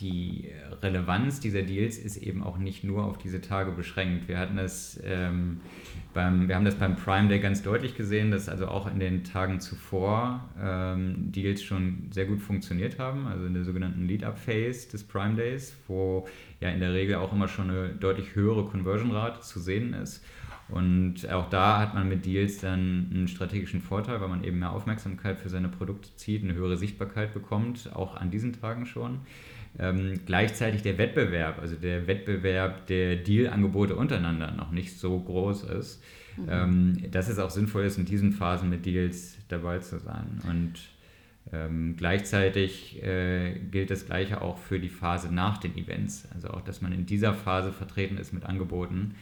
die 0.00 0.50
Relevanz 0.82 1.40
dieser 1.40 1.62
Deals 1.62 1.98
ist 1.98 2.16
eben 2.16 2.42
auch 2.42 2.58
nicht 2.58 2.84
nur 2.84 3.04
auf 3.04 3.18
diese 3.18 3.40
Tage 3.40 3.70
beschränkt. 3.72 4.28
Wir 4.28 4.38
hatten 4.38 4.56
das 4.56 5.00
ähm, 5.04 5.60
beim, 6.12 6.48
wir 6.48 6.56
haben 6.56 6.64
das 6.64 6.74
beim 6.74 6.96
Prime 6.96 7.28
Day 7.28 7.38
ganz 7.38 7.62
deutlich 7.62 7.96
gesehen, 7.96 8.30
dass 8.30 8.48
also 8.48 8.68
auch 8.68 8.90
in 8.90 9.00
den 9.00 9.24
Tagen 9.24 9.60
zuvor 9.60 10.44
ähm, 10.60 11.32
Deals 11.32 11.62
schon 11.62 12.08
sehr 12.10 12.26
gut 12.26 12.42
funktioniert 12.42 12.98
haben, 12.98 13.26
also 13.26 13.46
in 13.46 13.54
der 13.54 13.64
sogenannten 13.64 14.06
Lead-Up-Phase 14.06 14.90
des 14.90 15.04
Prime 15.04 15.34
Days, 15.34 15.74
wo 15.88 16.26
ja 16.60 16.68
in 16.68 16.80
der 16.80 16.92
Regel 16.92 17.16
auch 17.16 17.32
immer 17.32 17.48
schon 17.48 17.70
eine 17.70 17.88
deutlich 17.88 18.34
höhere 18.34 18.64
Conversion-Rate 18.66 19.40
zu 19.40 19.60
sehen 19.60 19.94
ist. 19.94 20.22
Und 20.68 21.30
auch 21.30 21.48
da 21.48 21.78
hat 21.78 21.94
man 21.94 22.08
mit 22.08 22.26
Deals 22.26 22.58
dann 22.58 23.10
einen 23.14 23.28
strategischen 23.28 23.80
Vorteil, 23.80 24.20
weil 24.20 24.28
man 24.28 24.42
eben 24.42 24.58
mehr 24.58 24.72
Aufmerksamkeit 24.72 25.38
für 25.38 25.48
seine 25.48 25.68
Produkte 25.68 26.08
zieht, 26.16 26.42
eine 26.42 26.54
höhere 26.54 26.76
Sichtbarkeit 26.76 27.32
bekommt, 27.32 27.90
auch 27.94 28.16
an 28.16 28.30
diesen 28.30 28.52
Tagen 28.52 28.84
schon. 28.84 29.20
Ähm, 29.78 30.20
gleichzeitig 30.24 30.82
der 30.82 30.96
Wettbewerb, 30.96 31.60
also 31.60 31.76
der 31.76 32.06
Wettbewerb 32.06 32.86
der 32.86 33.16
Deal-Angebote 33.16 33.94
untereinander 33.94 34.52
noch 34.52 34.70
nicht 34.70 34.98
so 34.98 35.20
groß 35.20 35.64
ist, 35.64 36.02
mhm. 36.36 36.48
ähm, 36.48 37.10
dass 37.10 37.28
es 37.28 37.38
auch 37.38 37.50
sinnvoll 37.50 37.84
ist, 37.84 37.98
in 37.98 38.06
diesen 38.06 38.32
Phasen 38.32 38.70
mit 38.70 38.86
Deals 38.86 39.36
dabei 39.48 39.78
zu 39.80 39.98
sein. 39.98 40.40
Und 40.48 40.72
ähm, 41.52 41.94
gleichzeitig 41.96 43.02
äh, 43.02 43.58
gilt 43.70 43.90
das 43.90 44.06
Gleiche 44.06 44.40
auch 44.40 44.58
für 44.58 44.80
die 44.80 44.88
Phase 44.88 45.32
nach 45.32 45.58
den 45.58 45.76
Events, 45.76 46.26
also 46.34 46.48
auch, 46.48 46.62
dass 46.62 46.80
man 46.80 46.92
in 46.92 47.06
dieser 47.06 47.34
Phase 47.34 47.72
vertreten 47.72 48.18
ist 48.18 48.32
mit 48.32 48.44
Angeboten. 48.44 49.14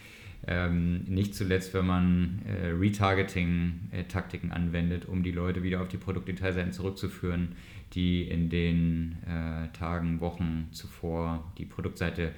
Ähm, 0.46 1.04
nicht 1.04 1.34
zuletzt, 1.34 1.72
wenn 1.72 1.86
man 1.86 2.42
äh, 2.46 2.68
Retargeting-Taktiken 2.68 4.50
äh, 4.50 4.54
anwendet, 4.54 5.06
um 5.06 5.22
die 5.22 5.30
Leute 5.30 5.62
wieder 5.62 5.80
auf 5.80 5.88
die 5.88 5.96
Produktdetailseiten 5.96 6.72
zurückzuführen, 6.72 7.56
die 7.94 8.22
in 8.22 8.50
den 8.50 9.18
äh, 9.26 9.76
Tagen, 9.76 10.20
Wochen 10.20 10.68
zuvor 10.72 11.52
die 11.58 11.64
Produktseite 11.64 12.32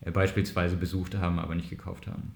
äh, 0.00 0.10
beispielsweise 0.10 0.76
besucht 0.76 1.16
haben, 1.16 1.38
aber 1.38 1.54
nicht 1.54 1.70
gekauft 1.70 2.06
haben. 2.06 2.34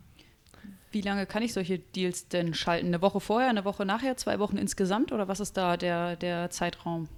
Wie 0.90 1.00
lange 1.00 1.24
kann 1.24 1.42
ich 1.42 1.54
solche 1.54 1.78
Deals 1.78 2.28
denn 2.28 2.52
schalten? 2.52 2.88
Eine 2.88 3.00
Woche 3.00 3.20
vorher, 3.20 3.48
eine 3.48 3.64
Woche 3.64 3.86
nachher, 3.86 4.16
zwei 4.16 4.38
Wochen 4.38 4.58
insgesamt 4.58 5.10
oder 5.10 5.26
was 5.26 5.40
ist 5.40 5.56
da 5.56 5.76
der, 5.76 6.16
der 6.16 6.50
Zeitraum? 6.50 7.08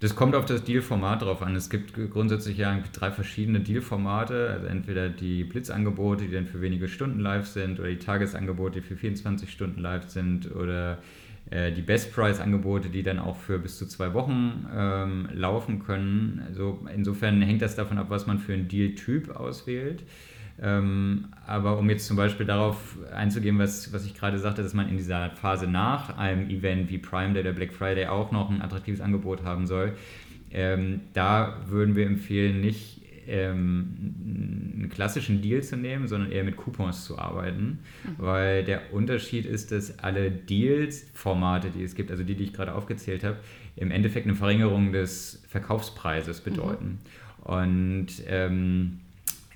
Das 0.00 0.16
kommt 0.16 0.34
auf 0.34 0.46
das 0.46 0.64
Dealformat 0.64 1.22
drauf 1.22 1.42
an. 1.42 1.54
Es 1.54 1.70
gibt 1.70 1.94
grundsätzlich 2.10 2.58
ja 2.58 2.82
drei 2.92 3.12
verschiedene 3.12 3.60
Dealformate. 3.60 4.50
Also 4.50 4.66
entweder 4.66 5.08
die 5.08 5.44
Blitzangebote, 5.44 6.24
die 6.24 6.32
dann 6.32 6.46
für 6.46 6.60
wenige 6.60 6.88
Stunden 6.88 7.20
live 7.20 7.46
sind, 7.46 7.78
oder 7.78 7.88
die 7.88 7.98
Tagesangebote, 7.98 8.80
die 8.80 8.86
für 8.86 8.96
24 8.96 9.48
Stunden 9.48 9.80
live 9.80 10.08
sind, 10.08 10.52
oder 10.56 10.98
äh, 11.50 11.72
die 11.72 11.82
Best 11.82 12.14
Price 12.14 12.40
Angebote, 12.40 12.88
die 12.88 13.02
dann 13.02 13.18
auch 13.18 13.36
für 13.36 13.58
bis 13.58 13.78
zu 13.78 13.86
zwei 13.86 14.14
Wochen 14.14 14.66
ähm, 14.74 15.28
laufen 15.32 15.78
können. 15.84 16.42
Also 16.46 16.86
insofern 16.94 17.42
hängt 17.42 17.62
das 17.62 17.76
davon 17.76 17.98
ab, 17.98 18.06
was 18.08 18.26
man 18.26 18.38
für 18.38 18.54
einen 18.54 18.68
Deal-Typ 18.68 19.36
auswählt. 19.36 20.04
Ähm, 20.60 21.28
aber 21.46 21.78
um 21.78 21.88
jetzt 21.90 22.06
zum 22.06 22.16
Beispiel 22.16 22.46
darauf 22.46 22.96
einzugehen, 23.14 23.58
was, 23.58 23.92
was 23.92 24.04
ich 24.04 24.14
gerade 24.14 24.38
sagte, 24.38 24.62
dass 24.62 24.74
man 24.74 24.88
in 24.88 24.96
dieser 24.96 25.30
Phase 25.30 25.66
nach 25.66 26.16
einem 26.18 26.48
Event 26.50 26.90
wie 26.90 26.98
Prime 26.98 27.32
Day 27.32 27.42
oder 27.42 27.52
Black 27.52 27.72
Friday 27.72 28.06
auch 28.06 28.32
noch 28.32 28.50
ein 28.50 28.62
attraktives 28.62 29.00
Angebot 29.00 29.44
haben 29.44 29.66
soll, 29.66 29.94
ähm, 30.52 31.00
da 31.14 31.56
würden 31.66 31.96
wir 31.96 32.06
empfehlen, 32.06 32.60
nicht 32.60 33.01
ähm, 33.26 33.96
einen 34.74 34.90
klassischen 34.90 35.42
Deal 35.42 35.62
zu 35.62 35.76
nehmen, 35.76 36.08
sondern 36.08 36.30
eher 36.32 36.44
mit 36.44 36.56
Coupons 36.56 37.04
zu 37.04 37.18
arbeiten, 37.18 37.80
mhm. 38.04 38.14
weil 38.18 38.64
der 38.64 38.92
Unterschied 38.92 39.46
ist, 39.46 39.72
dass 39.72 39.98
alle 39.98 40.30
Deals-Formate, 40.30 41.70
die 41.70 41.82
es 41.82 41.94
gibt, 41.94 42.10
also 42.10 42.24
die, 42.24 42.34
die 42.34 42.44
ich 42.44 42.52
gerade 42.52 42.74
aufgezählt 42.74 43.24
habe, 43.24 43.38
im 43.76 43.90
Endeffekt 43.90 44.26
eine 44.26 44.36
Verringerung 44.36 44.92
des 44.92 45.42
Verkaufspreises 45.48 46.40
bedeuten. 46.40 46.98
Mhm. 47.44 47.52
Und 47.52 48.08
ähm, 48.28 49.00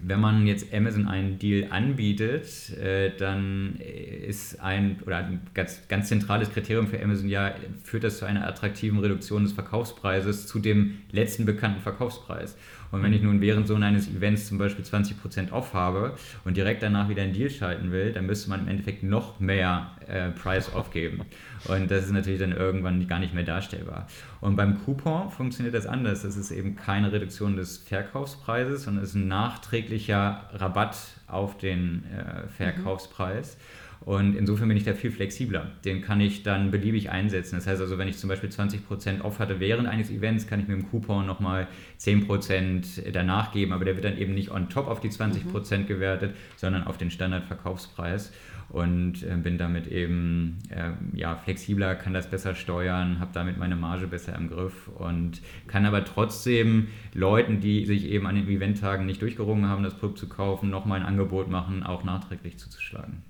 wenn 0.02 0.20
man 0.20 0.46
jetzt 0.46 0.74
Amazon 0.74 1.08
einen 1.08 1.38
Deal 1.38 1.68
anbietet, 1.70 2.70
äh, 2.78 3.16
dann 3.16 3.76
ist 3.76 4.60
ein 4.60 5.00
oder 5.06 5.18
ein 5.18 5.40
ganz, 5.54 5.88
ganz 5.88 6.08
zentrales 6.08 6.50
Kriterium 6.50 6.86
für 6.86 7.02
Amazon 7.02 7.28
ja, 7.28 7.54
führt 7.82 8.04
das 8.04 8.18
zu 8.18 8.26
einer 8.26 8.46
attraktiven 8.46 8.98
Reduktion 8.98 9.44
des 9.44 9.52
Verkaufspreises 9.52 10.46
zu 10.46 10.58
dem 10.58 10.98
letzten 11.12 11.46
bekannten 11.46 11.80
Verkaufspreis. 11.80 12.56
Und 12.90 13.02
wenn 13.02 13.12
ich 13.12 13.22
nun 13.22 13.40
während 13.40 13.66
so 13.66 13.74
eines 13.74 14.08
Events 14.08 14.46
zum 14.48 14.58
Beispiel 14.58 14.84
20% 14.84 15.52
off 15.52 15.74
habe 15.74 16.16
und 16.44 16.56
direkt 16.56 16.82
danach 16.82 17.08
wieder 17.08 17.22
einen 17.22 17.32
Deal 17.32 17.50
schalten 17.50 17.92
will, 17.92 18.12
dann 18.12 18.26
müsste 18.26 18.50
man 18.50 18.60
im 18.60 18.68
Endeffekt 18.68 19.02
noch 19.02 19.40
mehr 19.40 19.90
äh, 20.06 20.30
Price 20.30 20.72
aufgeben. 20.72 21.22
Und 21.68 21.90
das 21.90 22.04
ist 22.04 22.12
natürlich 22.12 22.40
dann 22.40 22.52
irgendwann 22.52 23.06
gar 23.08 23.18
nicht 23.18 23.34
mehr 23.34 23.44
darstellbar. 23.44 24.06
Und 24.40 24.56
beim 24.56 24.84
Coupon 24.84 25.30
funktioniert 25.30 25.74
das 25.74 25.86
anders. 25.86 26.22
Das 26.22 26.36
ist 26.36 26.50
eben 26.50 26.76
keine 26.76 27.12
Reduktion 27.12 27.56
des 27.56 27.78
Verkaufspreises, 27.78 28.84
sondern 28.84 29.04
es 29.04 29.10
ist 29.10 29.16
ein 29.16 29.28
nachträglicher 29.28 30.48
Rabatt 30.52 30.96
auf 31.26 31.58
den 31.58 32.04
äh, 32.04 32.48
Verkaufspreis. 32.48 33.56
Mhm. 33.56 33.85
Und 34.06 34.36
insofern 34.36 34.68
bin 34.68 34.76
ich 34.76 34.84
da 34.84 34.94
viel 34.94 35.10
flexibler. 35.10 35.72
Den 35.84 36.00
kann 36.00 36.20
ich 36.20 36.44
dann 36.44 36.70
beliebig 36.70 37.10
einsetzen. 37.10 37.56
Das 37.56 37.66
heißt 37.66 37.80
also, 37.80 37.98
wenn 37.98 38.06
ich 38.06 38.16
zum 38.16 38.28
Beispiel 38.28 38.48
20% 38.48 39.22
off 39.22 39.40
hatte 39.40 39.58
während 39.58 39.88
eines 39.88 40.10
Events, 40.10 40.46
kann 40.46 40.60
ich 40.60 40.68
mit 40.68 40.78
dem 40.78 40.88
Coupon 40.88 41.26
nochmal 41.26 41.66
10% 41.98 43.10
danach 43.10 43.50
geben. 43.50 43.72
Aber 43.72 43.84
der 43.84 43.96
wird 43.96 44.04
dann 44.04 44.16
eben 44.16 44.32
nicht 44.32 44.52
on 44.52 44.68
top 44.68 44.86
auf 44.86 45.00
die 45.00 45.10
20% 45.10 45.78
mhm. 45.78 45.86
gewertet, 45.88 46.36
sondern 46.54 46.84
auf 46.84 46.98
den 46.98 47.10
Standardverkaufspreis. 47.10 48.32
Und 48.68 49.24
äh, 49.24 49.36
bin 49.42 49.58
damit 49.58 49.88
eben 49.88 50.58
äh, 50.70 50.92
ja, 51.18 51.34
flexibler, 51.34 51.96
kann 51.96 52.14
das 52.14 52.30
besser 52.30 52.54
steuern, 52.54 53.18
habe 53.18 53.32
damit 53.34 53.58
meine 53.58 53.74
Marge 53.74 54.06
besser 54.06 54.36
im 54.36 54.48
Griff 54.48 54.86
und 54.86 55.40
kann 55.66 55.84
aber 55.84 56.04
trotzdem 56.04 56.88
Leuten, 57.12 57.60
die 57.60 57.86
sich 57.86 58.04
eben 58.04 58.28
an 58.28 58.36
den 58.36 58.48
Eventtagen 58.48 59.04
nicht 59.04 59.20
durchgerungen 59.20 59.68
haben, 59.68 59.82
das 59.82 59.94
Produkt 59.94 60.18
zu 60.18 60.28
kaufen, 60.28 60.70
nochmal 60.70 61.00
ein 61.00 61.06
Angebot 61.06 61.50
machen, 61.50 61.82
auch 61.82 62.04
nachträglich 62.04 62.56
zuzuschlagen. 62.58 63.22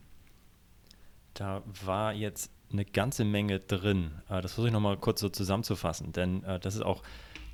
Da 1.36 1.62
war 1.84 2.14
jetzt 2.14 2.50
eine 2.72 2.84
ganze 2.84 3.24
Menge 3.24 3.60
drin. 3.60 4.10
Äh, 4.28 4.40
das 4.40 4.52
versuche 4.52 4.68
ich 4.68 4.72
nochmal 4.72 4.96
kurz 4.96 5.20
so 5.20 5.28
zusammenzufassen, 5.28 6.12
denn 6.12 6.42
äh, 6.44 6.58
das 6.58 6.74
ist 6.74 6.82
auch 6.82 7.02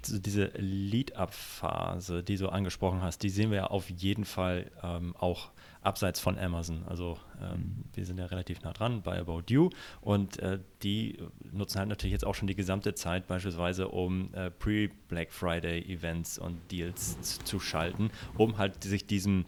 diese 0.04 0.50
Lead-Up-Phase, 0.56 2.22
die 2.24 2.36
du 2.36 2.48
angesprochen 2.48 3.02
hast, 3.02 3.22
die 3.22 3.28
sehen 3.28 3.50
wir 3.50 3.58
ja 3.58 3.66
auf 3.66 3.88
jeden 3.88 4.24
Fall 4.24 4.70
ähm, 4.82 5.14
auch 5.16 5.50
abseits 5.80 6.18
von 6.18 6.38
Amazon. 6.38 6.82
Also 6.86 7.18
ähm, 7.40 7.84
wir 7.94 8.04
sind 8.04 8.18
ja 8.18 8.26
relativ 8.26 8.62
nah 8.62 8.72
dran 8.72 9.02
bei 9.02 9.18
About 9.20 9.44
You 9.48 9.70
und 10.00 10.38
äh, 10.40 10.58
die 10.82 11.18
nutzen 11.52 11.78
halt 11.78 11.88
natürlich 11.88 12.12
jetzt 12.12 12.26
auch 12.26 12.34
schon 12.34 12.48
die 12.48 12.56
gesamte 12.56 12.94
Zeit 12.94 13.26
beispielsweise, 13.26 13.88
um 13.88 14.34
äh, 14.34 14.50
Pre-Black 14.50 15.32
Friday-Events 15.32 16.38
und 16.38 16.58
Deals 16.70 17.16
zu 17.44 17.60
schalten, 17.60 18.10
um 18.36 18.58
halt 18.58 18.82
sich 18.82 19.06
diesem 19.06 19.44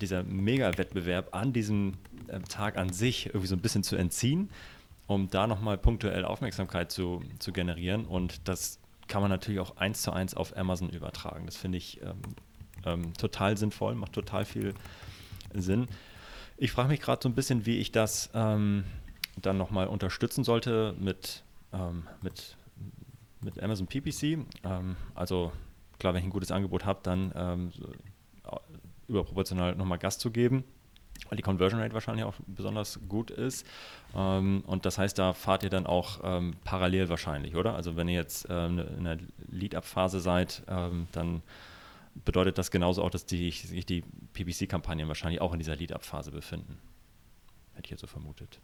dieser 0.00 0.24
Mega-Wettbewerb 0.24 1.34
an 1.34 1.52
diesem 1.52 1.94
Tag 2.48 2.76
an 2.76 2.92
sich 2.92 3.26
irgendwie 3.26 3.46
so 3.46 3.56
ein 3.56 3.60
bisschen 3.60 3.82
zu 3.82 3.96
entziehen, 3.96 4.50
um 5.06 5.28
da 5.30 5.46
nochmal 5.46 5.78
punktuell 5.78 6.24
Aufmerksamkeit 6.24 6.90
zu, 6.90 7.22
zu 7.38 7.52
generieren. 7.52 8.06
Und 8.06 8.48
das 8.48 8.78
kann 9.08 9.22
man 9.22 9.30
natürlich 9.30 9.60
auch 9.60 9.76
eins 9.76 10.02
zu 10.02 10.12
eins 10.12 10.34
auf 10.34 10.56
Amazon 10.56 10.90
übertragen. 10.90 11.46
Das 11.46 11.56
finde 11.56 11.78
ich 11.78 12.00
ähm, 12.02 12.20
ähm, 12.84 13.14
total 13.14 13.56
sinnvoll, 13.56 13.94
macht 13.94 14.12
total 14.12 14.44
viel 14.44 14.74
Sinn. 15.54 15.86
Ich 16.56 16.72
frage 16.72 16.88
mich 16.88 17.00
gerade 17.00 17.20
so 17.22 17.28
ein 17.28 17.34
bisschen, 17.34 17.66
wie 17.66 17.78
ich 17.78 17.92
das 17.92 18.30
ähm, 18.34 18.84
dann 19.40 19.58
nochmal 19.58 19.86
unterstützen 19.88 20.44
sollte 20.44 20.94
mit, 20.98 21.42
ähm, 21.72 22.06
mit, 22.22 22.56
mit 23.40 23.62
Amazon 23.62 23.86
PPC. 23.86 24.46
Ähm, 24.64 24.96
also 25.14 25.52
klar, 25.98 26.14
wenn 26.14 26.20
ich 26.20 26.26
ein 26.26 26.30
gutes 26.30 26.50
Angebot 26.50 26.84
habe, 26.84 27.00
dann 27.02 27.32
ähm, 27.34 27.72
überproportional 29.08 29.74
nochmal 29.76 29.98
Gas 29.98 30.18
zu 30.18 30.30
geben, 30.30 30.64
weil 31.28 31.36
die 31.36 31.42
Conversion 31.42 31.80
Rate 31.80 31.94
wahrscheinlich 31.94 32.24
auch 32.24 32.34
besonders 32.46 33.00
gut 33.08 33.30
ist. 33.30 33.66
Ähm, 34.14 34.62
und 34.66 34.84
das 34.86 34.98
heißt, 34.98 35.18
da 35.18 35.32
fahrt 35.32 35.62
ihr 35.62 35.70
dann 35.70 35.86
auch 35.86 36.20
ähm, 36.22 36.54
parallel 36.64 37.08
wahrscheinlich, 37.08 37.56
oder? 37.56 37.74
Also 37.74 37.96
wenn 37.96 38.08
ihr 38.08 38.14
jetzt 38.14 38.46
ähm, 38.50 38.78
in 38.98 39.04
der 39.04 39.18
Lead-Up-Phase 39.50 40.20
seid, 40.20 40.62
ähm, 40.68 41.06
dann 41.12 41.42
bedeutet 42.24 42.58
das 42.58 42.70
genauso 42.70 43.02
auch, 43.02 43.10
dass 43.10 43.26
die, 43.26 43.50
sich 43.50 43.86
die 43.86 44.04
PPC-Kampagnen 44.34 45.08
wahrscheinlich 45.08 45.40
auch 45.40 45.52
in 45.52 45.58
dieser 45.58 45.76
Lead-Up-Phase 45.76 46.30
befinden. 46.30 46.78
Hätte 47.74 47.86
ich 47.86 47.90
jetzt 47.90 48.00
so 48.00 48.06
vermutet. 48.06 48.60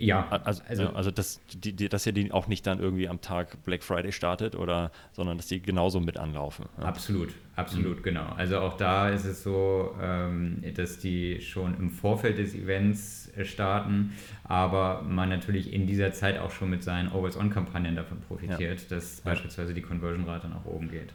Ja, 0.00 0.26
also, 0.30 0.62
also, 0.66 0.82
ja, 0.84 0.92
also 0.94 1.10
dass, 1.10 1.40
die, 1.52 1.74
die, 1.74 1.88
dass 1.90 2.06
ihr 2.06 2.12
die 2.12 2.32
auch 2.32 2.46
nicht 2.46 2.66
dann 2.66 2.80
irgendwie 2.80 3.06
am 3.06 3.20
Tag 3.20 3.62
Black 3.64 3.82
Friday 3.82 4.12
startet 4.12 4.54
oder 4.54 4.90
sondern 5.12 5.36
dass 5.36 5.46
die 5.48 5.60
genauso 5.60 6.00
mit 6.00 6.16
anlaufen. 6.16 6.66
Ja. 6.78 6.84
Absolut, 6.84 7.34
absolut, 7.54 7.98
mhm. 7.98 8.02
genau. 8.02 8.26
Also 8.36 8.60
auch 8.60 8.78
da 8.78 9.10
ist 9.10 9.26
es 9.26 9.42
so, 9.42 9.94
ähm, 10.00 10.62
dass 10.74 10.98
die 10.98 11.42
schon 11.42 11.76
im 11.76 11.90
Vorfeld 11.90 12.38
des 12.38 12.54
Events 12.54 13.30
äh, 13.36 13.44
starten, 13.44 14.12
aber 14.44 15.02
man 15.02 15.28
natürlich 15.28 15.70
in 15.70 15.86
dieser 15.86 16.12
Zeit 16.14 16.38
auch 16.38 16.50
schon 16.50 16.70
mit 16.70 16.82
seinen 16.82 17.12
Always-On-Kampagnen 17.12 17.94
davon 17.94 18.20
profitiert, 18.22 18.80
ja. 18.80 18.96
dass 18.96 19.20
beispielsweise 19.20 19.74
die 19.74 19.82
Conversion-Rate 19.82 20.48
nach 20.48 20.64
oben 20.64 20.90
geht. 20.90 21.12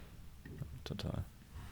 Total. 0.84 1.24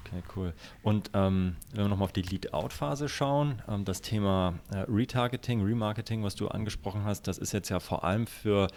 Okay, 0.07 0.23
cool. 0.37 0.53
Und 0.83 1.11
ähm, 1.15 1.57
wenn 1.73 1.85
wir 1.85 1.89
nochmal 1.89 2.07
auf 2.07 2.13
die 2.13 2.23
Lead-Out-Phase 2.23 3.09
schauen, 3.09 3.63
ähm, 3.69 3.85
das 3.85 4.03
Thema 4.03 4.55
äh, 4.71 4.85
Retargeting, 4.89 5.63
Remarketing, 5.63 6.23
was 6.23 6.35
du 6.35 6.49
angesprochen 6.49 7.05
hast, 7.05 7.27
das 7.27 7.39
ist 7.39 7.53
jetzt 7.53 7.71
ja 7.71 7.81
vor 7.81 8.05
allem 8.05 8.27
für 8.27 8.69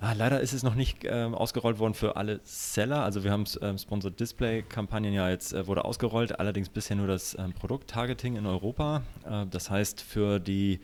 Ah, 0.00 0.12
leider 0.12 0.40
ist 0.40 0.52
es 0.52 0.62
noch 0.62 0.76
nicht 0.76 0.98
ähm, 1.02 1.34
ausgerollt 1.34 1.80
worden 1.80 1.92
für 1.92 2.14
alle 2.14 2.38
Seller. 2.44 3.02
Also 3.02 3.24
wir 3.24 3.32
haben 3.32 3.46
ähm, 3.60 3.78
Sponsored 3.78 4.20
Display 4.20 4.62
Kampagnen 4.62 5.12
ja 5.12 5.28
jetzt 5.28 5.52
äh, 5.52 5.66
wurde 5.66 5.84
ausgerollt, 5.84 6.38
allerdings 6.38 6.68
bisher 6.68 6.94
nur 6.94 7.08
das 7.08 7.36
ähm, 7.36 7.52
Produkt-Targeting 7.52 8.36
in 8.36 8.46
Europa. 8.46 9.02
Äh, 9.28 9.46
das 9.50 9.70
heißt 9.70 10.00
für 10.00 10.38
die 10.38 10.78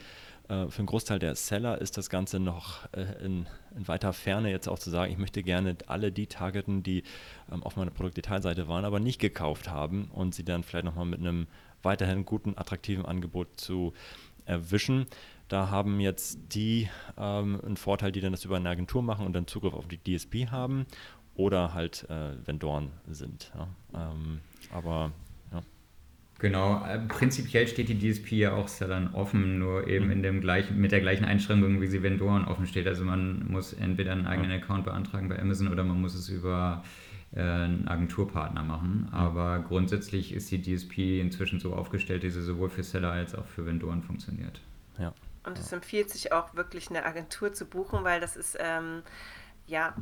äh, 0.48 0.68
für 0.68 0.78
einen 0.78 0.86
Großteil 0.86 1.18
der 1.18 1.34
Seller 1.34 1.80
ist 1.80 1.96
das 1.96 2.10
Ganze 2.10 2.40
noch 2.40 2.92
äh, 2.92 3.24
in, 3.24 3.46
in, 3.76 3.88
weiter 3.88 4.12
Ferne 4.12 4.50
jetzt 4.50 4.68
auch 4.68 4.78
zu 4.78 4.90
sagen, 4.90 5.12
ich 5.12 5.18
möchte 5.18 5.42
gerne 5.42 5.76
alle 5.86 6.12
die 6.12 6.26
targeten, 6.26 6.82
die 6.82 7.02
ähm, 7.50 7.62
auf 7.62 7.76
meiner 7.76 7.90
Produktdetailseite 7.90 8.68
waren, 8.68 8.84
aber 8.84 9.00
nicht 9.00 9.20
gekauft 9.20 9.70
haben 9.70 10.10
und 10.12 10.34
sie 10.34 10.44
dann 10.44 10.62
vielleicht 10.62 10.84
nochmal 10.84 11.06
mit 11.06 11.20
einem 11.20 11.46
weiterhin 11.82 12.24
guten, 12.24 12.56
attraktiven 12.56 13.06
Angebot 13.06 13.48
zu 13.60 13.92
erwischen. 14.46 15.06
Da 15.48 15.70
haben 15.70 16.00
jetzt 16.00 16.38
die 16.54 16.88
ähm, 17.18 17.60
einen 17.64 17.76
Vorteil, 17.76 18.12
die 18.12 18.20
dann 18.20 18.32
das 18.32 18.44
über 18.44 18.56
eine 18.56 18.68
Agentur 18.68 19.02
machen 19.02 19.26
und 19.26 19.32
dann 19.34 19.46
Zugriff 19.46 19.74
auf 19.74 19.86
die 19.88 19.98
DSP 19.98 20.50
haben 20.50 20.86
oder 21.34 21.74
halt 21.74 22.08
äh, 22.08 22.46
Vendoren 22.46 22.92
sind. 23.08 23.52
Ja. 23.54 23.68
Ähm, 23.94 24.40
aber. 24.72 25.12
Genau, 26.44 26.84
äh, 26.84 26.98
prinzipiell 26.98 27.66
steht 27.66 27.88
die 27.88 27.98
DSP 27.98 28.32
ja 28.32 28.52
auch 28.52 28.68
Sellern 28.68 29.14
offen, 29.14 29.58
nur 29.58 29.88
eben 29.88 30.04
mhm. 30.04 30.12
in 30.12 30.22
dem 30.22 30.40
gleichen, 30.42 30.78
mit 30.78 30.92
der 30.92 31.00
gleichen 31.00 31.24
Einschränkung, 31.24 31.80
wie 31.80 31.86
sie 31.86 32.02
Vendoren 32.02 32.44
offen 32.44 32.66
steht. 32.66 32.86
Also 32.86 33.02
man 33.02 33.50
muss 33.50 33.72
entweder 33.72 34.12
einen 34.12 34.26
eigenen. 34.26 34.50
Account 34.50 34.84
beantragen 34.84 35.30
bei 35.30 35.38
Amazon 35.40 35.68
oder 35.68 35.84
man 35.84 35.98
muss 35.98 36.14
es 36.14 36.28
über 36.28 36.84
äh, 37.34 37.40
einen 37.40 37.88
Agenturpartner 37.88 38.62
machen. 38.62 39.08
Aber 39.10 39.60
grundsätzlich 39.60 40.34
ist 40.34 40.50
die 40.50 40.60
DSP 40.60 41.18
inzwischen 41.18 41.60
so 41.60 41.72
aufgestellt, 41.72 42.24
dass 42.24 42.34
sie 42.34 42.42
sowohl 42.42 42.68
für 42.68 42.82
Seller 42.82 43.12
als 43.12 43.34
auch 43.34 43.46
für 43.46 43.64
Vendoren 43.64 44.02
funktioniert. 44.02 44.60
Ja. 44.98 45.14
Und 45.46 45.58
es 45.58 45.72
empfiehlt 45.72 46.10
sich 46.10 46.30
auch 46.32 46.54
wirklich 46.54 46.90
eine 46.90 47.06
Agentur 47.06 47.54
zu 47.54 47.64
buchen, 47.64 48.04
weil 48.04 48.20
das 48.20 48.36
ist 48.36 48.58
ähm, 48.60 49.02
ja 49.66 49.94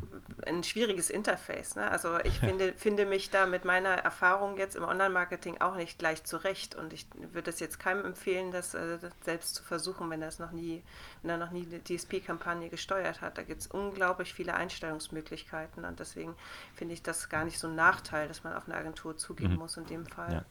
ein 0.44 0.64
schwieriges 0.64 1.08
Interface. 1.08 1.76
Ne? 1.76 1.88
Also 1.90 2.18
ich 2.20 2.40
finde, 2.40 2.72
finde 2.72 3.06
mich 3.06 3.30
da 3.30 3.46
mit 3.46 3.64
meiner 3.64 3.90
Erfahrung 3.90 4.56
jetzt 4.56 4.74
im 4.74 4.82
Online-Marketing 4.82 5.60
auch 5.60 5.76
nicht 5.76 5.98
gleich 5.98 6.24
zurecht. 6.24 6.74
Und 6.74 6.92
ich 6.92 7.06
würde 7.32 7.50
es 7.50 7.60
jetzt 7.60 7.78
keinem 7.78 8.04
empfehlen, 8.04 8.50
das 8.50 8.74
äh, 8.74 8.98
selbst 9.24 9.54
zu 9.54 9.62
versuchen, 9.62 10.10
wenn 10.10 10.20
er 10.20 10.28
es 10.28 10.38
noch 10.38 10.50
nie, 10.50 10.82
wenn 11.22 11.30
er 11.30 11.36
noch 11.36 11.52
nie 11.52 11.66
eine 11.66 11.82
DSP-Kampagne 11.82 12.70
gesteuert 12.70 13.20
hat. 13.20 13.38
Da 13.38 13.42
gibt 13.42 13.60
es 13.60 13.66
unglaublich 13.68 14.34
viele 14.34 14.54
Einstellungsmöglichkeiten. 14.54 15.84
Und 15.84 16.00
deswegen 16.00 16.34
finde 16.74 16.94
ich 16.94 17.02
das 17.02 17.28
gar 17.28 17.44
nicht 17.44 17.58
so 17.58 17.68
ein 17.68 17.76
Nachteil, 17.76 18.26
dass 18.26 18.42
man 18.42 18.54
auf 18.54 18.66
eine 18.66 18.76
Agentur 18.76 19.16
zugehen 19.16 19.52
mhm. 19.52 19.58
muss 19.58 19.76
in 19.76 19.86
dem 19.86 20.06
Fall. 20.06 20.32
Ja 20.32 20.44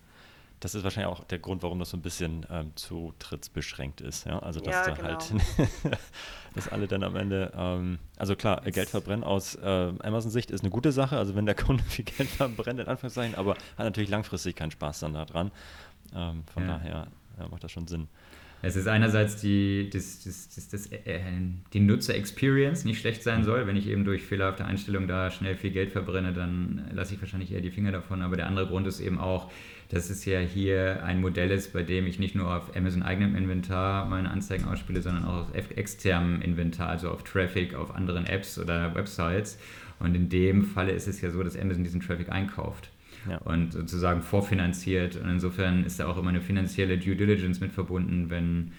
das 0.62 0.76
ist 0.76 0.84
wahrscheinlich 0.84 1.12
auch 1.12 1.24
der 1.26 1.40
Grund, 1.40 1.64
warum 1.64 1.80
das 1.80 1.90
so 1.90 1.98
ein 1.98 2.02
bisschen 2.02 2.46
ähm, 2.52 2.72
zutrittsbeschränkt 2.76 4.00
ist. 4.00 4.26
Ja? 4.26 4.40
Also, 4.40 4.60
dass 4.60 4.74
ja, 4.74 4.94
da 4.94 5.04
halt 5.04 5.28
genau. 5.28 5.44
halt, 5.58 6.00
dass 6.56 6.70
alle 6.70 6.88
dann 6.88 7.04
am 7.04 7.16
Ende, 7.16 7.52
ähm, 7.58 7.98
also 8.16 8.36
klar, 8.36 8.62
Geld 8.62 8.88
verbrennen 8.88 9.24
aus 9.24 9.56
äh, 9.56 9.94
Amazon-Sicht 10.00 10.52
ist 10.52 10.62
eine 10.62 10.70
gute 10.70 10.92
Sache. 10.92 11.18
Also, 11.18 11.36
wenn 11.36 11.48
der 11.48 11.56
Kunde 11.66 11.84
viel 11.84 12.06
Geld 12.06 12.30
verbrennt, 12.30 12.80
in 12.80 12.88
Anführungszeichen, 12.88 13.36
aber 13.36 13.52
hat 13.52 13.86
natürlich 13.86 14.12
langfristig 14.12 14.56
keinen 14.56 14.72
Spaß 14.72 15.00
dann 15.00 15.14
daran. 15.14 15.52
Ähm, 16.14 16.44
von 16.54 16.64
ja. 16.64 16.78
daher 16.78 17.08
ja, 17.42 17.48
macht 17.50 17.64
das 17.64 17.72
schon 17.72 17.88
Sinn. 17.88 18.08
Es 18.64 18.76
ist 18.76 18.88
einerseits 18.88 19.38
die, 19.38 19.90
das, 19.92 20.24
das, 20.24 20.50
das, 20.54 20.70
das 20.70 20.86
äh, 20.92 21.20
die 21.74 21.80
Nutzer-Experience 21.80 22.86
nicht 22.86 23.00
schlecht 23.00 23.24
sein 23.24 23.44
soll. 23.44 23.66
Wenn 23.66 23.76
ich 23.76 23.88
eben 23.88 24.06
durch 24.06 24.22
fehlerhafte 24.22 24.66
Einstellungen 24.66 25.08
da 25.08 25.32
schnell 25.32 25.56
viel 25.56 25.72
Geld 25.72 25.92
verbrenne, 25.92 26.32
dann 26.32 26.88
lasse 26.94 27.16
ich 27.16 27.22
wahrscheinlich 27.22 27.52
eher 27.52 27.62
die 27.62 27.72
Finger 27.72 27.92
davon. 27.92 28.22
Aber 28.22 28.36
der 28.36 28.46
andere 28.46 28.68
Grund 28.68 28.86
ist 28.86 29.00
eben 29.00 29.18
auch, 29.18 29.52
dass 29.90 30.12
es 30.12 30.26
ja 30.26 30.40
hier 30.40 31.04
ein 31.04 31.22
Modell 31.22 31.50
ist, 31.50 31.74
bei 31.74 31.82
dem 31.82 32.06
ich 32.06 32.20
nicht 32.20 32.36
nur 32.36 32.56
auf 32.56 32.76
Amazon 32.76 33.02
eigenem 33.02 33.36
Inventar 33.36 34.06
meine 34.06 34.30
Anzeigen 34.30 34.66
ausspiele, 34.66 35.02
sondern 35.02 35.26
auch 35.26 35.50
auf 35.50 35.72
externem 35.76 36.42
Inventar, 36.42 36.90
also 36.90 37.10
auf 37.10 37.24
Traffic, 37.24 37.74
auf 37.74 37.96
anderen 37.96 38.28
Apps 38.28 38.60
oder 38.60 38.94
Websites. 38.94 39.58
Und 39.98 40.14
in 40.14 40.30
dem 40.30 40.64
Falle 40.64 40.92
ist 40.92 41.08
es 41.08 41.20
ja 41.20 41.32
so, 41.32 41.42
dass 41.42 41.58
Amazon 41.58 41.84
diesen 41.84 42.00
Traffic 42.00 42.30
einkauft. 42.30 42.90
Ja. 43.30 43.38
und 43.40 43.74
sozusagen 43.74 44.22
vorfinanziert. 44.22 45.16
Und 45.16 45.30
insofern 45.30 45.84
ist 45.84 46.00
da 46.00 46.08
auch 46.08 46.18
immer 46.18 46.30
eine 46.30 46.42
finanzielle 46.42 46.98
Due 46.98 47.16
Diligence 47.16 47.60
mit 47.60 47.72
verbunden, 47.72 48.30
wenn 48.30 48.72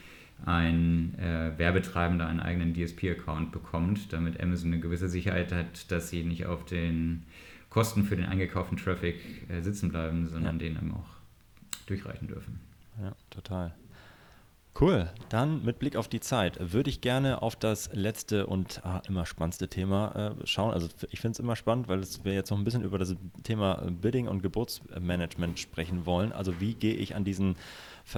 ein 0.44 1.16
äh, 1.18 1.56
Werbetreibender 1.56 2.26
einen 2.26 2.40
eigenen 2.40 2.74
DSP-Account 2.74 3.52
bekommt, 3.52 4.12
damit 4.12 4.40
Amazon 4.40 4.72
eine 4.72 4.80
gewisse 4.80 5.08
Sicherheit 5.08 5.52
hat, 5.52 5.90
dass 5.90 6.10
sie 6.10 6.24
nicht 6.24 6.46
auf 6.46 6.64
den 6.64 7.22
Kosten 7.70 8.04
für 8.04 8.16
den 8.16 8.26
eingekauften 8.26 8.76
Traffic 8.76 9.16
äh, 9.48 9.60
sitzen 9.62 9.90
bleiben, 9.90 10.28
sondern 10.28 10.58
ja. 10.58 10.68
den 10.68 10.76
eben 10.76 10.92
auch 10.92 11.08
durchreichen 11.86 12.28
dürfen. 12.28 12.60
Ja, 13.00 13.12
total. 13.30 13.72
Cool, 14.80 15.10
dann 15.28 15.62
mit 15.64 15.78
Blick 15.78 15.96
auf 15.96 16.08
die 16.08 16.20
Zeit 16.20 16.72
würde 16.72 16.88
ich 16.88 17.02
gerne 17.02 17.42
auf 17.42 17.56
das 17.56 17.90
letzte 17.92 18.46
und 18.46 18.80
ah, 18.84 19.02
immer 19.06 19.26
spannendste 19.26 19.68
Thema 19.68 20.34
äh, 20.40 20.46
schauen. 20.46 20.72
Also 20.72 20.88
ich 21.10 21.20
finde 21.20 21.32
es 21.32 21.40
immer 21.40 21.56
spannend, 21.56 21.88
weil 21.88 22.02
wir 22.22 22.32
jetzt 22.32 22.50
noch 22.50 22.56
ein 22.56 22.64
bisschen 22.64 22.82
über 22.82 22.98
das 22.98 23.14
Thema 23.42 23.74
Bidding 24.00 24.28
und 24.28 24.42
Geburtsmanagement 24.42 25.58
sprechen 25.58 26.06
wollen. 26.06 26.32
Also 26.32 26.58
wie 26.60 26.72
gehe 26.72 26.94
ich 26.94 27.14
an 27.14 27.22
diesen 27.22 27.56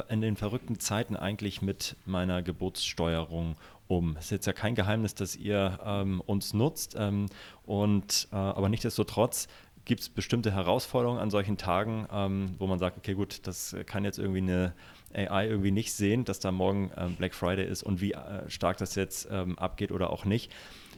in 0.09 0.21
den 0.21 0.37
verrückten 0.37 0.79
Zeiten 0.79 1.17
eigentlich 1.17 1.61
mit 1.61 1.97
meiner 2.07 2.43
Geburtssteuerung 2.43 3.57
um. 3.89 4.17
Es 4.17 4.27
ist 4.27 4.31
jetzt 4.31 4.47
ja 4.47 4.53
kein 4.53 4.77
Geheimnis, 4.77 5.15
dass 5.15 5.37
ihr 5.37 5.79
ähm, 5.85 6.23
uns 6.25 6.55
nutzt 6.55 6.95
ähm, 6.99 7.27
und 7.67 8.29
äh, 8.33 8.37
aber 8.37 8.69
nichtsdestotrotz 8.69 9.49
gibt 9.85 10.01
es 10.01 10.09
bestimmte 10.09 10.53
Herausforderungen 10.53 11.19
an 11.19 11.31
solchen 11.31 11.57
Tagen, 11.59 12.07
ähm, 12.11 12.55
wo 12.59 12.67
man 12.67 12.79
sagt, 12.79 12.97
okay 12.97 13.15
gut, 13.15 13.47
das 13.47 13.77
kann 13.87 14.05
jetzt 14.05 14.19
irgendwie 14.19 14.39
eine 14.39 14.73
AI 15.15 15.49
irgendwie 15.49 15.71
nicht 15.71 15.93
sehen, 15.93 16.25
dass 16.25 16.41
da 16.41 16.53
morgen 16.53 16.91
ähm, 16.97 17.17
Black 17.17 17.35
Friday 17.35 17.67
ist 17.67 17.83
und 17.83 18.01
wie 18.01 18.13
äh, 18.13 18.49
stark 18.49 18.77
das 18.79 18.95
jetzt 18.95 19.29
ähm, 19.31 19.59
abgeht 19.59 19.93
oder 19.93 20.11
auch 20.11 20.25
nicht. 20.25 20.53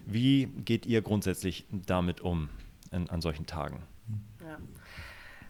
Wie 0.07 0.47
geht 0.47 0.87
ihr 0.87 1.03
grundsätzlich 1.03 1.67
damit 1.71 2.21
um 2.21 2.49
in, 2.93 3.11
an 3.11 3.21
solchen 3.21 3.47
Tagen? 3.47 3.83
Ja. 4.41 4.59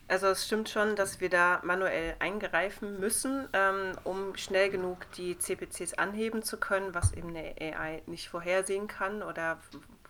Also 0.09 0.29
es 0.29 0.47
stimmt 0.47 0.69
schon, 0.69 0.95
dass 0.95 1.21
wir 1.21 1.29
da 1.29 1.61
manuell 1.65 2.15
eingreifen 2.21 3.01
müssen, 3.01 3.49
ähm, 3.53 3.93
um 4.05 4.37
schnell 4.37 4.71
genug 4.71 5.11
die 5.17 5.37
CPCs 5.37 5.95
anheben 5.95 6.43
zu 6.43 6.59
können, 6.59 6.95
was 6.95 7.13
eben 7.13 7.31
eine 7.31 7.57
AI 7.61 8.03
nicht 8.07 8.29
vorhersehen 8.29 8.87
kann 8.87 9.23
oder 9.23 9.59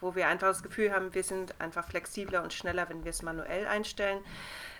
wo 0.07 0.15
wir 0.15 0.29
einfach 0.29 0.47
das 0.47 0.63
Gefühl 0.63 0.93
haben, 0.93 1.13
wir 1.15 1.25
sind 1.25 1.61
einfach 1.61 1.85
flexibler 1.85 2.45
und 2.45 2.53
schneller, 2.53 2.89
wenn 2.89 3.03
wir 3.03 3.11
es 3.11 3.23
manuell 3.23 3.67
einstellen. 3.67 4.21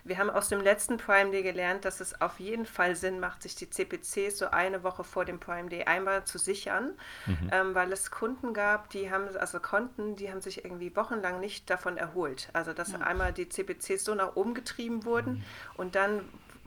Wir 0.05 0.19
haben 0.19 0.31
aus 0.31 0.49
dem 0.49 0.61
letzten 0.61 0.99
Prime 0.99 1.33
Day 1.33 1.43
gelernt, 1.43 1.85
dass 1.85 1.99
es 1.99 2.21
auf 2.21 2.39
jeden 2.39 2.65
Fall 2.65 2.95
Sinn 2.95 3.19
macht, 3.19 3.43
sich 3.43 3.57
die 3.57 3.69
CPCs 3.69 4.39
so 4.39 4.47
eine 4.51 4.85
Woche 4.85 5.03
vor 5.03 5.25
dem 5.25 5.41
Prime 5.41 5.69
Day 5.69 5.83
einmal 5.83 6.25
zu 6.25 6.39
sichern, 6.39 6.93
mhm. 7.27 7.51
ähm, 7.51 7.75
weil 7.75 7.91
es 7.93 8.13
Kunden 8.13 8.55
gab, 8.55 8.89
die 8.91 9.11
haben, 9.11 9.37
also 9.37 9.59
Konten, 9.59 10.15
die 10.15 10.31
haben 10.31 10.41
sich 10.41 10.65
irgendwie 10.65 10.95
wochenlang 10.95 11.41
nicht 11.41 11.69
davon 11.69 11.97
erholt. 11.97 12.51
Also 12.53 12.73
dass 12.73 12.93
ja. 12.93 13.01
einmal 13.01 13.33
die 13.33 13.49
CPCs 13.49 14.05
so 14.05 14.15
nach 14.15 14.37
oben 14.37 14.55
getrieben 14.55 15.05
wurden 15.05 15.33
mhm. 15.33 15.45
und 15.77 15.97
dann 15.97 16.21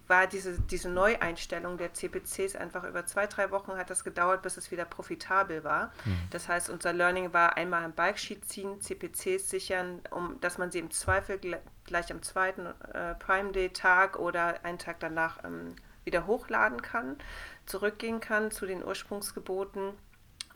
war 0.10 0.28
diese, 0.28 0.60
diese 0.60 0.90
Neueinstellung 0.90 1.78
der 1.78 1.94
CPCs 1.94 2.56
einfach 2.56 2.84
über 2.84 3.06
zwei, 3.06 3.28
drei 3.28 3.52
Wochen 3.52 3.74
hat 3.74 3.90
das 3.90 4.04
gedauert, 4.04 4.42
bis 4.42 4.58
es 4.58 4.72
wieder 4.72 4.86
profitabel 4.86 5.64
war. 5.64 5.92
Mhm. 6.06 6.18
Das 6.32 6.48
heißt, 6.48 6.70
unser 6.70 6.94
Learning 6.94 7.32
war 7.32 7.58
einmal 7.58 7.84
ein 7.84 7.94
Bike-Sheet 7.94 8.46
ziehen, 8.46 8.82
CPCs 8.82 9.50
sichern, 9.50 10.02
um 10.12 10.40
dass 10.42 10.58
man 10.58 10.72
sie 10.72 10.80
im 10.80 10.92
Zweifel 10.92 11.40
gleich 11.86 12.12
am 12.12 12.22
zweiten 12.24 12.66
äh, 12.94 13.16
Prime 13.16 13.52
Day-Tag 13.52 14.18
oder 14.18 14.66
einen 14.66 14.80
Tag 14.80 15.00
danach 15.00 15.44
ähm, 15.44 15.76
wieder 16.04 16.26
hochladen 16.26 16.82
kann, 16.82 17.18
zurückgehen 17.66 18.20
kann 18.20 18.52
zu 18.52 18.66
den 18.66 18.84
Ursprungsgeboten. 18.84 19.94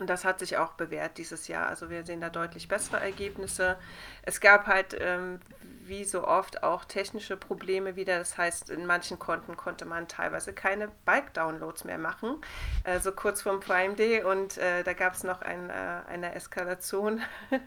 Und 0.00 0.10
das 0.10 0.24
hat 0.24 0.40
sich 0.40 0.56
auch 0.56 0.72
bewährt 0.72 1.18
dieses 1.18 1.46
Jahr. 1.46 1.68
Also 1.68 1.88
wir 1.88 2.04
sehen 2.04 2.20
da 2.20 2.28
deutlich 2.28 2.66
bessere 2.66 3.00
Ergebnisse. 3.00 3.76
Es 4.22 4.40
gab 4.40 4.66
halt, 4.66 4.96
ähm, 4.98 5.38
wie 5.86 6.04
so 6.04 6.26
oft 6.26 6.64
auch 6.64 6.84
technische 6.84 7.36
Probleme 7.36 7.94
wieder. 7.94 8.18
Das 8.18 8.36
heißt, 8.36 8.70
in 8.70 8.86
manchen 8.86 9.18
Konten 9.18 9.56
konnte 9.56 9.84
man 9.84 10.08
teilweise 10.08 10.52
keine 10.52 10.88
Bike-Downloads 11.04 11.84
mehr 11.84 11.98
machen, 11.98 12.42
äh, 12.82 12.98
so 12.98 13.12
kurz 13.12 13.42
vorm 13.42 13.60
Prime 13.60 13.94
Day. 13.94 14.24
Und 14.24 14.58
äh, 14.58 14.82
da 14.82 14.94
gab 14.94 15.14
es 15.14 15.22
noch 15.22 15.42
ein, 15.42 15.70
äh, 15.70 15.72
eine 16.08 16.34
Eskalation 16.34 17.20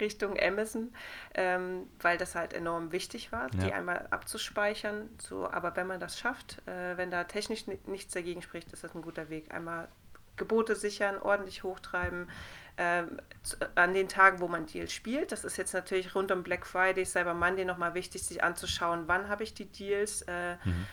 Richtung 0.00 0.38
Amazon, 0.38 0.94
ähm, 1.34 1.88
weil 2.00 2.18
das 2.18 2.36
halt 2.36 2.52
enorm 2.52 2.92
wichtig 2.92 3.32
war, 3.32 3.52
ja. 3.54 3.64
die 3.64 3.72
einmal 3.72 4.06
abzuspeichern. 4.10 5.08
So, 5.18 5.50
aber 5.50 5.74
wenn 5.74 5.88
man 5.88 5.98
das 5.98 6.18
schafft, 6.18 6.62
äh, 6.68 6.96
wenn 6.96 7.10
da 7.10 7.24
technisch 7.24 7.64
nichts 7.86 8.12
dagegen 8.12 8.42
spricht, 8.42 8.72
ist 8.72 8.84
das 8.84 8.94
ein 8.94 9.02
guter 9.02 9.28
Weg. 9.28 9.52
Einmal 9.52 9.88
Gebote 10.36 10.74
sichern, 10.76 11.18
ordentlich 11.18 11.62
hochtreiben, 11.62 12.28
ähm, 12.76 13.20
an 13.76 13.94
den 13.94 14.08
Tagen, 14.08 14.40
wo 14.40 14.48
man 14.48 14.66
Deals 14.66 14.92
spielt. 14.92 15.30
Das 15.30 15.44
ist 15.44 15.56
jetzt 15.56 15.74
natürlich 15.74 16.14
rund 16.14 16.32
um 16.32 16.42
Black 16.42 16.66
Friday, 16.66 17.04
Cyber 17.04 17.34
Monday 17.34 17.64
nochmal 17.64 17.94
wichtig, 17.94 18.22
sich 18.22 18.42
anzuschauen, 18.42 19.04
wann 19.06 19.28
habe 19.28 19.44
ich 19.44 19.54
die 19.54 19.66
Deals. 19.66 20.22
Äh, 20.22 20.56
mhm. 20.64 20.86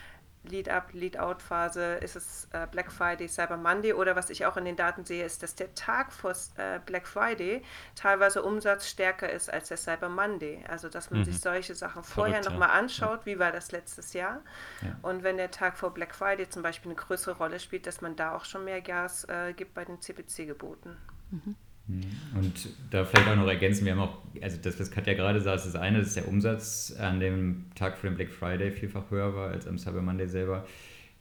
Lead-Up, 0.43 0.93
Lead-Out-Phase, 0.93 1.95
ist 1.95 2.15
es 2.15 2.47
äh, 2.51 2.67
Black 2.71 2.91
Friday, 2.91 3.27
Cyber 3.27 3.57
Monday 3.57 3.93
oder 3.93 4.15
was 4.15 4.29
ich 4.29 4.45
auch 4.45 4.57
in 4.57 4.65
den 4.65 4.75
Daten 4.75 5.05
sehe, 5.05 5.23
ist, 5.23 5.43
dass 5.43 5.55
der 5.55 5.73
Tag 5.75 6.11
vor 6.11 6.33
äh, 6.57 6.79
Black 6.85 7.07
Friday 7.07 7.61
teilweise 7.95 8.41
umsatzstärker 8.41 9.31
ist 9.31 9.51
als 9.51 9.67
der 9.67 9.77
Cyber 9.77 10.09
Monday. 10.09 10.63
Also, 10.67 10.89
dass 10.89 11.11
man 11.11 11.19
mhm. 11.19 11.25
sich 11.25 11.39
solche 11.39 11.75
Sachen 11.75 12.03
vorher 12.03 12.43
nochmal 12.43 12.69
ja. 12.69 12.75
anschaut, 12.75 13.19
ja. 13.21 13.25
wie 13.27 13.39
war 13.39 13.51
das 13.51 13.71
letztes 13.71 14.13
Jahr. 14.13 14.41
Ja. 14.81 14.97
Und 15.03 15.23
wenn 15.23 15.37
der 15.37 15.51
Tag 15.51 15.77
vor 15.77 15.93
Black 15.93 16.15
Friday 16.15 16.49
zum 16.49 16.63
Beispiel 16.63 16.91
eine 16.91 16.99
größere 16.99 17.37
Rolle 17.37 17.59
spielt, 17.59 17.85
dass 17.85 18.01
man 18.01 18.15
da 18.15 18.35
auch 18.35 18.45
schon 18.45 18.65
mehr 18.65 18.81
Gas 18.81 19.25
äh, 19.25 19.53
gibt 19.53 19.75
bei 19.75 19.85
den 19.85 20.01
CPC-Geboten. 20.01 20.97
Mhm. 21.29 21.55
Mhm. 21.91 22.37
Und 22.37 22.69
da 22.89 23.03
vielleicht 23.05 23.27
auch 23.27 23.35
noch 23.35 23.47
ergänzen, 23.47 23.85
wir 23.85 23.93
haben 23.93 23.99
auch, 23.99 24.17
also 24.41 24.57
das, 24.61 24.79
was 24.79 24.91
Katja 24.91 25.13
gerade 25.13 25.41
sagt, 25.41 25.57
ist 25.57 25.67
das 25.67 25.75
eine, 25.75 25.99
dass 25.99 26.13
der 26.13 26.27
Umsatz 26.27 26.95
an 26.97 27.19
dem 27.19 27.65
Tag 27.75 27.97
für 27.97 28.07
den 28.07 28.15
Black 28.15 28.31
Friday 28.31 28.71
vielfach 28.71 29.11
höher 29.11 29.35
war 29.35 29.49
als 29.49 29.67
am 29.67 29.77
Cyber 29.77 30.01
Monday 30.01 30.27
selber. 30.27 30.65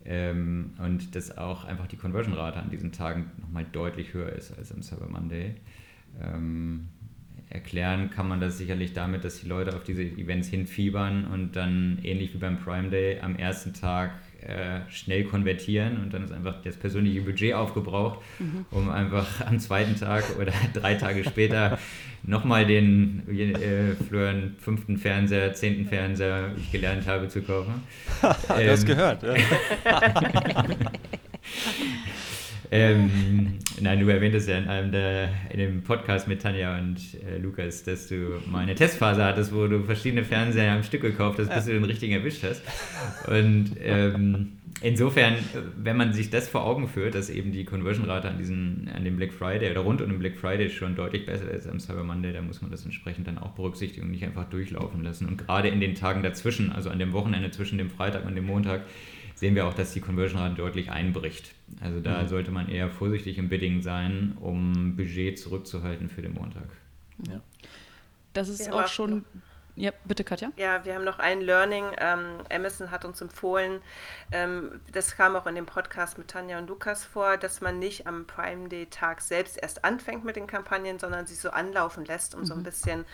Ähm, 0.04 0.72
und 0.78 1.14
dass 1.14 1.36
auch 1.36 1.64
einfach 1.64 1.86
die 1.86 1.96
Conversion-Rate 1.96 2.58
an 2.58 2.70
diesen 2.70 2.92
Tagen 2.92 3.30
nochmal 3.38 3.66
deutlich 3.70 4.14
höher 4.14 4.32
ist 4.32 4.56
als 4.56 4.72
am 4.72 4.82
Cyber 4.82 5.08
Monday. 5.08 5.56
Ähm, 6.22 6.88
erklären 7.50 8.10
kann 8.10 8.28
man 8.28 8.40
das 8.40 8.56
sicherlich 8.56 8.92
damit, 8.92 9.24
dass 9.24 9.40
die 9.40 9.48
Leute 9.48 9.74
auf 9.76 9.82
diese 9.82 10.02
Events 10.02 10.48
hinfiebern 10.48 11.26
und 11.26 11.56
dann 11.56 11.98
ähnlich 12.02 12.32
wie 12.32 12.38
beim 12.38 12.58
Prime 12.58 12.90
Day 12.90 13.20
am 13.20 13.36
ersten 13.36 13.74
Tag 13.74 14.12
äh, 14.46 14.80
schnell 14.90 15.24
konvertieren 15.24 15.98
und 16.02 16.14
dann 16.14 16.24
ist 16.24 16.32
einfach 16.32 16.62
das 16.62 16.76
persönliche 16.76 17.20
Budget 17.22 17.54
aufgebraucht, 17.54 18.20
mhm. 18.38 18.64
um 18.70 18.90
einfach 18.90 19.26
am 19.46 19.58
zweiten 19.58 19.96
Tag 19.96 20.24
oder 20.38 20.52
drei 20.74 20.94
Tage 20.94 21.24
später 21.24 21.78
nochmal 22.22 22.66
den 22.66 23.22
äh, 23.28 23.94
Florian 24.08 24.56
fünften 24.58 24.96
Fernseher, 24.96 25.52
zehnten 25.54 25.86
Fernseher, 25.86 26.52
wie 26.56 26.60
ich 26.60 26.72
gelernt 26.72 27.06
habe, 27.06 27.28
zu 27.28 27.42
kaufen. 27.42 27.82
du 28.22 28.54
ähm, 28.54 28.70
hast 28.70 28.86
gehört. 28.86 29.22
Ja. 29.22 29.34
Ähm, 32.72 33.58
nein, 33.80 34.00
du 34.00 34.08
erwähntest 34.08 34.48
ja 34.48 34.58
in 34.58 34.68
einem 34.68 34.92
der, 34.92 35.30
in 35.50 35.58
dem 35.58 35.82
Podcast 35.82 36.28
mit 36.28 36.42
Tanja 36.42 36.78
und 36.78 36.98
äh, 37.26 37.38
Lukas, 37.38 37.82
dass 37.84 38.08
du 38.08 38.40
mal 38.46 38.60
eine 38.60 38.74
Testphase 38.74 39.24
hattest, 39.24 39.54
wo 39.54 39.66
du 39.66 39.82
verschiedene 39.82 40.24
Fernseher 40.24 40.72
am 40.72 40.82
Stück 40.82 41.02
gekauft 41.02 41.38
hast, 41.38 41.52
bis 41.52 41.64
du 41.64 41.72
den 41.72 41.84
richtigen 41.84 42.12
erwischt 42.12 42.42
hast. 42.42 42.62
Und 43.26 43.76
ähm, 43.82 44.52
insofern, 44.82 45.34
wenn 45.76 45.96
man 45.96 46.12
sich 46.12 46.30
das 46.30 46.48
vor 46.48 46.64
Augen 46.64 46.88
führt, 46.88 47.14
dass 47.14 47.30
eben 47.30 47.52
die 47.52 47.64
Conversion-Rate 47.64 48.28
an, 48.28 48.90
an 48.94 49.04
dem 49.04 49.16
Black 49.16 49.32
Friday 49.32 49.70
oder 49.70 49.80
rund 49.80 50.00
um 50.00 50.08
den 50.08 50.18
Black 50.18 50.36
Friday 50.36 50.70
schon 50.70 50.96
deutlich 50.96 51.26
besser 51.26 51.50
ist 51.50 51.68
am 51.68 51.80
Cyber 51.80 52.04
Monday, 52.04 52.32
da 52.32 52.42
muss 52.42 52.62
man 52.62 52.70
das 52.70 52.84
entsprechend 52.84 53.26
dann 53.26 53.38
auch 53.38 53.52
berücksichtigen 53.52 54.06
und 54.06 54.12
nicht 54.12 54.24
einfach 54.24 54.48
durchlaufen 54.48 55.02
lassen. 55.02 55.26
Und 55.26 55.38
gerade 55.38 55.68
in 55.68 55.80
den 55.80 55.94
Tagen 55.94 56.22
dazwischen, 56.22 56.72
also 56.72 56.90
an 56.90 56.98
dem 56.98 57.12
Wochenende 57.12 57.50
zwischen 57.50 57.78
dem 57.78 57.90
Freitag 57.90 58.26
und 58.26 58.34
dem 58.34 58.46
Montag, 58.46 58.82
sehen 59.40 59.54
wir 59.54 59.66
auch, 59.66 59.72
dass 59.72 59.94
die 59.94 60.02
Conversion-Rate 60.02 60.54
deutlich 60.54 60.90
einbricht. 60.90 61.54
Also 61.80 62.00
da 62.00 62.22
mhm. 62.22 62.28
sollte 62.28 62.50
man 62.50 62.68
eher 62.68 62.90
vorsichtig 62.90 63.38
im 63.38 63.48
Bidding 63.48 63.80
sein, 63.80 64.36
um 64.38 64.96
Budget 64.96 65.38
zurückzuhalten 65.38 66.10
für 66.10 66.20
den 66.20 66.34
Montag. 66.34 66.68
Ja. 67.26 67.40
Das 68.34 68.50
ist 68.50 68.66
ja, 68.66 68.72
auch 68.74 68.86
schon 68.86 69.24
ja, 69.76 69.92
bitte 70.04 70.24
Katja. 70.24 70.52
Ja, 70.56 70.84
wir 70.84 70.94
haben 70.94 71.04
noch 71.04 71.18
ein 71.18 71.40
Learning. 71.40 71.86
Ähm, 71.96 72.40
Amazon 72.52 72.90
hat 72.90 73.06
uns 73.06 73.22
empfohlen, 73.22 73.80
ähm, 74.30 74.82
das 74.92 75.16
kam 75.16 75.34
auch 75.36 75.46
in 75.46 75.54
dem 75.54 75.64
Podcast 75.64 76.18
mit 76.18 76.28
Tanja 76.28 76.58
und 76.58 76.68
Lukas 76.68 77.02
vor, 77.02 77.38
dass 77.38 77.62
man 77.62 77.78
nicht 77.78 78.06
am 78.06 78.26
Prime 78.26 78.68
Day 78.68 78.86
Tag 78.90 79.22
selbst 79.22 79.56
erst 79.56 79.82
anfängt 79.82 80.22
mit 80.22 80.36
den 80.36 80.46
Kampagnen, 80.46 80.98
sondern 80.98 81.26
sie 81.26 81.34
so 81.34 81.48
anlaufen 81.48 82.04
lässt, 82.04 82.34
um 82.34 82.42
mhm. 82.42 82.44
so 82.44 82.54
ein 82.54 82.60
mhm. 82.60 82.64
bisschen 82.64 83.06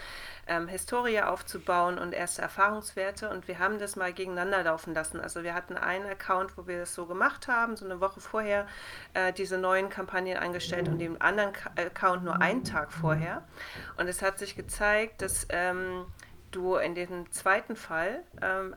ähm, 0.47 0.69
Historie 0.69 1.21
aufzubauen 1.21 1.99
und 1.99 2.13
erste 2.13 2.43
Erfahrungswerte. 2.43 3.31
Und 3.31 3.49
wir 3.49 3.59
haben 3.59 3.79
das 3.79 3.97
mal 3.97 4.13
gegeneinander 4.13 4.63
laufen 4.63 4.95
lassen. 4.95 5.21
Also 5.21 5.43
wir 5.43 5.55
hatten 5.55 5.77
einen 5.77 6.07
Account, 6.07 6.57
wo 6.57 6.67
wir 6.67 6.79
das 6.79 6.95
so 6.95 7.07
gemacht 7.07 7.49
haben, 7.49 7.77
so 7.77 7.85
eine 7.85 8.01
Woche 8.01 8.21
vorher 8.21 8.67
äh, 9.15 9.33
diese 9.33 9.59
neuen 9.59 9.89
Kampagnen 9.89 10.37
eingestellt 10.37 10.89
und 10.89 10.99
den 10.99 11.21
anderen 11.21 11.53
Account 11.77 12.25
nur 12.25 12.41
einen 12.41 12.65
Tag 12.65 12.93
vorher. 12.93 13.43
Und 13.97 14.09
es 14.09 14.23
hat 14.23 14.39
sich 14.39 14.57
gezeigt, 14.57 15.23
dass 15.23 15.47
ähm, 15.51 16.07
du 16.51 16.77
in 16.77 16.95
dem 16.95 17.31
zweiten 17.33 17.77
Fall 17.77 18.23
ähm, 18.43 18.75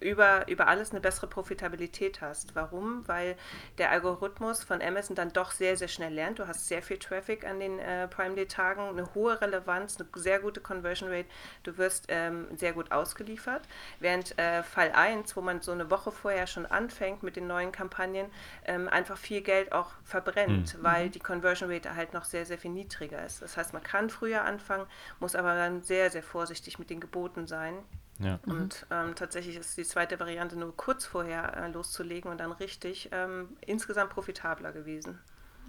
über, 0.00 0.46
über 0.48 0.68
alles 0.68 0.90
eine 0.90 1.00
bessere 1.00 1.26
Profitabilität 1.26 2.20
hast. 2.20 2.54
Warum? 2.54 3.06
Weil 3.08 3.36
der 3.78 3.90
Algorithmus 3.90 4.62
von 4.62 4.80
Amazon 4.80 5.16
dann 5.16 5.32
doch 5.32 5.50
sehr, 5.50 5.76
sehr 5.76 5.88
schnell 5.88 6.12
lernt. 6.12 6.38
Du 6.38 6.46
hast 6.46 6.68
sehr 6.68 6.82
viel 6.82 6.98
Traffic 6.98 7.44
an 7.44 7.60
den 7.60 7.78
äh, 7.78 8.06
Prime 8.08 8.34
Day-Tagen, 8.34 8.82
eine 8.82 9.14
hohe 9.14 9.40
Relevanz, 9.40 9.98
eine 9.98 10.08
sehr 10.14 10.38
gute 10.40 10.60
Conversion 10.60 11.10
Rate. 11.10 11.28
Du 11.64 11.76
wirst 11.78 12.06
ähm, 12.08 12.46
sehr 12.56 12.72
gut 12.72 12.92
ausgeliefert. 12.92 13.62
Während 13.98 14.38
äh, 14.38 14.62
Fall 14.62 14.92
1, 14.92 15.36
wo 15.36 15.40
man 15.40 15.60
so 15.60 15.72
eine 15.72 15.90
Woche 15.90 16.12
vorher 16.12 16.46
schon 16.46 16.66
anfängt 16.66 17.22
mit 17.22 17.36
den 17.36 17.46
neuen 17.46 17.72
Kampagnen, 17.72 18.30
ähm, 18.66 18.88
einfach 18.88 19.18
viel 19.18 19.40
Geld 19.40 19.72
auch 19.72 19.90
verbrennt, 20.04 20.78
mhm. 20.78 20.82
weil 20.82 21.10
die 21.10 21.18
Conversion 21.18 21.70
Rate 21.70 21.96
halt 21.96 22.14
noch 22.14 22.24
sehr, 22.24 22.46
sehr 22.46 22.58
viel 22.58 22.70
niedriger 22.70 23.24
ist. 23.24 23.42
Das 23.42 23.56
heißt, 23.56 23.72
man 23.72 23.82
kann 23.82 24.10
früher 24.10 24.44
anfangen, 24.44 24.86
muss 25.18 25.34
aber 25.34 25.54
dann 25.54 25.82
sehr, 25.82 26.10
sehr 26.10 26.22
vorsichtig 26.22 26.78
mit 26.78 26.90
den 26.90 27.00
Geboten 27.00 27.46
sein. 27.46 27.74
Ja. 28.18 28.40
Und 28.46 28.86
ähm, 28.90 29.14
tatsächlich 29.14 29.56
ist 29.56 29.76
die 29.76 29.84
zweite 29.84 30.18
Variante 30.18 30.56
nur 30.56 30.76
kurz 30.76 31.06
vorher 31.06 31.56
äh, 31.56 31.68
loszulegen 31.70 32.30
und 32.30 32.38
dann 32.38 32.52
richtig 32.52 33.10
ähm, 33.12 33.50
insgesamt 33.64 34.10
profitabler 34.10 34.72
gewesen. 34.72 35.18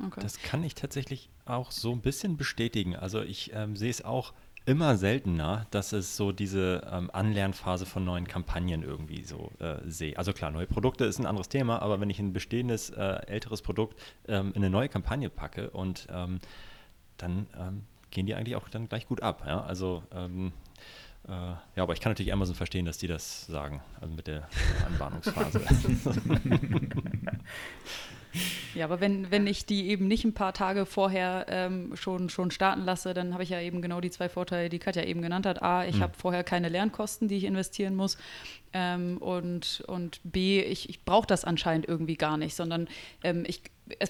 Okay. 0.06 0.22
Das 0.22 0.42
kann 0.42 0.64
ich 0.64 0.76
tatsächlich 0.76 1.30
auch 1.46 1.72
so 1.72 1.92
ein 1.92 2.02
bisschen 2.02 2.38
bestätigen. 2.38 2.96
Also 2.96 3.22
ich 3.22 3.52
ähm, 3.54 3.76
sehe 3.76 3.90
es 3.90 4.04
auch 4.04 4.34
immer 4.66 4.98
seltener, 4.98 5.66
dass 5.72 5.94
es 5.94 6.16
so 6.16 6.32
diese 6.32 6.88
ähm, 6.92 7.10
Anlernphase 7.12 7.86
von 7.86 8.06
neuen 8.06 8.28
Kampagnen 8.28 8.84
irgendwie 8.84 9.24
so 9.24 9.52
äh, 9.60 9.78
sehe. 9.86 10.18
Also 10.18 10.32
klar, 10.32 10.52
neue 10.52 10.68
Produkte 10.68 11.06
ist 11.06 11.20
ein 11.20 11.26
anderes 11.26 11.50
Thema, 11.50 11.82
aber 11.82 12.00
wenn 12.00 12.10
ich 12.10 12.20
ein 12.20 12.34
bestehendes, 12.34 12.90
äh, 12.92 13.26
älteres 13.28 13.62
Produkt 13.62 14.00
ähm, 14.28 14.50
in 14.50 14.58
eine 14.58 14.70
neue 14.70 14.90
Kampagne 14.90 15.30
packe 15.30 15.70
und 15.72 16.08
ähm, 16.12 16.40
dann 17.18 17.48
ähm, 17.58 17.84
gehen 18.12 18.26
die 18.26 18.36
eigentlich 18.36 18.56
auch 18.56 18.70
dann 18.70 18.88
gleich 18.88 19.08
gut 19.08 19.22
ab. 19.22 19.44
Ja? 19.46 19.62
Also 19.62 20.04
ähm, 20.12 20.48
äh, 20.48 20.52
ja, 21.28 21.62
aber 21.76 21.94
ich 21.94 22.00
kann 22.00 22.12
natürlich 22.12 22.34
Amazon 22.34 22.56
verstehen, 22.56 22.86
dass 22.86 22.98
die 22.98 23.08
das 23.08 23.46
sagen, 23.46 23.82
also 24.02 24.14
mit 24.14 24.28
der 24.28 24.48
Anbahnungsphase. 24.88 25.62
Ja, 28.76 28.86
aber 28.86 29.02
wenn, 29.02 29.32
wenn 29.32 29.48
ich 29.48 29.66
die 29.66 29.90
eben 29.90 30.08
nicht 30.08 30.24
ein 30.24 30.34
paar 30.34 30.54
Tage 30.54 30.86
vorher 30.86 31.48
ähm, 31.50 31.96
schon, 31.96 32.30
schon 32.30 32.52
starten 32.52 32.82
lasse, 32.82 33.14
dann 33.14 33.34
habe 33.34 33.44
ich 33.44 33.50
ja 33.50 33.60
eben 33.60 33.82
genau 33.82 34.02
die 34.02 34.12
zwei 34.12 34.30
Vorteile, 34.30 34.70
die 34.70 34.80
Katja 34.80 35.04
eben 35.04 35.22
genannt 35.22 35.46
hat. 35.46 35.64
A, 35.64 35.86
ich 35.86 35.96
mhm. 35.96 36.02
habe 36.02 36.14
vorher 36.16 36.44
keine 36.44 36.70
Lernkosten, 36.70 37.28
die 37.28 37.38
ich 37.38 37.44
investieren 37.46 37.96
muss. 37.96 38.18
Ähm, 38.72 39.18
und, 39.18 39.84
und 39.88 40.22
B, 40.24 40.62
ich, 40.62 40.90
ich 40.90 41.04
brauche 41.04 41.26
das 41.26 41.44
anscheinend 41.44 41.88
irgendwie 41.88 42.16
gar 42.16 42.38
nicht, 42.38 42.56
sondern 42.56 42.88
ähm, 43.24 43.44
ich, 43.48 43.64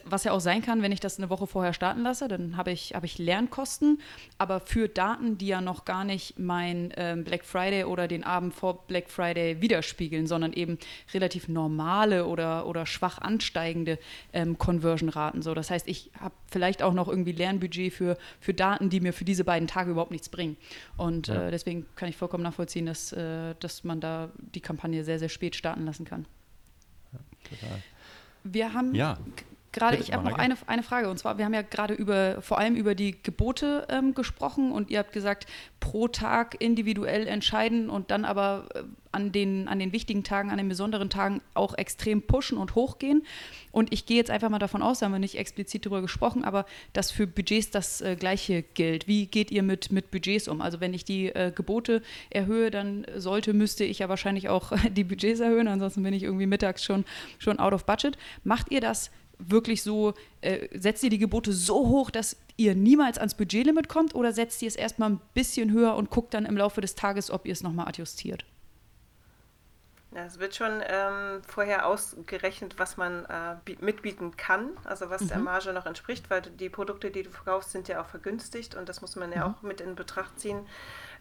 was 0.06 0.24
ja 0.24 0.32
auch 0.32 0.40
sein 0.40 0.62
kann, 0.62 0.82
wenn 0.82 0.92
ich 0.92 1.00
das 1.00 1.18
eine 1.18 1.30
Woche 1.30 1.48
vorher 1.48 1.74
starten 1.74 2.02
lasse, 2.02 2.28
dann 2.28 2.58
habe 2.58 2.72
ich, 2.72 2.94
hab 2.94 3.04
ich 3.04 3.18
Lernkosten, 3.18 4.02
aber 4.38 4.60
für 4.60 4.88
Daten, 4.90 5.38
die 5.38 5.48
ja 5.48 5.62
noch 5.62 5.86
gar 5.86 6.04
nicht 6.04 6.38
mein 6.38 6.94
ähm, 6.98 7.24
Black 7.24 7.46
Friday 7.46 7.84
oder 7.86 8.08
den 8.08 8.24
Abend 8.24 8.54
vor 8.54 8.86
Black 8.88 9.10
Friday 9.10 9.62
widerspiegeln, 9.62 10.28
sondern 10.28 10.54
eben 10.54 10.78
relativ 11.14 11.48
normale 11.48 12.26
oder, 12.26 12.68
oder 12.68 12.86
schwach 12.86 13.20
ansteigende 13.20 14.00
ähm, 14.34 14.58
Conversion-Raten. 14.58 15.42
So. 15.42 15.54
Das 15.54 15.70
heißt, 15.72 15.88
ich 15.88 16.12
habe 16.20 16.34
vielleicht 16.52 16.84
auch 16.84 16.94
noch 16.94 17.08
irgendwie 17.08 17.32
Lernbudget 17.32 17.94
für, 17.94 18.18
für 18.40 18.54
Daten, 18.54 18.90
die 18.90 19.00
mir 19.00 19.14
für 19.14 19.26
diese 19.26 19.44
beiden 19.44 19.68
Tage 19.68 19.92
überhaupt 19.92 20.12
nichts 20.12 20.30
bringen. 20.30 20.58
Und 20.98 21.28
ja. 21.28 21.48
äh, 21.48 21.52
deswegen 21.52 21.86
kann 21.96 22.10
ich 22.10 22.18
vollkommen 22.18 22.44
nachvollziehen, 22.44 22.86
dass, 22.86 23.12
äh, 23.14 23.56
dass 23.60 23.84
man 23.84 24.02
da 24.02 24.30
die 24.38 24.62
Kampagne 24.62 25.04
sehr, 25.04 25.20
sehr 25.20 25.30
spät 25.30 25.56
starten 25.56 25.86
lassen 25.86 26.06
kann. 26.06 26.26
Ja, 27.14 27.20
total. 27.50 27.84
Wir 28.44 28.74
haben 28.74 28.96
ja. 28.96 29.18
Gerade, 29.72 29.98
ich 29.98 30.14
habe 30.14 30.28
noch 30.28 30.38
eine, 30.38 30.56
eine 30.68 30.84
Frage 30.84 31.10
und 31.10 31.18
zwar, 31.18 31.38
wir 31.38 31.46
haben 31.46 31.54
ja 31.54 31.62
gerade 31.62 31.94
über 31.94 32.42
vor 32.42 32.58
allem 32.58 32.76
über 32.76 32.96
die 32.96 33.22
Gebote 33.22 33.88
ähm, 33.90 34.14
gesprochen 34.14 34.72
und 34.72 34.90
ihr 34.90 35.00
habt 35.00 35.12
gesagt, 35.12 35.48
pro 35.80 36.08
Tag 36.08 36.56
individuell 36.60 37.28
entscheiden 37.28 37.90
und 37.90 38.12
dann 38.12 38.26
aber 38.26 38.68
äh, 38.76 38.84
an 39.12 39.32
den, 39.32 39.68
an 39.68 39.80
den 39.80 39.92
wichtigen 39.92 40.24
Tagen, 40.24 40.52
an 40.52 40.58
den 40.58 40.70
besonderen 40.70 41.10
Tagen 41.10 41.42
auch 41.56 41.76
extrem 41.76 42.22
pushen 42.22 42.58
und 42.58 42.76
hochgehen. 42.76 43.24
Und 43.72 43.92
ich 43.92 44.06
gehe 44.06 44.18
jetzt 44.18 44.30
einfach 44.30 44.50
mal 44.50 44.60
davon 44.60 44.84
aus, 44.84 45.00
da 45.00 45.06
haben 45.06 45.14
wir 45.14 45.20
nicht 45.20 45.38
explizit 45.38 45.86
darüber 45.86 46.02
gesprochen, 46.02 46.44
aber 46.44 46.66
dass 46.94 47.10
für 47.12 47.26
Budgets 47.26 47.72
das 47.72 48.02
äh, 48.02 48.16
Gleiche 48.16 48.62
gilt. 48.62 49.08
Wie 49.08 49.26
geht 49.26 49.52
ihr 49.52 49.64
mit, 49.64 49.92
mit 49.92 50.12
Budgets 50.12 50.48
um? 50.48 50.62
Also 50.62 50.80
wenn 50.80 50.94
ich 50.94 51.06
die 51.06 51.28
äh, 51.28 51.52
Gebote 51.54 52.02
erhöhe, 52.30 52.70
dann 52.72 53.06
sollte, 53.16 53.54
müsste 53.54 53.84
ich 53.84 54.00
ja 54.00 54.10
wahrscheinlich 54.10 54.50
auch 54.50 54.74
die 54.92 55.04
Budgets 55.04 55.40
erhöhen, 55.40 55.68
ansonsten 55.68 56.04
bin 56.04 56.14
ich 56.14 56.24
irgendwie 56.24 56.48
mittags 56.48 56.84
schon, 56.84 57.06
schon 57.40 57.60
out 57.60 57.74
of 57.74 57.86
budget. 57.86 58.18
Macht 58.44 58.72
ihr 58.72 58.82
das 58.82 59.12
wirklich 59.40 59.84
so, 59.84 60.14
äh, 60.42 60.68
setzt 60.78 61.04
ihr 61.04 61.10
die 61.10 61.18
Gebote 61.18 61.54
so 61.54 61.88
hoch, 61.88 62.12
dass 62.12 62.38
ihr 62.58 62.76
niemals 62.76 63.18
ans 63.18 63.36
Budgetlimit 63.36 63.88
kommt 63.88 64.14
oder 64.14 64.34
setzt 64.34 64.62
ihr 64.62 64.68
es 64.68 64.76
erstmal 64.76 65.12
ein 65.12 65.22
bisschen 65.34 65.72
höher 65.72 65.96
und 65.96 66.10
guckt 66.10 66.34
dann 66.34 66.46
im 66.46 66.58
Laufe 66.58 66.82
des 66.82 66.96
Tages, 66.96 67.32
ob 67.32 67.46
ihr 67.46 67.54
es 67.54 67.64
nochmal 67.64 67.88
adjustiert? 67.88 68.46
Ja, 70.12 70.26
es 70.26 70.40
wird 70.40 70.56
schon 70.56 70.82
ähm, 70.88 71.42
vorher 71.48 71.86
ausgerechnet, 71.86 72.80
was 72.80 72.98
man 72.98 73.26
äh, 73.26 73.56
mitbieten 73.80 74.36
kann, 74.38 74.72
also 74.84 75.12
was 75.12 75.22
mhm. 75.22 75.28
der 75.28 75.38
Marge 75.38 75.72
noch 75.72 75.86
entspricht, 75.86 76.32
weil 76.32 76.42
die 76.42 76.70
Produkte, 76.70 77.12
die 77.12 77.24
du 77.24 77.30
verkaufst, 77.30 77.72
sind 77.72 77.88
ja 77.88 78.02
auch 78.02 78.08
vergünstigt 78.08 78.74
und 78.74 78.90
das 78.90 79.02
muss 79.02 79.16
man 79.16 79.32
ja 79.32 79.48
mhm. 79.48 79.54
auch 79.54 79.62
mit 79.62 79.82
in 79.82 79.96
Betracht 79.96 80.40
ziehen. 80.40 80.66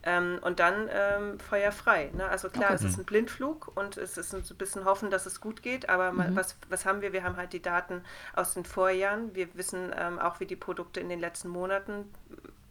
Ähm, 0.08 0.38
und 0.40 0.58
dann 0.58 0.88
ähm, 0.90 1.38
feuerfrei. 1.38 2.10
Ne? 2.16 2.26
Also 2.26 2.48
klar, 2.48 2.70
okay. 2.70 2.76
es 2.76 2.82
ist 2.82 2.98
ein 2.98 3.04
Blindflug 3.04 3.76
und 3.76 3.98
es 3.98 4.16
ist 4.16 4.34
ein 4.34 4.42
bisschen 4.56 4.86
hoffen, 4.86 5.10
dass 5.10 5.26
es 5.26 5.38
gut 5.38 5.62
geht, 5.62 5.90
aber 5.90 6.12
mhm. 6.12 6.34
was, 6.34 6.56
was 6.70 6.86
haben 6.86 7.02
wir? 7.02 7.12
Wir 7.12 7.24
haben 7.24 7.36
halt 7.36 7.52
die 7.52 7.60
Daten 7.60 8.02
aus 8.34 8.54
den 8.54 8.64
Vorjahren. 8.64 9.34
Wir 9.34 9.54
wissen 9.54 9.94
ähm, 9.94 10.18
auch, 10.18 10.40
wie 10.40 10.46
die 10.46 10.56
Produkte 10.56 11.00
in 11.00 11.10
den 11.10 11.20
letzten 11.20 11.48
Monaten 11.48 12.10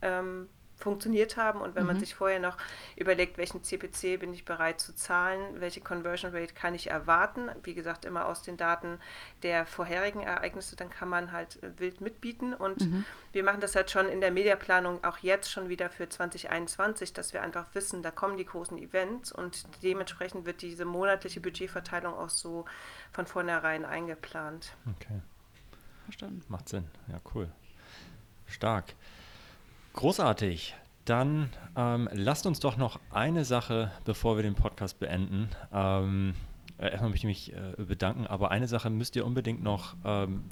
ähm, 0.02 0.50
funktioniert 0.78 1.38
haben. 1.38 1.60
Und 1.60 1.76
wenn 1.76 1.84
mhm. 1.84 1.88
man 1.88 2.00
sich 2.00 2.16
vorher 2.16 2.40
noch 2.40 2.58
überlegt, 2.96 3.38
welchen 3.38 3.64
CPC 3.64 4.20
bin 4.20 4.34
ich 4.34 4.46
bereit 4.46 4.80
zu 4.80 4.96
zahlen, 4.96 5.60
welche 5.60 5.82
Conversion 5.82 6.34
Rate 6.34 6.54
kann 6.54 6.76
ich 6.76 6.90
erwarten, 6.90 7.50
wie 7.64 7.74
gesagt, 7.74 8.06
immer 8.06 8.28
aus 8.28 8.44
den 8.44 8.58
Daten 8.58 9.00
der 9.44 9.66
vorherigen 9.66 10.22
Ereignisse, 10.22 10.76
dann 10.76 10.90
kann 10.90 11.10
man 11.10 11.32
halt 11.32 11.62
äh, 11.64 11.80
wild 11.80 12.02
mitbieten. 12.02 12.54
Und 12.54 12.82
mhm. 12.82 13.06
wir 13.32 13.44
machen 13.44 13.60
das 13.60 13.76
halt 13.76 13.90
schon 13.90 14.08
in 14.08 14.22
der 14.22 14.32
Mediaplanung 14.32 15.04
auch 15.04 15.18
jetzt 15.20 15.52
schon 15.52 15.70
wieder 15.70 15.90
für 15.90 16.08
2021, 16.08 17.14
dass 17.14 17.34
wir 17.34 17.42
einfach 17.42 17.66
wissen, 17.74 18.04
da 18.04 18.12
kommen 18.12 18.38
die 18.38 18.46
großen 18.46 18.78
Events 18.78 19.32
und 19.32 19.68
dementsprechend 19.82 20.46
wird 20.46 20.62
diese 20.62 20.86
monatliche 20.86 21.42
Budgetverteilung 21.42 22.14
auch 22.14 22.30
so 22.30 22.66
von 23.12 23.26
vornherein 23.26 23.84
eingeplant. 23.84 24.76
Okay. 24.96 25.22
Verstanden. 26.06 26.44
Macht 26.48 26.70
Sinn. 26.70 26.86
Ja, 27.08 27.20
cool. 27.34 27.52
Stark. 28.46 28.94
Großartig. 29.94 30.76
Dann 31.06 31.50
ähm, 31.76 32.10
lasst 32.12 32.46
uns 32.46 32.60
doch 32.60 32.76
noch 32.76 33.00
eine 33.12 33.46
Sache, 33.46 33.92
bevor 34.04 34.36
wir 34.36 34.44
den 34.44 34.56
Podcast 34.56 35.00
beenden. 35.00 35.50
Ähm, 35.72 36.34
äh, 36.78 36.92
erstmal 36.92 37.10
möchte 37.10 37.28
ich 37.28 37.50
mich 37.50 37.54
äh, 37.54 37.84
bedanken, 37.84 38.28
aber 38.28 38.52
eine 38.52 38.68
Sache 38.68 38.90
müsst 38.90 39.16
ihr 39.16 39.26
unbedingt 39.26 39.64
noch 39.64 39.96
ähm, 40.06 40.44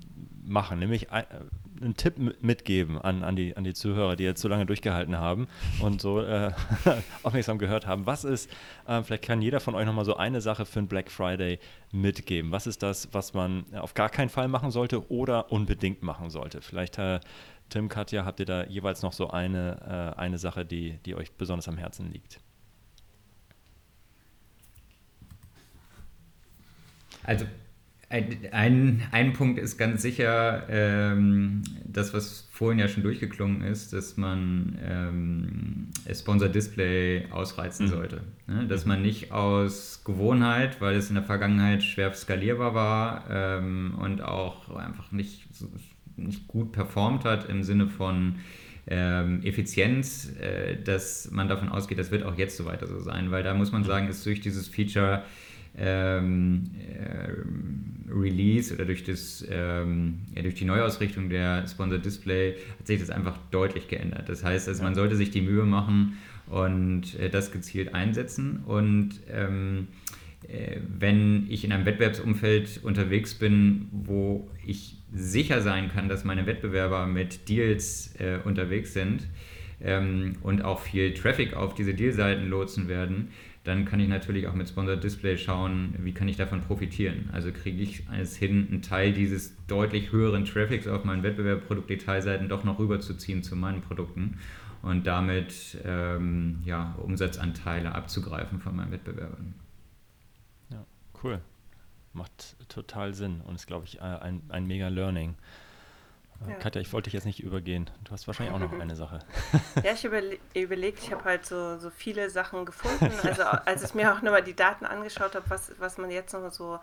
machen, 0.43 0.79
nämlich 0.79 1.11
ein, 1.11 1.23
äh, 1.23 1.83
einen 1.83 1.95
Tipp 1.97 2.15
mitgeben 2.41 2.99
an, 2.99 3.23
an, 3.23 3.35
die, 3.35 3.55
an 3.57 3.63
die 3.63 3.73
Zuhörer, 3.73 4.15
die 4.15 4.23
jetzt 4.23 4.41
so 4.41 4.47
lange 4.47 4.65
durchgehalten 4.65 5.17
haben 5.17 5.47
und 5.81 6.01
so 6.01 6.21
äh, 6.21 6.51
aufmerksam 7.23 7.57
gehört 7.57 7.85
haben. 7.85 8.05
Was 8.05 8.23
ist, 8.23 8.49
äh, 8.87 9.03
vielleicht 9.03 9.23
kann 9.23 9.41
jeder 9.41 9.59
von 9.59 9.75
euch 9.75 9.85
nochmal 9.85 10.05
so 10.05 10.15
eine 10.15 10.41
Sache 10.41 10.65
für 10.65 10.79
einen 10.79 10.87
Black 10.87 11.11
Friday 11.11 11.59
mitgeben. 11.91 12.51
Was 12.51 12.65
ist 12.65 12.81
das, 12.81 13.09
was 13.11 13.33
man 13.33 13.65
auf 13.75 13.93
gar 13.93 14.09
keinen 14.09 14.29
Fall 14.29 14.47
machen 14.47 14.71
sollte 14.71 15.11
oder 15.11 15.51
unbedingt 15.51 16.01
machen 16.01 16.29
sollte? 16.29 16.61
Vielleicht 16.61 16.97
äh, 16.97 17.19
Tim, 17.69 17.89
Katja, 17.89 18.25
habt 18.25 18.39
ihr 18.39 18.45
da 18.45 18.65
jeweils 18.65 19.01
noch 19.01 19.13
so 19.13 19.29
eine, 19.29 20.13
äh, 20.15 20.19
eine 20.19 20.37
Sache, 20.37 20.65
die, 20.65 20.99
die 21.05 21.15
euch 21.15 21.31
besonders 21.33 21.67
am 21.67 21.77
Herzen 21.77 22.11
liegt? 22.11 22.39
Also 27.23 27.45
ein, 28.09 29.01
ein 29.11 29.33
Punkt 29.33 29.59
ist 29.59 29.77
ganz 29.77 30.01
sicher 30.03 30.63
ähm, 30.69 31.63
das, 31.83 32.13
was 32.13 32.47
vorhin 32.51 32.79
ja 32.79 32.87
schon 32.87 33.03
durchgeklungen 33.03 33.61
ist, 33.61 33.93
dass 33.93 34.15
man 34.15 34.77
ähm, 34.83 35.87
Sponsor 36.13 36.47
Display 36.47 37.25
ausreizen 37.31 37.87
mhm. 37.87 37.89
sollte. 37.89 38.21
Ne? 38.47 38.67
Dass 38.67 38.85
man 38.85 39.01
nicht 39.01 39.31
aus 39.31 40.03
Gewohnheit, 40.05 40.81
weil 40.81 40.95
es 40.95 41.09
in 41.09 41.15
der 41.15 41.23
Vergangenheit 41.23 41.83
schwer 41.83 42.13
skalierbar 42.13 42.75
war 42.75 43.25
ähm, 43.29 43.95
und 43.99 44.21
auch 44.21 44.69
einfach 44.75 45.11
nicht 45.11 45.47
so 45.51 45.67
nicht 46.17 46.47
gut 46.47 46.71
performt 46.71 47.25
hat 47.25 47.49
im 47.49 47.63
Sinne 47.63 47.87
von 47.87 48.35
ähm, 48.87 49.41
Effizienz, 49.43 50.31
äh, 50.39 50.77
dass 50.83 51.31
man 51.31 51.47
davon 51.47 51.69
ausgeht, 51.69 51.97
das 51.97 52.11
wird 52.11 52.23
auch 52.23 52.37
jetzt 52.37 52.57
so 52.57 52.65
weiter 52.65 52.87
so 52.87 52.99
sein, 52.99 53.31
weil 53.31 53.43
da 53.43 53.53
muss 53.53 53.71
man 53.71 53.83
sagen, 53.83 54.07
ist 54.07 54.25
durch 54.25 54.41
dieses 54.41 54.67
Feature 54.67 55.23
ähm, 55.77 56.71
äh, 56.87 58.11
Release 58.11 58.73
oder 58.73 58.85
durch, 58.85 59.03
das, 59.03 59.45
ähm, 59.49 60.19
ja, 60.35 60.41
durch 60.41 60.55
die 60.55 60.65
Neuausrichtung 60.65 61.29
der 61.29 61.67
Sponsored 61.67 62.05
Display 62.05 62.55
hat 62.79 62.87
sich 62.87 62.99
das 62.99 63.09
einfach 63.09 63.37
deutlich 63.51 63.87
geändert. 63.87 64.29
Das 64.29 64.43
heißt, 64.43 64.69
also 64.69 64.83
man 64.83 64.95
sollte 64.95 65.15
sich 65.15 65.31
die 65.31 65.41
Mühe 65.41 65.63
machen 65.63 66.17
und 66.47 67.19
äh, 67.19 67.29
das 67.29 67.51
gezielt 67.51 67.93
einsetzen 67.93 68.63
und 68.65 69.19
ähm, 69.31 69.87
äh, 70.47 70.77
wenn 70.97 71.47
ich 71.49 71.65
in 71.65 71.71
einem 71.71 71.85
Wettbewerbsumfeld 71.85 72.81
unterwegs 72.83 73.33
bin, 73.33 73.87
wo 73.91 74.49
ich 74.65 74.94
sicher 75.13 75.61
sein 75.61 75.89
kann, 75.91 76.09
dass 76.09 76.23
meine 76.23 76.45
Wettbewerber 76.45 77.07
mit 77.07 77.47
Deals 77.49 78.15
äh, 78.19 78.39
unterwegs 78.43 78.93
sind 78.93 79.27
ähm, 79.81 80.37
und 80.41 80.63
auch 80.63 80.79
viel 80.79 81.13
Traffic 81.13 81.53
auf 81.55 81.73
diese 81.73 81.93
Dealseiten 81.93 82.49
lotsen 82.49 82.87
werden, 82.87 83.29
dann 83.63 83.85
kann 83.85 83.99
ich 83.99 84.07
natürlich 84.07 84.47
auch 84.47 84.53
mit 84.53 84.69
Sponsored 84.69 85.03
Display 85.03 85.37
schauen, 85.37 85.95
wie 85.99 86.13
kann 86.13 86.27
ich 86.27 86.37
davon 86.37 86.61
profitieren. 86.61 87.29
Also 87.33 87.51
kriege 87.51 87.81
ich 87.81 88.03
es 88.15 88.35
hin, 88.35 88.67
einen 88.69 88.81
Teil 88.83 89.11
dieses 89.11 89.55
deutlich 89.67 90.11
höheren 90.11 90.45
Traffics 90.45 90.87
auf 90.87 91.03
meinen 91.03 91.23
Wettbewerb-Produkt-Detailseiten 91.23 92.47
doch 92.47 92.63
noch 92.63 92.77
rüberzuziehen 92.77 93.41
zu 93.41 93.55
meinen 93.55 93.81
Produkten 93.81 94.37
und 94.83 95.07
damit 95.07 95.79
ähm, 95.83 96.59
ja, 96.63 96.95
Umsatzanteile 97.01 97.95
abzugreifen 97.95 98.59
von 98.59 98.75
meinen 98.75 98.91
Wettbewerbern. 98.91 99.55
Ja, 100.69 100.85
cool 101.23 101.41
macht 102.15 102.55
total 102.69 103.13
Sinn 103.13 103.41
und 103.45 103.55
ist, 103.55 103.67
glaube 103.67 103.85
ich, 103.85 104.01
ein, 104.01 104.41
ein 104.49 104.65
mega 104.65 104.87
Learning. 104.87 105.35
Äh, 106.45 106.51
ja. 106.51 106.55
Katja, 106.57 106.81
ich 106.81 106.91
wollte 106.93 107.05
dich 107.05 107.13
jetzt 107.13 107.25
nicht 107.25 107.41
übergehen. 107.41 107.89
Du 108.03 108.11
hast 108.11 108.27
wahrscheinlich 108.27 108.55
auch 108.55 108.59
noch 108.59 108.73
eine 108.79 108.95
Sache. 108.95 109.19
Ja, 109.83 109.93
ich 109.93 110.05
überle 110.05 110.37
überlegt, 110.53 110.99
ich 110.99 111.11
habe 111.11 111.23
halt 111.23 111.45
so, 111.45 111.77
so 111.77 111.89
viele 111.89 112.29
Sachen 112.29 112.65
gefunden. 112.65 113.11
Also 113.23 113.43
als 113.43 113.83
ich 113.83 113.93
mir 113.93 114.13
auch 114.13 114.21
nochmal 114.21 114.43
die 114.43 114.55
Daten 114.55 114.85
angeschaut 114.85 115.35
habe, 115.35 115.49
was, 115.49 115.73
was 115.79 115.97
man 115.97 116.11
jetzt 116.11 116.33
noch 116.33 116.51
so 116.51 116.79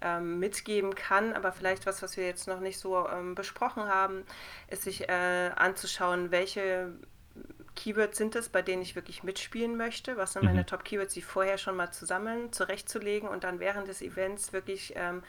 ähm, 0.00 0.38
mitgeben 0.38 0.94
kann, 0.94 1.34
aber 1.34 1.52
vielleicht 1.52 1.86
was, 1.86 2.02
was 2.02 2.16
wir 2.16 2.24
jetzt 2.24 2.48
noch 2.48 2.60
nicht 2.60 2.78
so 2.78 3.06
ähm, 3.08 3.34
besprochen 3.34 3.84
haben, 3.84 4.24
ist 4.68 4.82
sich 4.82 5.08
äh, 5.08 5.50
anzuschauen, 5.56 6.30
welche 6.30 6.92
Keywords 7.80 8.18
sind 8.18 8.36
es, 8.36 8.50
bei 8.50 8.60
denen 8.60 8.82
ich 8.82 8.94
wirklich 8.94 9.22
mitspielen 9.22 9.74
möchte? 9.74 10.18
Was 10.18 10.34
sind 10.34 10.44
meine 10.44 10.60
mhm. 10.60 10.66
Top-Keywords, 10.66 11.14
die 11.14 11.22
vorher 11.22 11.56
schon 11.56 11.76
mal 11.76 11.90
zusammen 11.90 12.52
zurechtzulegen 12.52 13.26
und 13.26 13.42
dann 13.42 13.58
während 13.58 13.88
des 13.88 14.02
Events 14.02 14.52
wirklich 14.52 14.92
ähm, 14.96 15.22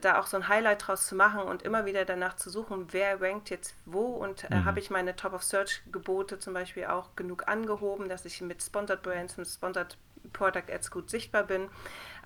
da 0.00 0.18
auch 0.18 0.26
so 0.26 0.36
ein 0.36 0.48
Highlight 0.48 0.88
draus 0.88 1.06
zu 1.06 1.14
machen 1.14 1.42
und 1.42 1.62
immer 1.62 1.86
wieder 1.86 2.04
danach 2.04 2.34
zu 2.34 2.50
suchen, 2.50 2.88
wer 2.90 3.20
rankt 3.20 3.48
jetzt 3.50 3.76
wo 3.86 4.06
und 4.06 4.42
äh, 4.50 4.56
mhm. 4.56 4.64
habe 4.64 4.80
ich 4.80 4.90
meine 4.90 5.14
Top-of-Search-Gebote 5.14 6.40
zum 6.40 6.52
Beispiel 6.52 6.86
auch 6.86 7.14
genug 7.14 7.46
angehoben, 7.46 8.08
dass 8.08 8.24
ich 8.24 8.40
mit 8.40 8.60
Sponsored 8.60 9.02
Brands, 9.02 9.36
mit 9.36 9.46
Sponsored 9.46 9.96
Product 10.32 10.72
Ads 10.72 10.90
gut 10.90 11.10
sichtbar 11.10 11.44
bin. 11.44 11.68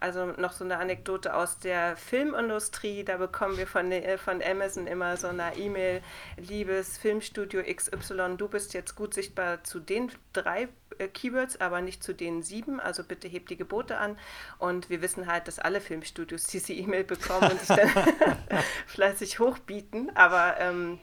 Also 0.01 0.27
noch 0.27 0.53
so 0.53 0.65
eine 0.65 0.79
Anekdote 0.79 1.35
aus 1.35 1.59
der 1.59 1.97
Filmindustrie. 1.97 3.05
Da 3.05 3.17
bekommen 3.17 3.57
wir 3.57 3.67
von, 3.67 3.91
äh, 3.91 4.19
von 4.19 4.43
Amazon 4.43 4.87
immer 4.87 5.17
so 5.17 5.29
eine 5.29 5.57
E-Mail, 5.57 6.03
liebes 6.37 6.99
Filmstudio 6.99 7.63
XY, 7.63 8.37
du 8.37 8.49
bist 8.49 8.75
jetzt 8.75 8.95
gut 8.95 9.15
sichtbar 9.15 9.65
zu 9.65 9.81
den 9.81 10.11
drei 10.33 10.69
äh, 10.99 11.09
Keywords, 11.09 11.61
aber 11.61 11.81
nicht 11.81 12.03
zu 12.03 12.13
den 12.13 12.43
sieben. 12.43 12.81
Also 12.81 13.05
bitte 13.05 13.29
hebt 13.29 13.51
die 13.51 13.57
Gebote 13.57 13.99
an. 13.99 14.19
Und 14.59 14.91
wir 14.91 15.03
wissen 15.03 15.27
halt, 15.27 15.49
dass 15.49 15.59
alle 15.59 15.81
Filmstudios 15.81 16.45
diese 16.53 16.73
E-Mail 16.73 17.05
bekommen 17.05 17.51
und 17.51 17.61
sich 17.61 17.77
dann 17.77 17.91
fleißig 18.87 19.39
hochbieten. 19.39 20.15
Aber 20.17 20.57
ähm, 20.59 20.99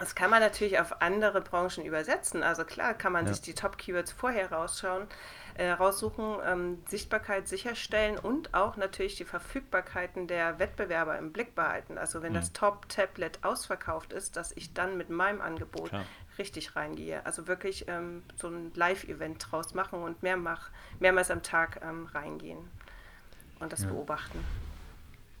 das 0.00 0.14
kann 0.14 0.30
man 0.30 0.40
natürlich 0.40 0.80
auf 0.80 1.02
andere 1.02 1.42
Branchen 1.42 1.84
übersetzen. 1.84 2.42
Also 2.42 2.64
klar 2.64 2.94
kann 2.94 3.12
man 3.12 3.26
ja. 3.26 3.32
sich 3.32 3.42
die 3.42 3.54
Top-Keywords 3.54 4.12
vorher 4.12 4.50
rausschauen, 4.50 5.06
äh, 5.60 5.72
raussuchen, 5.72 6.36
ähm, 6.46 6.78
Sichtbarkeit 6.88 7.46
sicherstellen 7.46 8.18
und 8.18 8.54
auch 8.54 8.78
natürlich 8.78 9.16
die 9.16 9.24
Verfügbarkeiten 9.24 10.26
der 10.26 10.58
Wettbewerber 10.58 11.18
im 11.18 11.32
Blick 11.32 11.54
behalten. 11.54 11.98
Also 11.98 12.22
wenn 12.22 12.32
mhm. 12.32 12.36
das 12.36 12.54
Top-Tablet 12.54 13.40
ausverkauft 13.42 14.14
ist, 14.14 14.36
dass 14.36 14.52
ich 14.56 14.72
dann 14.72 14.96
mit 14.96 15.10
meinem 15.10 15.42
Angebot 15.42 15.90
Klar. 15.90 16.04
richtig 16.38 16.76
reingehe. 16.76 17.24
Also 17.26 17.46
wirklich 17.46 17.84
ähm, 17.88 18.22
so 18.36 18.48
ein 18.48 18.72
Live-Event 18.74 19.46
draus 19.50 19.74
machen 19.74 20.02
und 20.02 20.22
mehr 20.22 20.38
mach, 20.38 20.70
mehrmals 20.98 21.30
am 21.30 21.42
Tag 21.42 21.82
ähm, 21.84 22.06
reingehen 22.06 22.58
und 23.58 23.70
das 23.70 23.82
ja. 23.82 23.90
beobachten. 23.90 24.38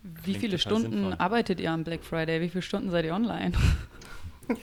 Wie 0.02 0.34
viele 0.34 0.58
Stunden 0.58 0.92
sinnvoll. 0.92 1.14
arbeitet 1.18 1.60
ihr 1.60 1.70
am 1.70 1.82
Black 1.82 2.04
Friday? 2.04 2.42
Wie 2.42 2.50
viele 2.50 2.62
Stunden 2.62 2.90
seid 2.90 3.06
ihr 3.06 3.14
online? 3.14 3.52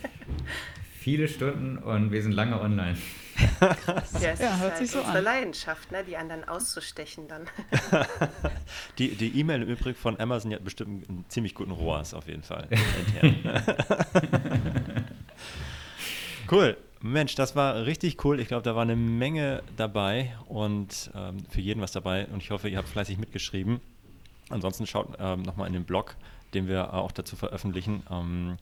Viele 0.99 1.27
Stunden 1.27 1.77
und 1.77 2.11
wir 2.11 2.21
sind 2.21 2.33
lange 2.33 2.59
online. 2.59 2.97
Krass. 3.37 4.21
Ja, 4.21 4.33
ja 4.39 4.57
hört 4.57 4.73
halt 4.73 4.77
sich 4.77 4.91
so 4.91 4.99
unsere 4.99 5.19
an. 5.19 5.23
Leidenschaft, 5.23 5.91
ne? 5.91 6.03
die 6.03 6.17
anderen 6.17 6.47
auszustechen 6.47 7.27
dann. 7.27 7.47
die 8.97 9.39
E-Mail 9.39 9.63
im 9.63 9.69
Übrigen 9.69 9.97
von 9.97 10.19
Amazon 10.19 10.53
hat 10.53 10.63
bestimmt 10.63 11.09
einen 11.09 11.25
ziemlich 11.29 11.53
guten 11.53 11.71
ROAS 11.71 12.13
auf 12.13 12.27
jeden 12.27 12.43
Fall. 12.43 12.67
cool. 16.51 16.77
Mensch, 16.99 17.35
das 17.35 17.55
war 17.55 17.85
richtig 17.85 18.25
cool. 18.25 18.39
Ich 18.39 18.47
glaube, 18.47 18.63
da 18.63 18.75
war 18.75 18.81
eine 18.81 18.95
Menge 18.95 19.61
dabei 19.75 20.35
und 20.47 21.11
ähm, 21.15 21.45
für 21.49 21.61
jeden 21.61 21.79
was 21.79 21.91
dabei. 21.91 22.25
Und 22.27 22.41
ich 22.41 22.49
hoffe, 22.49 22.69
ihr 22.69 22.79
habt 22.79 22.89
fleißig 22.89 23.19
mitgeschrieben. 23.19 23.79
Ansonsten 24.49 24.87
schaut 24.87 25.09
ähm, 25.19 25.43
nochmal 25.43 25.67
in 25.67 25.73
den 25.73 25.83
Blog, 25.83 26.15
den 26.55 26.67
wir 26.67 26.95
auch 26.95 27.11
dazu 27.11 27.35
veröffentlichen. 27.35 28.01
Ähm, 28.09 28.57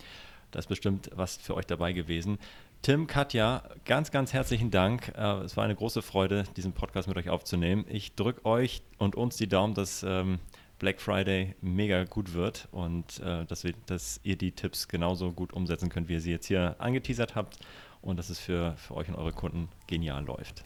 da 0.51 0.59
ist 0.59 0.67
bestimmt 0.67 1.09
was 1.13 1.37
für 1.37 1.55
euch 1.55 1.65
dabei 1.65 1.93
gewesen. 1.93 2.39
Tim, 2.85 3.07
Katja, 3.07 3.63
ganz, 3.85 4.11
ganz 4.11 4.31
herzlichen 4.31 4.69
Dank. 4.69 5.11
Äh, 5.17 5.39
es 5.39 5.57
war 5.57 5.63
eine 5.63 5.73
große 5.73 6.03
Freude, 6.03 6.43
diesen 6.55 6.73
Podcast 6.73 7.07
mit 7.07 7.17
euch 7.17 7.31
aufzunehmen. 7.31 7.83
Ich 7.89 8.13
drücke 8.13 8.45
euch 8.45 8.83
und 8.99 9.15
uns 9.15 9.37
die 9.37 9.47
Daumen, 9.47 9.73
dass 9.73 10.03
ähm, 10.03 10.37
Black 10.77 11.01
Friday 11.01 11.55
mega 11.61 12.03
gut 12.03 12.35
wird 12.35 12.67
und 12.71 13.19
äh, 13.21 13.43
dass, 13.45 13.63
wir, 13.63 13.73
dass 13.87 14.19
ihr 14.21 14.37
die 14.37 14.51
Tipps 14.51 14.87
genauso 14.87 15.31
gut 15.31 15.51
umsetzen 15.51 15.89
könnt, 15.89 16.09
wie 16.09 16.13
ihr 16.13 16.21
sie 16.21 16.29
jetzt 16.29 16.45
hier 16.45 16.75
angeteasert 16.77 17.33
habt 17.33 17.57
und 18.03 18.17
dass 18.17 18.29
es 18.29 18.37
für, 18.37 18.75
für 18.77 18.93
euch 18.93 19.09
und 19.09 19.15
eure 19.15 19.33
Kunden 19.33 19.67
genial 19.87 20.23
läuft. 20.23 20.63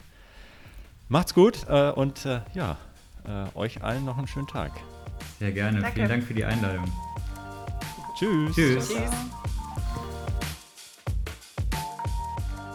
Macht's 1.08 1.32
gut 1.32 1.64
äh, 1.70 1.90
und 1.90 2.28
ja, 2.52 2.76
euch 3.54 3.82
allen 3.82 4.04
noch 4.04 4.18
einen 4.18 4.26
schönen 4.26 4.46
Tag. 4.46 4.72
Sehr 5.38 5.52
gerne. 5.52 5.80
Danke. 5.80 5.94
Vielen 5.94 6.08
Dank 6.10 6.24
für 6.24 6.34
die 6.34 6.44
Einladung. 6.44 6.84
Tschüss. 8.18 8.54
Tschüss. 8.54 8.88
Tschüss. 8.90 9.49